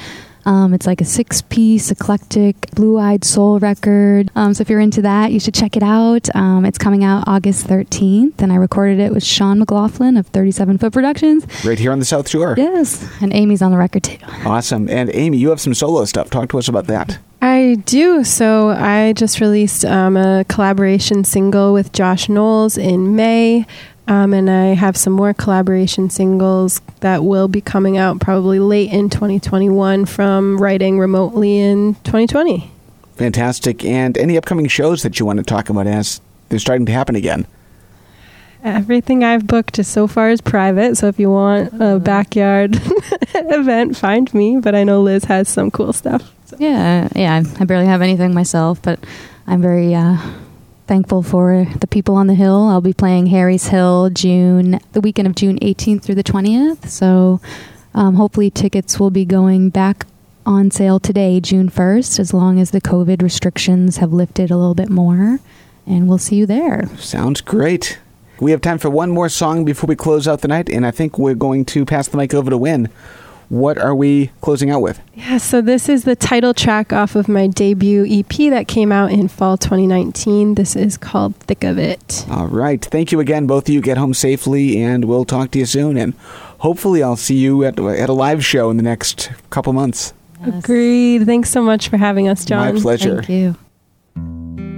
Um, 0.46 0.74
it's 0.74 0.88
like 0.88 1.02
a 1.02 1.06
six 1.06 1.42
piece, 1.42 1.92
eclectic, 1.92 2.72
blue 2.72 2.98
eyed 2.98 3.24
soul 3.24 3.60
record. 3.60 4.32
Um, 4.36 4.54
so 4.54 4.62
if 4.62 4.70
you're 4.70 4.80
into 4.80 5.02
that, 5.04 5.32
you 5.32 5.39
should 5.39 5.54
check 5.54 5.78
it 5.78 5.84
out. 5.84 6.34
Um, 6.36 6.66
it's 6.66 6.78
coming 6.78 7.04
out 7.04 7.24
August 7.28 7.68
13th, 7.68 8.42
and 8.42 8.52
I 8.52 8.56
recorded 8.56 9.00
it 9.00 9.14
with 9.14 9.24
Sean 9.24 9.60
McLaughlin 9.60 10.18
of 10.18 10.28
37 10.28 10.78
Foot 10.78 10.94
Productions. 10.94 11.46
Right 11.66 11.80
here 11.80 11.92
on 11.92 12.00
the 12.00 12.06
South 12.06 12.30
Shore. 12.30 12.56
Yes, 12.58 13.08
and 13.22 13.34
Amy's 13.34 13.62
on 13.62 13.72
the 13.72 13.78
record 13.78 14.04
too. 14.04 14.18
Awesome. 14.46 14.89
And 14.89 15.10
Amy, 15.14 15.38
you 15.38 15.50
have 15.50 15.62
some 15.62 15.74
solo 15.74 16.06
stuff. 16.06 16.30
Talk 16.30 16.50
to 16.50 16.58
us 16.58 16.68
about 16.68 16.88
that. 16.88 17.20
I 17.42 17.78
do. 17.86 18.24
So 18.24 18.70
I 18.70 19.14
just 19.14 19.39
released 19.39 19.84
um, 19.84 20.16
a 20.16 20.46
collaboration 20.48 21.24
single 21.24 21.74
with 21.74 21.92
Josh 21.92 22.30
Knowles 22.30 22.78
in 22.78 23.16
May. 23.16 23.66
Um, 24.12 24.34
and 24.34 24.49
I 24.49 24.74
have 24.74 24.97
some 24.97 25.14
more 25.14 25.34
collaboration 25.34 26.09
singles 26.09 26.82
that 26.99 27.24
will 27.24 27.47
be 27.47 27.62
coming 27.62 27.97
out 27.97 28.20
probably 28.20 28.59
late 28.59 28.91
in 28.91 29.09
2021 29.09 30.05
from 30.05 30.62
writing 30.62 30.99
remotely 30.99 31.57
in 31.57 31.93
2020. 32.03 32.70
Fantastic. 33.16 33.86
And 33.86 34.18
any 34.18 34.36
upcoming 34.36 34.68
shows 34.68 35.03
that 35.03 35.18
you 35.18 35.26
want 35.26 35.38
to 35.38 35.45
talk 35.45 35.70
about 35.70 35.88
as 35.88 36.20
they're 36.49 36.59
starting 36.59 36.86
to 36.88 36.91
happen 36.91 37.16
again? 37.16 37.47
Everything 38.66 39.24
I've 39.24 39.47
booked 39.47 39.80
is 39.80 39.88
so 39.88 40.07
far 40.07 40.30
is 40.30 40.41
private. 40.41 40.97
So 40.97 41.07
if 41.07 41.18
you 41.18 41.32
want 41.32 41.72
a 41.82 41.97
backyard 41.97 42.76
event, 43.34 43.95
find 43.95 44.32
me. 44.34 44.57
But 44.57 44.76
I 44.76 44.84
know 44.84 45.01
Liz 45.01 45.24
has 45.24 45.47
some 45.47 45.72
cool 45.72 45.93
stuff. 45.93 46.30
So. 46.47 46.57
Yeah, 46.59 47.07
yeah. 47.16 47.43
I 47.62 47.64
barely 47.64 47.86
have 47.86 48.01
anything 48.01 48.34
myself, 48.34 48.82
but 48.82 48.99
I'm 49.47 49.62
very 49.62 49.95
uh, 49.95 50.18
thankful 50.92 51.24
for 51.24 51.66
the 51.80 51.88
people 51.88 52.16
on 52.16 52.28
the 52.28 52.34
hill. 52.34 52.68
I'll 52.68 52.82
be 52.82 52.92
playing 52.92 53.28
Harry's 53.28 53.68
Hill 53.68 54.10
June, 54.10 54.78
the 54.92 55.00
weekend 55.00 55.26
of 55.26 55.36
June 55.36 55.58
18th 55.60 56.04
through 56.04 56.16
the 56.16 56.24
20th. 56.24 56.89
So 56.89 57.39
um, 57.94 58.16
hopefully 58.16 58.50
tickets 58.50 59.00
will 59.00 59.10
be 59.10 59.24
going 59.24 59.70
back 59.70 60.06
on 60.46 60.70
sale 60.70 61.00
today, 61.00 61.39
June 61.39 61.70
1st, 61.70 62.20
as 62.20 62.34
long 62.34 62.60
as 62.60 62.72
the 62.72 62.82
COVID 62.82 63.22
restrictions 63.22 63.98
have 63.98 64.12
lifted 64.12 64.52
a 64.52 64.58
little 64.58 64.76
bit 64.76 64.89
more. 64.89 65.39
And 65.88 66.10
we'll 66.10 66.18
see 66.18 66.36
you 66.36 66.46
there. 66.46 66.89
Sounds 66.98 67.39
great. 67.39 67.98
We 68.42 68.52
have 68.52 68.60
time 68.60 68.78
for 68.78 68.89
one 68.89 69.12
more 69.12 69.30
song 69.30 69.64
before 69.64 69.88
we 69.88 69.96
close 69.96 70.28
out 70.28 70.42
the 70.42 70.50
night, 70.50 70.70
and 70.70 70.86
I 70.86 70.92
think 70.92 71.18
we're 71.18 71.36
going 71.36 71.64
to 71.68 71.86
pass 71.86 72.10
the 72.10 72.18
mic 72.18 72.34
over 72.34 72.50
to 72.50 72.58
Wyn. 72.58 72.89
What 73.52 73.78
are 73.78 73.93
we 73.93 74.32
closing 74.39 74.72
out 74.72 74.82
with? 74.82 75.02
Yeah, 75.14 75.38
so 75.38 75.60
this 75.60 75.89
is 75.89 76.06
the 76.06 76.16
title 76.16 76.54
track 76.54 76.93
off 76.93 77.18
of 77.18 77.28
my 77.28 77.47
debut 77.47 78.06
EP 78.10 78.49
that 78.49 78.70
came 78.70 78.93
out 78.93 79.12
in 79.12 79.28
fall 79.28 79.58
2019. 79.58 80.56
This 80.56 80.78
is 80.78 80.95
called 80.95 81.36
Thick 81.36 81.66
of 81.66 81.78
It. 81.78 82.26
All 82.32 82.47
right. 82.47 82.82
Thank 82.82 83.12
you 83.12 83.20
again. 83.20 83.47
Both 83.47 83.68
of 83.68 83.74
you 83.74 83.82
get 83.82 83.97
home 83.97 84.14
safely, 84.14 84.82
and 84.82 85.04
we'll 85.04 85.26
talk 85.26 85.52
to 85.52 85.60
you 85.60 85.66
soon. 85.66 85.97
And 85.97 86.14
hopefully, 86.60 87.04
I'll 87.04 87.18
see 87.18 87.36
you 87.36 87.66
at, 87.66 87.78
at 87.78 88.08
a 88.08 88.14
live 88.14 88.45
show 88.45 88.70
in 88.70 88.78
the 88.78 88.84
next 88.84 89.30
couple 89.49 89.74
months. 89.74 90.14
Agreed. 90.45 91.26
Thanks 91.26 91.49
so 91.49 91.62
much 91.62 91.89
for 91.89 91.97
having 91.97 92.30
us, 92.30 92.45
John. 92.45 92.74
My 92.74 92.80
pleasure. 92.80 93.22
Thank 93.22 93.58
you. 94.16 94.71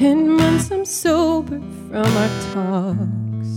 Ten 0.00 0.20
months 0.34 0.70
I'm 0.70 0.86
sober 0.86 1.60
from 1.90 2.16
our 2.22 2.30
talks. 2.54 3.50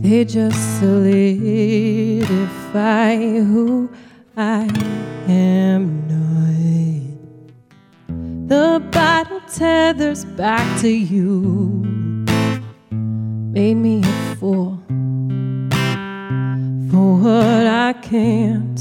They 0.00 0.24
just 0.24 0.78
solidify 0.78 2.20
who 3.40 3.90
I 4.36 4.68
am 5.26 6.06
not. 6.06 6.54
The 8.48 8.78
battle 8.92 9.40
tethers 9.52 10.24
back 10.24 10.80
to 10.82 10.88
you. 10.88 11.82
Made 12.92 13.78
me 13.78 14.04
a 14.04 14.36
fool 14.36 14.78
for 16.92 17.16
what 17.16 17.66
I 17.66 17.92
can't 18.02 18.71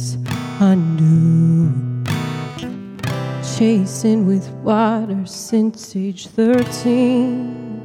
chasing 3.62 4.26
with 4.26 4.49
water 4.64 5.24
since 5.28 5.95
age 5.95 6.26
13. 6.26 7.80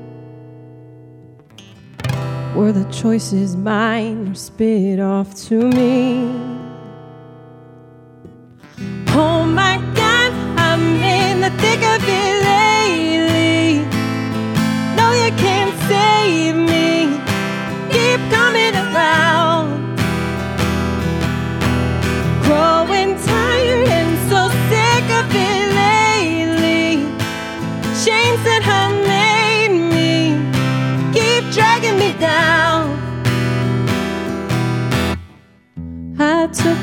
Were 2.54 2.72
the 2.72 2.90
choices 2.90 3.56
mine 3.56 4.28
or 4.28 4.34
spit 4.34 4.98
off 5.00 5.34
to 5.48 5.68
me? 5.68 6.55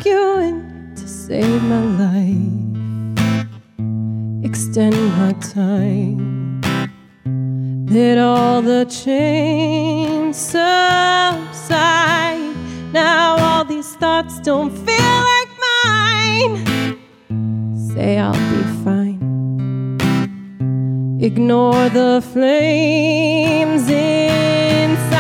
In 0.06 0.94
to 0.96 1.08
save 1.08 1.64
my 1.64 1.80
life, 2.04 3.48
extend 4.44 4.96
my 5.18 5.32
time. 5.40 6.60
Let 7.88 8.18
all 8.18 8.62
the 8.62 8.84
chains 8.86 10.36
subside. 10.36 11.74
Now 12.92 13.38
all 13.38 13.64
these 13.64 13.96
thoughts 13.96 14.40
don't 14.42 14.72
feel 14.72 15.24
like 15.32 15.50
mine. 15.86 16.98
Say 17.94 18.20
I'll 18.20 18.34
be 18.34 18.64
fine. 18.84 19.20
Ignore 21.22 21.90
the 21.90 22.22
flames 22.34 23.88
inside. 23.90 25.13